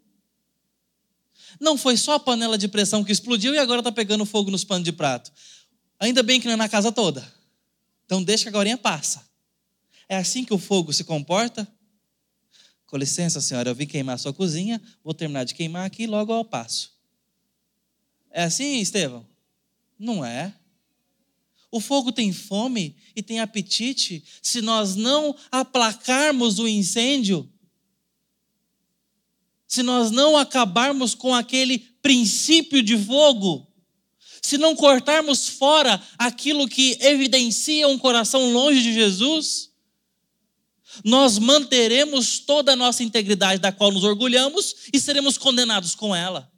Não 1.59 1.77
foi 1.77 1.97
só 1.97 2.13
a 2.13 2.19
panela 2.19 2.57
de 2.57 2.67
pressão 2.67 3.03
que 3.03 3.11
explodiu 3.11 3.53
e 3.53 3.57
agora 3.57 3.79
está 3.79 3.91
pegando 3.91 4.25
fogo 4.25 4.51
nos 4.51 4.63
panos 4.63 4.85
de 4.85 4.91
prato. 4.91 5.31
Ainda 5.99 6.23
bem 6.23 6.39
que 6.39 6.47
não 6.47 6.53
é 6.53 6.57
na 6.57 6.69
casa 6.69 6.91
toda. 6.91 7.31
Então 8.05 8.23
deixa 8.23 8.43
que 8.43 8.49
agora 8.49 8.77
passa. 8.77 9.25
É 10.07 10.17
assim 10.17 10.43
que 10.43 10.53
o 10.53 10.57
fogo 10.57 10.91
se 10.91 11.03
comporta? 11.03 11.67
Com 12.85 12.97
licença, 12.97 13.39
senhora, 13.39 13.69
eu 13.69 13.75
vim 13.75 13.87
queimar 13.87 14.15
a 14.15 14.17
sua 14.17 14.33
cozinha, 14.33 14.81
vou 15.03 15.13
terminar 15.13 15.45
de 15.45 15.55
queimar 15.55 15.85
aqui 15.85 16.03
e 16.03 16.07
logo 16.07 16.33
eu 16.33 16.43
passo. 16.43 16.91
É 18.29 18.43
assim, 18.43 18.79
Estevão? 18.79 19.25
Não 19.97 20.25
é. 20.25 20.53
O 21.71 21.79
fogo 21.79 22.11
tem 22.11 22.33
fome 22.33 22.97
e 23.15 23.23
tem 23.23 23.39
apetite. 23.39 24.23
Se 24.41 24.61
nós 24.61 24.95
não 24.95 25.33
aplacarmos 25.49 26.59
o 26.59 26.67
incêndio, 26.67 27.49
se 29.65 29.81
nós 29.81 30.11
não 30.11 30.35
acabarmos 30.35 31.15
com 31.15 31.33
aquele 31.33 31.79
princípio 32.01 32.83
de 32.83 32.97
fogo, 32.97 33.65
se 34.41 34.57
não 34.57 34.75
cortarmos 34.75 35.47
fora 35.47 36.01
aquilo 36.17 36.67
que 36.67 36.97
evidencia 36.99 37.87
um 37.87 37.97
coração 37.97 38.51
longe 38.51 38.83
de 38.83 38.93
Jesus, 38.93 39.71
nós 41.05 41.39
manteremos 41.39 42.39
toda 42.39 42.73
a 42.73 42.75
nossa 42.75 43.01
integridade 43.01 43.61
da 43.61 43.71
qual 43.71 43.91
nos 43.91 44.03
orgulhamos 44.03 44.75
e 44.91 44.99
seremos 44.99 45.37
condenados 45.37 45.95
com 45.95 46.13
ela. 46.13 46.50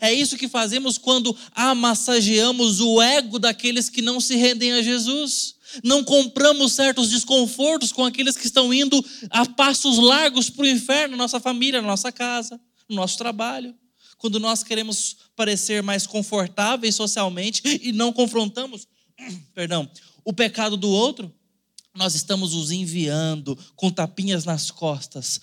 É 0.00 0.12
isso 0.12 0.36
que 0.36 0.48
fazemos 0.48 0.98
quando 0.98 1.36
amassageamos 1.54 2.80
o 2.80 3.00
ego 3.00 3.38
daqueles 3.38 3.88
que 3.88 4.02
não 4.02 4.20
se 4.20 4.36
rendem 4.36 4.72
a 4.72 4.82
Jesus. 4.82 5.56
Não 5.84 6.02
compramos 6.02 6.72
certos 6.72 7.10
desconfortos 7.10 7.92
com 7.92 8.04
aqueles 8.04 8.36
que 8.36 8.46
estão 8.46 8.72
indo 8.72 9.04
a 9.30 9.44
passos 9.46 9.98
largos 9.98 10.48
para 10.48 10.64
o 10.64 10.68
inferno, 10.68 11.16
nossa 11.16 11.38
família, 11.38 11.82
nossa 11.82 12.10
casa, 12.10 12.60
no 12.88 12.96
nosso 12.96 13.18
trabalho. 13.18 13.74
Quando 14.16 14.40
nós 14.40 14.62
queremos 14.62 15.16
parecer 15.36 15.82
mais 15.82 16.06
confortáveis 16.06 16.94
socialmente 16.94 17.62
e 17.82 17.92
não 17.92 18.12
confrontamos, 18.12 18.88
perdão, 19.54 19.88
o 20.24 20.32
pecado 20.32 20.76
do 20.76 20.88
outro, 20.88 21.32
nós 21.94 22.14
estamos 22.14 22.54
os 22.54 22.70
enviando 22.70 23.58
com 23.74 23.90
tapinhas 23.90 24.44
nas 24.44 24.70
costas 24.70 25.40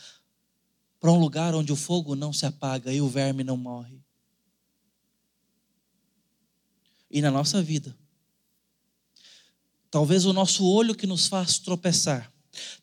para 1.00 1.12
um 1.12 1.20
lugar 1.20 1.54
onde 1.54 1.72
o 1.72 1.76
fogo 1.76 2.16
não 2.16 2.34
se 2.34 2.46
apaga 2.46 2.92
e 2.92 3.02
o 3.02 3.08
verme 3.08 3.44
não 3.44 3.58
morre. 3.58 4.05
E 7.16 7.22
na 7.22 7.32
nossa 7.32 7.64
vida, 7.64 7.98
talvez 9.90 10.26
o 10.26 10.34
nosso 10.34 10.66
olho 10.66 10.94
que 10.94 11.08
nos 11.08 11.28
faz 11.28 11.58
tropeçar, 11.58 12.30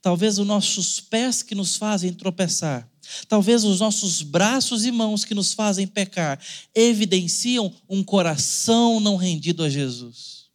talvez 0.01 0.39
os 0.39 0.47
nossos 0.47 1.01
pés 1.01 1.43
que 1.43 1.55
nos 1.55 1.76
fazem 1.76 2.14
tropeçar, 2.14 2.91
talvez 3.28 3.62
os 3.62 3.80
nossos 3.80 4.22
braços 4.22 4.87
e 4.87 4.91
mãos 4.91 5.22
que 5.22 5.35
nos 5.35 5.53
fazem 5.53 5.87
pecar, 5.87 6.43
evidenciam 6.74 7.70
um 7.87 8.03
coração 8.03 9.01
não 9.01 9.16
rendido 9.16 9.62
a 9.62 9.68
Jesus. 9.68 10.47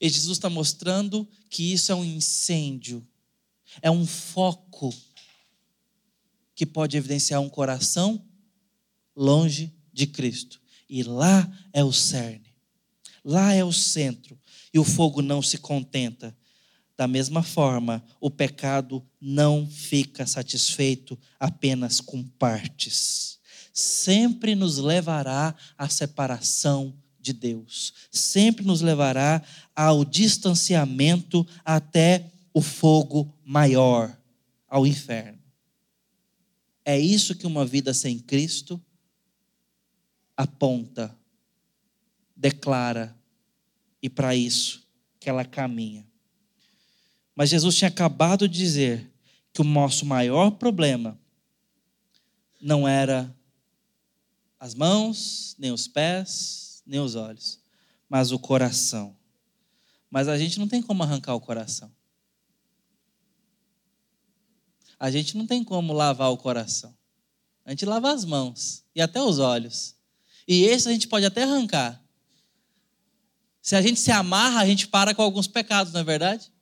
E 0.00 0.08
Jesus 0.08 0.38
está 0.38 0.48
mostrando 0.48 1.28
que 1.50 1.72
isso 1.72 1.90
é 1.90 1.96
um 1.96 2.04
incêndio, 2.04 3.04
é 3.82 3.90
um 3.90 4.06
foco 4.06 4.94
que 6.54 6.64
pode 6.64 6.96
evidenciar 6.96 7.40
um 7.40 7.48
coração 7.48 8.24
longe 9.16 9.74
de 9.92 10.06
Cristo. 10.06 10.62
E 10.88 11.02
lá 11.02 11.50
é 11.72 11.82
o 11.82 11.92
cerne. 11.92 12.51
Lá 13.24 13.52
é 13.52 13.64
o 13.64 13.72
centro. 13.72 14.38
E 14.72 14.78
o 14.78 14.84
fogo 14.84 15.22
não 15.22 15.42
se 15.42 15.58
contenta. 15.58 16.36
Da 16.96 17.06
mesma 17.06 17.42
forma, 17.42 18.04
o 18.20 18.30
pecado 18.30 19.04
não 19.20 19.66
fica 19.68 20.26
satisfeito 20.26 21.18
apenas 21.38 22.00
com 22.00 22.22
partes. 22.22 23.38
Sempre 23.72 24.54
nos 24.54 24.78
levará 24.78 25.54
à 25.76 25.88
separação 25.88 26.94
de 27.18 27.32
Deus. 27.32 27.94
Sempre 28.10 28.64
nos 28.64 28.82
levará 28.82 29.42
ao 29.74 30.04
distanciamento 30.04 31.46
até 31.64 32.30
o 32.52 32.60
fogo 32.60 33.32
maior, 33.44 34.14
ao 34.68 34.86
inferno. 34.86 35.38
É 36.84 36.98
isso 36.98 37.34
que 37.34 37.46
uma 37.46 37.64
vida 37.64 37.94
sem 37.94 38.18
Cristo 38.18 38.80
aponta 40.36 41.16
declara 42.42 43.16
e 44.02 44.10
para 44.10 44.34
isso 44.34 44.84
que 45.20 45.30
ela 45.30 45.44
caminha. 45.44 46.04
Mas 47.36 47.50
Jesus 47.50 47.76
tinha 47.76 47.86
acabado 47.86 48.48
de 48.48 48.58
dizer 48.58 49.12
que 49.52 49.60
o 49.60 49.64
nosso 49.64 50.04
maior 50.04 50.50
problema 50.50 51.16
não 52.60 52.86
era 52.86 53.32
as 54.58 54.74
mãos, 54.74 55.54
nem 55.56 55.70
os 55.70 55.86
pés, 55.86 56.82
nem 56.84 56.98
os 56.98 57.14
olhos, 57.14 57.60
mas 58.08 58.32
o 58.32 58.40
coração. 58.40 59.16
Mas 60.10 60.26
a 60.26 60.36
gente 60.36 60.58
não 60.58 60.66
tem 60.66 60.82
como 60.82 61.04
arrancar 61.04 61.36
o 61.36 61.40
coração. 61.40 61.92
A 64.98 65.12
gente 65.12 65.36
não 65.36 65.46
tem 65.46 65.62
como 65.62 65.92
lavar 65.92 66.32
o 66.32 66.36
coração. 66.36 66.92
A 67.64 67.70
gente 67.70 67.86
lava 67.86 68.12
as 68.12 68.24
mãos 68.24 68.84
e 68.96 69.00
até 69.00 69.22
os 69.22 69.38
olhos. 69.38 69.94
E 70.46 70.64
esse 70.64 70.88
a 70.88 70.92
gente 70.92 71.06
pode 71.06 71.24
até 71.24 71.44
arrancar. 71.44 72.01
Se 73.62 73.76
a 73.76 73.80
gente 73.80 74.00
se 74.00 74.10
amarra, 74.10 74.60
a 74.60 74.66
gente 74.66 74.88
para 74.88 75.14
com 75.14 75.22
alguns 75.22 75.46
pecados, 75.46 75.92
não 75.92 76.00
é 76.00 76.04
verdade? 76.04 76.52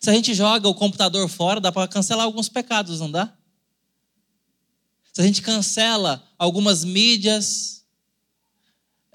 Se 0.00 0.10
a 0.10 0.12
gente 0.12 0.34
joga 0.34 0.68
o 0.68 0.74
computador 0.74 1.28
fora, 1.28 1.60
dá 1.60 1.70
para 1.70 1.86
cancelar 1.86 2.26
alguns 2.26 2.48
pecados, 2.48 2.98
não 2.98 3.08
dá? 3.08 3.32
Se 5.12 5.20
a 5.20 5.24
gente 5.24 5.40
cancela 5.40 6.22
algumas 6.36 6.84
mídias, 6.84 7.86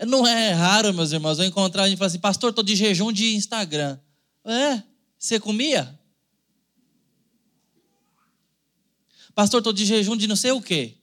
não 0.07 0.26
é 0.26 0.51
raro, 0.51 0.93
meus 0.93 1.11
irmãos, 1.11 1.38
eu 1.38 1.45
encontrar 1.45 1.84
a 1.84 1.89
gente 1.89 1.97
falar 1.97 2.07
assim, 2.07 2.20
pastor, 2.20 2.51
estou 2.51 2.63
de 2.63 2.76
jejum 2.76 3.11
de 3.11 3.36
Instagram. 3.36 3.99
É, 4.45 4.82
você 5.18 5.38
comia? 5.38 5.99
Pastor, 9.34 9.59
estou 9.59 9.74
de 9.74 9.86
jejum 9.86 10.16
de 10.16 10.28
não 10.28 10.36
sei 10.36 10.51
o 10.51 10.61
quê 10.61 10.97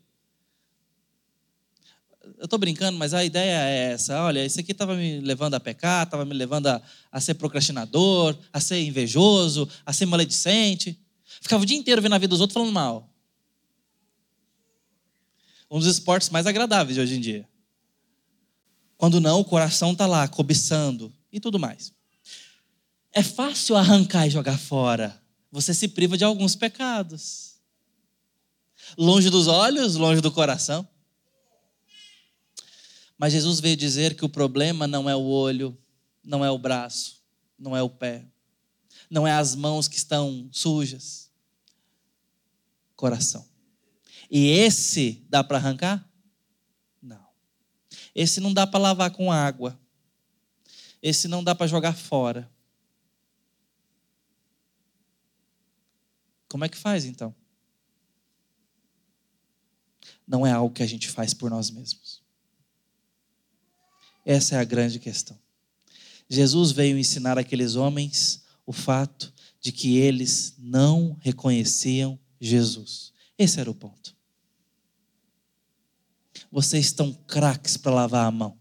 eu 2.43 2.47
estou 2.47 2.59
brincando, 2.59 2.99
mas 2.99 3.15
a 3.15 3.25
ideia 3.25 3.69
é 3.69 3.93
essa. 3.93 4.21
Olha, 4.21 4.45
isso 4.45 4.59
aqui 4.59 4.73
estava 4.73 4.97
me 4.97 5.21
levando 5.21 5.55
a 5.55 5.61
pecar, 5.61 6.03
estava 6.03 6.25
me 6.25 6.35
levando 6.35 6.67
a, 6.67 6.83
a, 7.13 7.21
ser 7.21 7.35
procrastinador, 7.35 8.37
a 8.53 8.59
ser 8.59 8.83
invejoso, 8.83 9.69
a 9.87 9.93
ser 9.93 10.07
maledicente. 10.07 10.99
Ficava 11.41 11.63
o 11.63 11.67
dia 11.67 11.77
inteiro 11.77 12.03
vendo 12.03 12.17
a 12.17 12.19
vida 12.19 12.31
dos 12.31 12.41
outros 12.41 12.55
falando 12.55 12.73
mal. 12.73 13.09
Um 15.71 15.79
dos 15.79 15.87
esportes 15.87 16.31
mais 16.31 16.45
agradáveis 16.45 16.97
de 16.97 17.01
hoje 17.01 17.15
em 17.15 17.21
dia. 17.21 17.49
Quando 18.97 19.21
não, 19.21 19.39
o 19.39 19.45
coração 19.45 19.93
está 19.93 20.07
lá, 20.07 20.27
cobiçando 20.27 21.13
e 21.33 21.39
tudo 21.39 21.61
mais. 21.61 21.93
É 23.13 23.23
fácil 23.23 23.77
arrancar 23.77 24.27
e 24.27 24.31
jogar 24.31 24.59
fora. 24.59 25.17
Você 25.53 25.73
se 25.73 25.87
priva 25.87 26.19
de 26.19 26.25
alguns 26.25 26.57
pecados. 26.57 27.53
Longe 28.99 29.31
dos 29.31 29.47
olhos, 29.47 29.95
longe 29.95 30.21
do 30.21 30.33
coração. 30.33 30.89
Mas 33.23 33.33
Jesus 33.33 33.61
veio 33.61 33.77
dizer 33.77 34.17
que 34.17 34.25
o 34.25 34.29
problema 34.29 34.89
não 34.89 35.09
é 35.09 35.15
o 35.15 35.23
olho, 35.23 35.79
não 36.25 36.45
é 36.45 36.51
o 36.51 36.59
braço, 36.59 37.23
não 37.57 37.77
é 37.77 37.81
o 37.81 37.89
pé, 37.89 38.27
não 39.09 39.25
é 39.25 39.31
as 39.31 39.55
mãos 39.55 39.87
que 39.87 39.95
estão 39.95 40.49
sujas. 40.51 41.31
Coração. 42.97 43.49
E 44.29 44.49
esse 44.49 45.25
dá 45.29 45.45
para 45.45 45.59
arrancar? 45.59 46.05
Não. 47.01 47.25
Esse 48.13 48.41
não 48.41 48.53
dá 48.53 48.67
para 48.67 48.81
lavar 48.81 49.13
com 49.13 49.31
água. 49.31 49.81
Esse 51.01 51.29
não 51.29 51.45
dá 51.45 51.55
para 51.55 51.69
jogar 51.69 51.95
fora. 51.95 52.51
Como 56.49 56.65
é 56.65 56.69
que 56.69 56.77
faz 56.77 57.05
então? 57.05 57.33
Não 60.27 60.45
é 60.45 60.51
algo 60.51 60.75
que 60.75 60.83
a 60.83 60.89
gente 60.89 61.09
faz 61.09 61.33
por 61.33 61.49
nós 61.49 61.71
mesmos. 61.71 62.22
Essa 64.25 64.57
é 64.57 64.59
a 64.59 64.65
grande 64.65 64.99
questão. 64.99 65.39
Jesus 66.29 66.73
veio 66.73 66.99
ensinar 66.99 67.39
aqueles 67.39 67.75
homens 67.75 68.45
o 68.65 68.73
fato 68.73 69.33
de 69.61 69.73
que 69.73 69.99
eles 69.99 70.55
não 70.59 71.17
reconheciam 71.21 72.19
Jesus. 72.41 73.13
Esse 73.39 73.61
era 73.61 73.71
o 73.71 73.75
ponto. 73.75 74.17
Vocês 76.51 76.87
estão 76.87 77.13
craques 77.27 77.77
para 77.77 77.95
lavar 77.95 78.27
a 78.27 78.31
mão. 78.31 78.59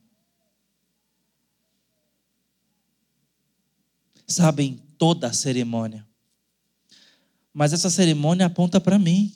Sabem 4.27 4.81
toda 4.97 5.27
a 5.27 5.33
cerimônia. 5.33 6.07
Mas 7.53 7.73
essa 7.73 7.89
cerimônia 7.89 8.45
aponta 8.45 8.79
para 8.79 8.97
mim. 8.97 9.33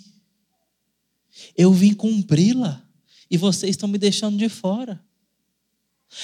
Eu 1.57 1.73
vim 1.73 1.93
cumpri-la 1.93 2.81
e 3.29 3.37
vocês 3.37 3.71
estão 3.71 3.89
me 3.89 3.97
deixando 3.97 4.37
de 4.37 4.47
fora. 4.47 5.03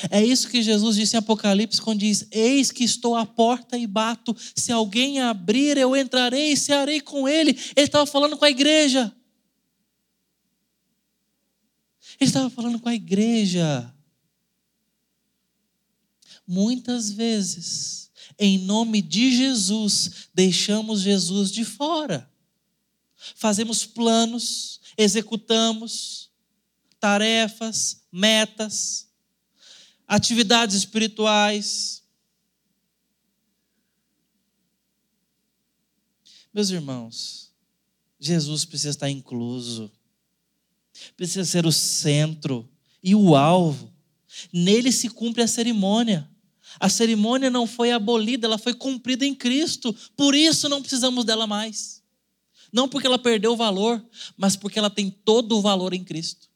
É 0.09 0.23
isso 0.23 0.49
que 0.49 0.61
Jesus 0.61 0.95
disse 0.95 1.15
em 1.15 1.19
Apocalipse, 1.19 1.81
quando 1.81 1.99
diz: 1.99 2.25
Eis 2.31 2.71
que 2.71 2.83
estou 2.83 3.15
à 3.15 3.25
porta 3.25 3.77
e 3.77 3.85
bato, 3.85 4.35
se 4.55 4.71
alguém 4.71 5.19
abrir, 5.19 5.77
eu 5.77 5.95
entrarei 5.95 6.53
e 6.53 6.57
cearei 6.57 7.01
com 7.01 7.27
ele. 7.27 7.51
Ele 7.75 7.85
estava 7.85 8.05
falando 8.05 8.37
com 8.37 8.45
a 8.45 8.49
igreja. 8.49 9.13
Ele 12.19 12.29
estava 12.29 12.49
falando 12.49 12.79
com 12.79 12.87
a 12.87 12.95
igreja. 12.95 13.93
Muitas 16.47 17.09
vezes, 17.11 18.11
em 18.37 18.59
nome 18.59 19.01
de 19.01 19.35
Jesus, 19.35 20.29
deixamos 20.33 21.01
Jesus 21.01 21.51
de 21.51 21.65
fora. 21.65 22.29
Fazemos 23.35 23.85
planos, 23.85 24.79
executamos 24.97 26.29
tarefas, 26.99 28.03
metas, 28.11 29.10
atividades 30.11 30.75
espirituais. 30.75 32.03
Meus 36.53 36.69
irmãos, 36.69 37.49
Jesus 38.19 38.65
precisa 38.65 38.89
estar 38.89 39.09
incluso, 39.09 39.89
precisa 41.15 41.45
ser 41.45 41.65
o 41.65 41.71
centro 41.71 42.69
e 43.01 43.15
o 43.15 43.37
alvo. 43.37 43.89
Nele 44.51 44.91
se 44.91 45.07
cumpre 45.07 45.43
a 45.43 45.47
cerimônia. 45.47 46.29
A 46.77 46.89
cerimônia 46.89 47.49
não 47.49 47.65
foi 47.65 47.93
abolida, 47.93 48.47
ela 48.47 48.57
foi 48.57 48.73
cumprida 48.73 49.25
em 49.25 49.33
Cristo. 49.33 49.95
Por 50.17 50.35
isso 50.35 50.67
não 50.67 50.81
precisamos 50.81 51.23
dela 51.23 51.47
mais. 51.47 52.03
Não 52.69 52.89
porque 52.89 53.07
ela 53.07 53.17
perdeu 53.17 53.53
o 53.53 53.57
valor, 53.57 54.05
mas 54.35 54.57
porque 54.57 54.77
ela 54.77 54.89
tem 54.89 55.09
todo 55.09 55.57
o 55.57 55.61
valor 55.61 55.93
em 55.93 56.03
Cristo. 56.03 56.49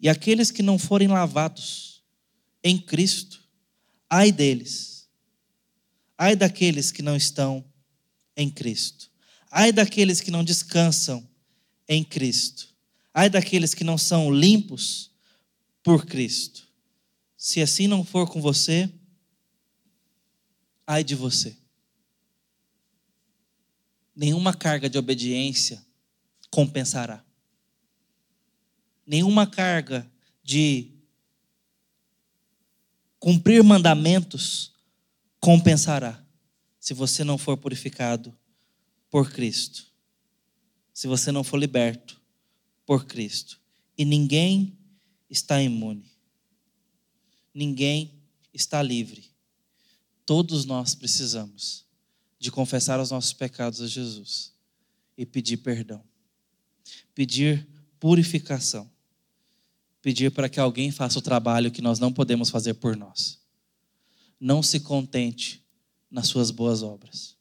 E 0.00 0.08
aqueles 0.08 0.50
que 0.50 0.64
não 0.64 0.80
forem 0.80 1.06
lavados 1.06 1.91
em 2.62 2.78
Cristo, 2.78 3.42
ai 4.08 4.30
deles. 4.30 5.08
Ai 6.16 6.36
daqueles 6.36 6.92
que 6.92 7.02
não 7.02 7.16
estão 7.16 7.64
em 8.36 8.48
Cristo. 8.48 9.10
Ai 9.50 9.72
daqueles 9.72 10.20
que 10.20 10.30
não 10.30 10.44
descansam 10.44 11.28
em 11.88 12.04
Cristo. 12.04 12.68
Ai 13.12 13.28
daqueles 13.28 13.74
que 13.74 13.84
não 13.84 13.98
são 13.98 14.32
limpos 14.32 15.10
por 15.82 16.06
Cristo. 16.06 16.66
Se 17.36 17.60
assim 17.60 17.86
não 17.86 18.04
for 18.04 18.30
com 18.30 18.40
você, 18.40 18.88
ai 20.86 21.02
de 21.02 21.14
você. 21.14 21.56
Nenhuma 24.14 24.54
carga 24.54 24.88
de 24.88 24.96
obediência 24.96 25.84
compensará. 26.50 27.24
Nenhuma 29.06 29.46
carga 29.46 30.08
de 30.44 30.91
cumprir 33.22 33.62
mandamentos 33.62 34.72
compensará 35.38 36.20
se 36.80 36.92
você 36.92 37.22
não 37.22 37.38
for 37.38 37.56
purificado 37.56 38.36
por 39.08 39.30
Cristo. 39.30 39.86
Se 40.92 41.06
você 41.06 41.30
não 41.30 41.44
for 41.44 41.56
liberto 41.56 42.20
por 42.84 43.06
Cristo. 43.06 43.60
E 43.96 44.04
ninguém 44.04 44.76
está 45.30 45.62
imune 45.62 46.12
ninguém 47.54 48.22
está 48.52 48.82
livre. 48.82 49.30
Todos 50.24 50.64
nós 50.64 50.94
precisamos 50.94 51.84
de 52.38 52.50
confessar 52.50 53.00
os 53.00 53.10
nossos 53.10 53.32
pecados 53.32 53.80
a 53.80 53.86
Jesus 53.86 54.52
e 55.16 55.26
pedir 55.26 55.58
perdão, 55.58 56.02
pedir 57.14 57.66
purificação, 58.00 58.90
pedir 60.02 60.30
para 60.30 60.48
que 60.48 60.60
alguém 60.60 60.90
faça 60.90 61.18
o 61.18 61.22
trabalho 61.22 61.70
que 61.70 61.80
nós 61.80 61.98
não 61.98 62.12
podemos 62.12 62.50
fazer 62.50 62.74
por 62.74 62.96
nós. 62.96 63.40
Não 64.38 64.62
se 64.62 64.80
contente 64.80 65.64
nas 66.10 66.26
suas 66.26 66.50
boas 66.50 66.82
obras. 66.82 67.36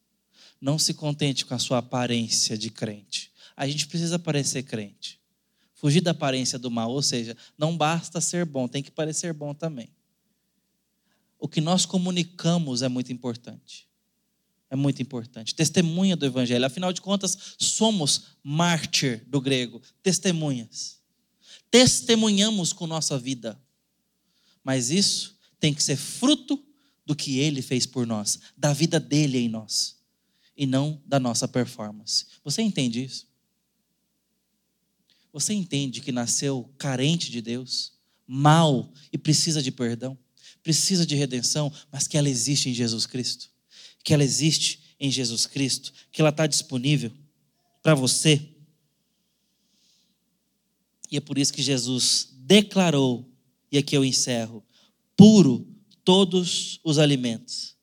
Não 0.62 0.80
se 0.80 0.94
contente 0.94 1.46
com 1.46 1.54
a 1.54 1.60
sua 1.60 1.80
aparência 1.80 2.58
de 2.58 2.70
crente. 2.70 3.32
A 3.58 3.68
gente 3.68 3.88
precisa 3.88 4.18
parecer 4.18 4.64
crente. 4.64 5.20
Fugir 5.74 6.02
da 6.02 6.12
aparência 6.12 6.60
do 6.60 6.70
mal, 6.72 6.92
ou 6.92 7.02
seja, 7.02 7.36
não 7.58 7.76
basta 7.76 8.22
ser 8.22 8.46
bom, 8.46 8.68
tem 8.68 8.84
que 8.84 8.92
parecer 8.92 9.34
bom 9.34 9.54
também 9.54 9.90
o 11.42 11.48
que 11.48 11.60
nós 11.60 11.88
comunicamos 11.88 12.84
é 12.84 12.88
muito 12.88 13.12
importante. 13.12 13.90
É 14.70 14.76
muito 14.76 15.02
importante. 15.02 15.56
Testemunha 15.56 16.16
do 16.16 16.26
Evangelho. 16.26 16.64
Afinal 16.64 16.94
de 16.94 17.02
contas, 17.02 17.56
somos 17.58 18.38
mártir 18.44 19.26
do 19.28 19.42
grego, 19.42 19.82
testemunhas. 20.04 21.01
Testemunhamos 21.72 22.74
com 22.74 22.86
nossa 22.86 23.18
vida. 23.18 23.60
Mas 24.64 24.92
isso 24.92 25.40
tem 25.60 25.74
que 25.74 25.82
ser 25.82 25.96
fruto 25.96 26.64
do 27.06 27.16
que 27.16 27.40
ele 27.40 27.62
fez 27.62 27.86
por 27.86 28.06
nós, 28.06 28.40
da 28.56 28.74
vida 28.74 29.00
dele 29.00 29.40
em 29.40 29.50
nós, 29.50 29.98
e 30.56 30.68
não 30.68 31.02
da 31.06 31.20
nossa 31.20 31.48
performance. 31.48 32.28
Você 32.44 32.62
entende 32.62 33.04
isso? 33.04 33.28
Você 35.34 35.54
entende 35.54 36.02
que 36.02 36.12
nasceu 36.12 36.72
carente 36.78 37.32
de 37.32 37.42
Deus, 37.42 37.94
mal 38.28 38.94
e 39.12 39.18
precisa 39.18 39.64
de 39.64 39.72
perdão? 39.72 40.18
precisa 40.64 41.06
de 41.06 41.16
redenção, 41.16 41.72
mas 41.92 42.08
que 42.08 42.18
ela 42.18 42.30
existe 42.30 42.70
em 42.70 42.74
Jesus 42.74 43.06
Cristo. 43.06 43.50
Que 44.04 44.14
ela 44.14 44.24
existe 44.24 44.96
em 45.00 45.12
Jesus 45.12 45.46
Cristo, 45.46 45.92
que 46.12 46.22
ela 46.22 46.30
está 46.30 46.48
disponível 46.48 47.12
para 47.82 47.96
você. 47.96 48.50
E 51.12 51.18
é 51.18 51.20
por 51.20 51.38
isso 51.38 51.54
que 51.54 51.62
Jesus 51.62 52.30
declarou, 52.40 53.30
e 53.72 53.78
aqui 53.78 53.96
eu 53.96 54.04
encerro, 54.06 54.64
puro 55.16 55.68
todos 56.04 56.80
os 56.84 56.98
alimentos. 56.98 57.76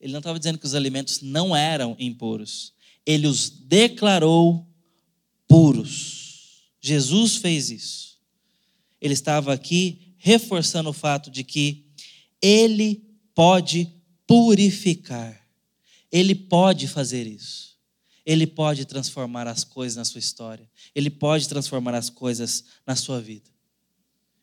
Ele 0.00 0.12
não 0.12 0.20
estava 0.20 0.38
dizendo 0.38 0.58
que 0.58 0.66
os 0.66 0.74
alimentos 0.74 1.20
não 1.20 1.54
eram 1.54 1.96
impuros, 1.98 2.72
ele 3.04 3.26
os 3.26 3.50
declarou 3.50 4.66
puros. 5.46 6.62
Jesus 6.80 7.36
fez 7.36 7.70
isso. 7.70 8.18
Ele 9.00 9.14
estava 9.14 9.52
aqui 9.52 10.14
reforçando 10.16 10.88
o 10.88 10.94
fato 10.94 11.30
de 11.30 11.44
que 11.44 11.84
Ele 12.40 13.04
pode 13.34 13.92
purificar, 14.26 15.46
Ele 16.10 16.34
pode 16.34 16.88
fazer 16.88 17.26
isso. 17.26 17.73
Ele 18.24 18.46
pode 18.46 18.84
transformar 18.84 19.46
as 19.46 19.64
coisas 19.64 19.96
na 19.96 20.04
sua 20.04 20.18
história. 20.18 20.68
Ele 20.94 21.10
pode 21.10 21.48
transformar 21.48 21.94
as 21.94 22.08
coisas 22.08 22.64
na 22.86 22.96
sua 22.96 23.20
vida. 23.20 23.50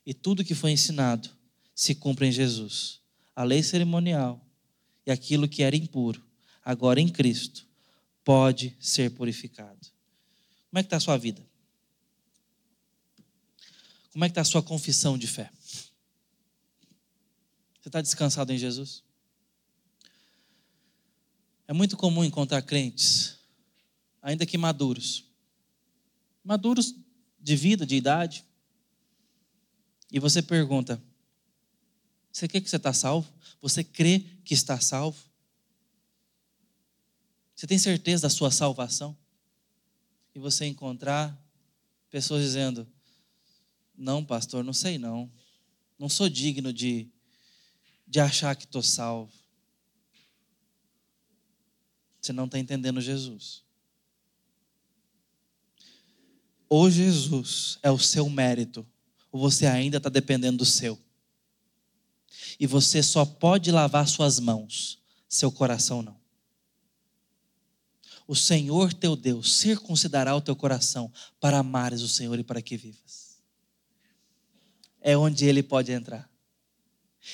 E 0.05 0.13
tudo 0.13 0.43
que 0.43 0.55
foi 0.55 0.71
ensinado 0.71 1.29
se 1.73 1.95
cumpre 1.95 2.27
em 2.27 2.32
Jesus. 2.32 2.99
A 3.36 3.43
lei 3.43 3.63
cerimonial 3.63 4.45
e 5.05 5.11
aquilo 5.11 5.47
que 5.47 5.63
era 5.63 5.75
impuro, 5.75 6.23
agora 6.63 6.99
em 6.99 7.09
Cristo, 7.09 7.65
pode 8.23 8.75
ser 8.79 9.11
purificado. 9.11 9.79
Como 10.69 10.79
é 10.79 10.84
que 10.84 10.88
está 10.88 10.97
a 10.97 11.01
sua 11.01 11.17
vida? 11.17 11.45
Como 14.11 14.25
é 14.25 14.27
que 14.27 14.32
está 14.32 14.41
a 14.41 14.45
sua 14.45 14.61
confissão 14.61 15.17
de 15.17 15.25
fé? 15.25 15.49
Você 17.82 17.89
está 17.89 18.01
descansado 18.01 18.53
em 18.53 18.57
Jesus? 18.57 19.03
É 21.67 21.73
muito 21.73 21.97
comum 21.97 22.23
encontrar 22.23 22.61
crentes, 22.61 23.38
ainda 24.22 24.45
que 24.45 24.57
maduros, 24.57 25.26
maduros 26.43 26.95
de 27.39 27.55
vida, 27.55 27.86
de 27.86 27.95
idade, 27.95 28.45
e 30.11 30.19
você 30.19 30.41
pergunta: 30.41 31.01
você 32.32 32.47
quer 32.47 32.61
que 32.61 32.69
você 32.69 32.78
está 32.78 32.93
salvo? 32.93 33.32
Você 33.61 33.84
crê 33.84 34.19
que 34.43 34.53
está 34.53 34.80
salvo? 34.80 35.19
Você 37.55 37.67
tem 37.67 37.78
certeza 37.78 38.24
da 38.24 38.30
sua 38.30 38.51
salvação? 38.51 39.17
E 40.34 40.39
você 40.39 40.65
encontrar 40.65 41.38
pessoas 42.09 42.43
dizendo: 42.43 42.88
Não, 43.95 44.24
pastor, 44.24 44.63
não 44.63 44.74
sei 44.74 44.97
não. 44.97 45.32
Não 45.97 46.09
sou 46.09 46.30
digno 46.30 46.74
de 46.74 47.09
de 48.11 48.19
achar 48.19 48.53
que 48.57 48.65
estou 48.65 48.84
salvo. 48.84 49.32
Você 52.22 52.34
não 52.34 52.43
está 52.43 52.59
entendendo 52.59 52.99
Jesus. 52.99 53.63
Ou 56.74 56.89
Jesus 56.89 57.78
é 57.84 57.91
o 57.91 57.99
seu 57.99 58.30
mérito, 58.30 58.88
ou 59.30 59.41
você 59.41 59.65
ainda 59.65 59.97
está 59.97 60.07
dependendo 60.09 60.59
do 60.59 60.65
seu. 60.65 60.97
E 62.57 62.65
você 62.65 63.03
só 63.03 63.26
pode 63.26 63.69
lavar 63.74 64.07
suas 64.07 64.39
mãos, 64.39 64.97
seu 65.28 65.51
coração 65.51 66.01
não. 66.01 66.15
O 68.26 68.38
Senhor 68.38 68.93
teu 68.93 69.17
Deus 69.17 69.57
circuncidará 69.57 70.34
o 70.34 70.39
teu 70.39 70.55
coração 70.55 71.11
para 71.41 71.57
amares 71.57 72.01
o 72.03 72.07
Senhor 72.07 72.39
e 72.39 72.43
para 72.43 72.61
que 72.61 72.78
vivas. 72.78 73.36
É 75.01 75.17
onde 75.17 75.45
ele 75.45 75.61
pode 75.61 75.91
entrar. 75.91 76.32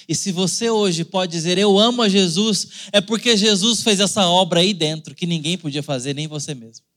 E 0.09 0.15
se 0.15 0.31
você 0.31 0.71
hoje 0.71 1.05
pode 1.05 1.31
dizer 1.31 1.59
eu 1.59 1.77
amo 1.77 2.01
a 2.01 2.09
Jesus, 2.09 2.89
é 2.91 2.99
porque 2.99 3.37
Jesus 3.37 3.83
fez 3.83 3.99
essa 3.99 4.25
obra 4.25 4.61
aí 4.61 4.73
dentro 4.73 5.13
que 5.13 5.27
ninguém 5.27 5.59
podia 5.59 5.83
fazer, 5.83 6.15
nem 6.15 6.25
você 6.25 6.55
mesmo. 6.55 6.87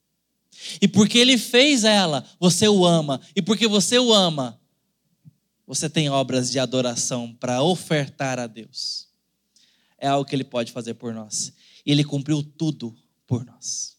E 0.80 0.88
porque 0.88 1.18
ele 1.18 1.38
fez 1.38 1.84
ela, 1.84 2.24
você 2.38 2.68
o 2.68 2.84
ama. 2.84 3.20
E 3.34 3.40
porque 3.40 3.66
você 3.66 3.98
o 3.98 4.12
ama, 4.12 4.60
você 5.66 5.88
tem 5.88 6.10
obras 6.10 6.50
de 6.50 6.58
adoração 6.58 7.34
para 7.34 7.62
ofertar 7.62 8.38
a 8.38 8.46
Deus. 8.46 9.08
É 9.96 10.08
algo 10.08 10.28
que 10.28 10.34
ele 10.34 10.44
pode 10.44 10.72
fazer 10.72 10.94
por 10.94 11.14
nós. 11.14 11.52
E 11.84 11.92
ele 11.92 12.04
cumpriu 12.04 12.42
tudo 12.42 12.96
por 13.26 13.44
nós. 13.44 13.96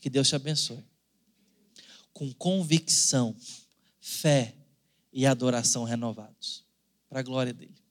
Que 0.00 0.08
Deus 0.08 0.28
te 0.28 0.34
abençoe. 0.34 0.84
Com 2.12 2.32
convicção, 2.32 3.34
fé 4.00 4.54
e 5.12 5.26
adoração 5.26 5.84
renovados 5.84 6.64
para 7.08 7.20
a 7.20 7.22
glória 7.22 7.52
dele. 7.52 7.82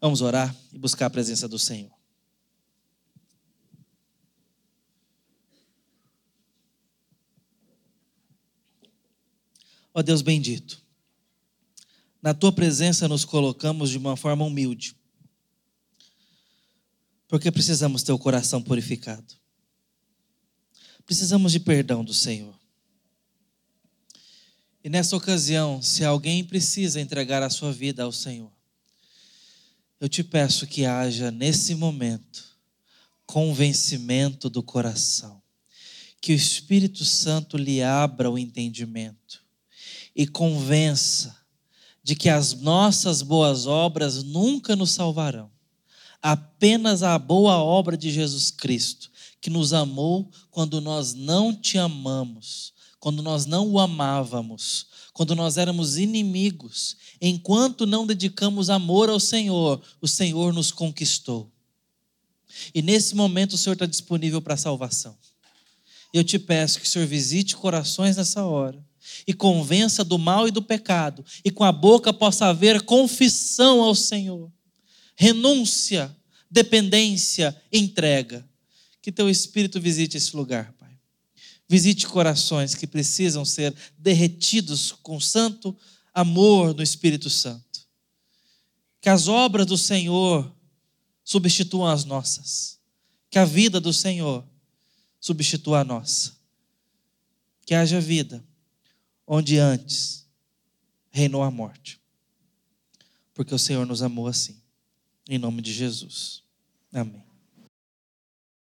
Vamos 0.00 0.20
orar 0.20 0.54
e 0.72 0.78
buscar 0.78 1.06
a 1.06 1.10
presença 1.10 1.48
do 1.48 1.58
Senhor. 1.58 1.97
Ó 9.98 10.02
Deus 10.02 10.22
bendito, 10.22 10.80
na 12.22 12.32
tua 12.32 12.52
presença 12.52 13.08
nos 13.08 13.24
colocamos 13.24 13.90
de 13.90 13.98
uma 13.98 14.16
forma 14.16 14.44
humilde, 14.44 14.94
porque 17.26 17.50
precisamos 17.50 18.04
ter 18.04 18.12
o 18.12 18.18
coração 18.18 18.62
purificado, 18.62 19.34
precisamos 21.04 21.50
de 21.50 21.58
perdão 21.58 22.04
do 22.04 22.14
Senhor. 22.14 22.56
E 24.84 24.88
nessa 24.88 25.16
ocasião, 25.16 25.82
se 25.82 26.04
alguém 26.04 26.44
precisa 26.44 27.00
entregar 27.00 27.42
a 27.42 27.50
sua 27.50 27.72
vida 27.72 28.04
ao 28.04 28.12
Senhor, 28.12 28.52
eu 29.98 30.08
te 30.08 30.22
peço 30.22 30.64
que 30.64 30.84
haja 30.86 31.32
nesse 31.32 31.74
momento 31.74 32.56
convencimento 33.26 34.48
do 34.48 34.62
coração, 34.62 35.42
que 36.20 36.30
o 36.30 36.36
Espírito 36.36 37.04
Santo 37.04 37.56
lhe 37.56 37.82
abra 37.82 38.30
o 38.30 38.38
entendimento 38.38 39.47
e 40.14 40.26
convença 40.26 41.38
de 42.08 42.16
que 42.16 42.30
as 42.30 42.54
nossas 42.54 43.20
boas 43.20 43.66
obras 43.66 44.22
nunca 44.22 44.74
nos 44.74 44.92
salvarão. 44.92 45.50
Apenas 46.22 47.02
a 47.02 47.18
boa 47.18 47.58
obra 47.58 47.98
de 47.98 48.10
Jesus 48.10 48.50
Cristo, 48.50 49.10
que 49.42 49.50
nos 49.50 49.74
amou 49.74 50.30
quando 50.50 50.80
nós 50.80 51.12
não 51.12 51.54
te 51.54 51.76
amamos, 51.76 52.72
quando 52.98 53.22
nós 53.22 53.44
não 53.44 53.68
o 53.68 53.78
amávamos, 53.78 54.86
quando 55.12 55.34
nós 55.34 55.58
éramos 55.58 55.98
inimigos, 55.98 56.96
enquanto 57.20 57.84
não 57.84 58.06
dedicamos 58.06 58.70
amor 58.70 59.10
ao 59.10 59.20
Senhor, 59.20 59.78
o 60.00 60.08
Senhor 60.08 60.54
nos 60.54 60.72
conquistou. 60.72 61.52
E 62.74 62.80
nesse 62.80 63.14
momento 63.14 63.52
o 63.52 63.58
Senhor 63.58 63.74
está 63.74 63.84
disponível 63.84 64.40
para 64.40 64.54
a 64.54 64.56
salvação. 64.56 65.14
Eu 66.10 66.24
te 66.24 66.38
peço 66.38 66.80
que 66.80 66.86
o 66.86 66.88
Senhor 66.88 67.06
visite 67.06 67.54
corações 67.54 68.16
nessa 68.16 68.44
hora 68.46 68.87
e 69.26 69.34
convença 69.34 70.04
do 70.04 70.18
mal 70.18 70.48
e 70.48 70.50
do 70.50 70.62
pecado, 70.62 71.24
e 71.44 71.50
com 71.50 71.64
a 71.64 71.72
boca 71.72 72.12
possa 72.12 72.46
haver 72.46 72.82
confissão 72.82 73.82
ao 73.82 73.94
Senhor, 73.94 74.50
renúncia, 75.16 76.14
dependência, 76.50 77.54
entrega. 77.72 78.48
Que 79.02 79.12
teu 79.12 79.28
Espírito 79.28 79.80
visite 79.80 80.16
esse 80.16 80.36
lugar, 80.36 80.72
Pai. 80.74 80.98
Visite 81.68 82.06
corações 82.06 82.74
que 82.74 82.86
precisam 82.86 83.44
ser 83.44 83.74
derretidos 83.98 84.92
com 85.02 85.20
santo 85.20 85.76
amor 86.14 86.74
no 86.74 86.82
Espírito 86.82 87.28
Santo. 87.28 87.86
Que 89.00 89.08
as 89.08 89.28
obras 89.28 89.66
do 89.66 89.76
Senhor 89.76 90.50
substituam 91.22 91.86
as 91.86 92.04
nossas. 92.04 92.78
Que 93.30 93.38
a 93.38 93.44
vida 93.44 93.80
do 93.80 93.92
Senhor 93.92 94.44
substitua 95.20 95.80
a 95.80 95.84
nossa. 95.84 96.32
Que 97.66 97.74
haja 97.74 98.00
vida 98.00 98.42
onde 99.28 99.58
antes 99.58 100.26
reinou 101.10 101.42
a 101.42 101.50
morte. 101.50 102.00
Porque 103.34 103.54
o 103.54 103.58
Senhor 103.58 103.86
nos 103.86 104.02
amou 104.02 104.26
assim. 104.26 104.60
Em 105.28 105.38
nome 105.38 105.60
de 105.60 105.72
Jesus. 105.72 106.42
Amém. 106.90 107.27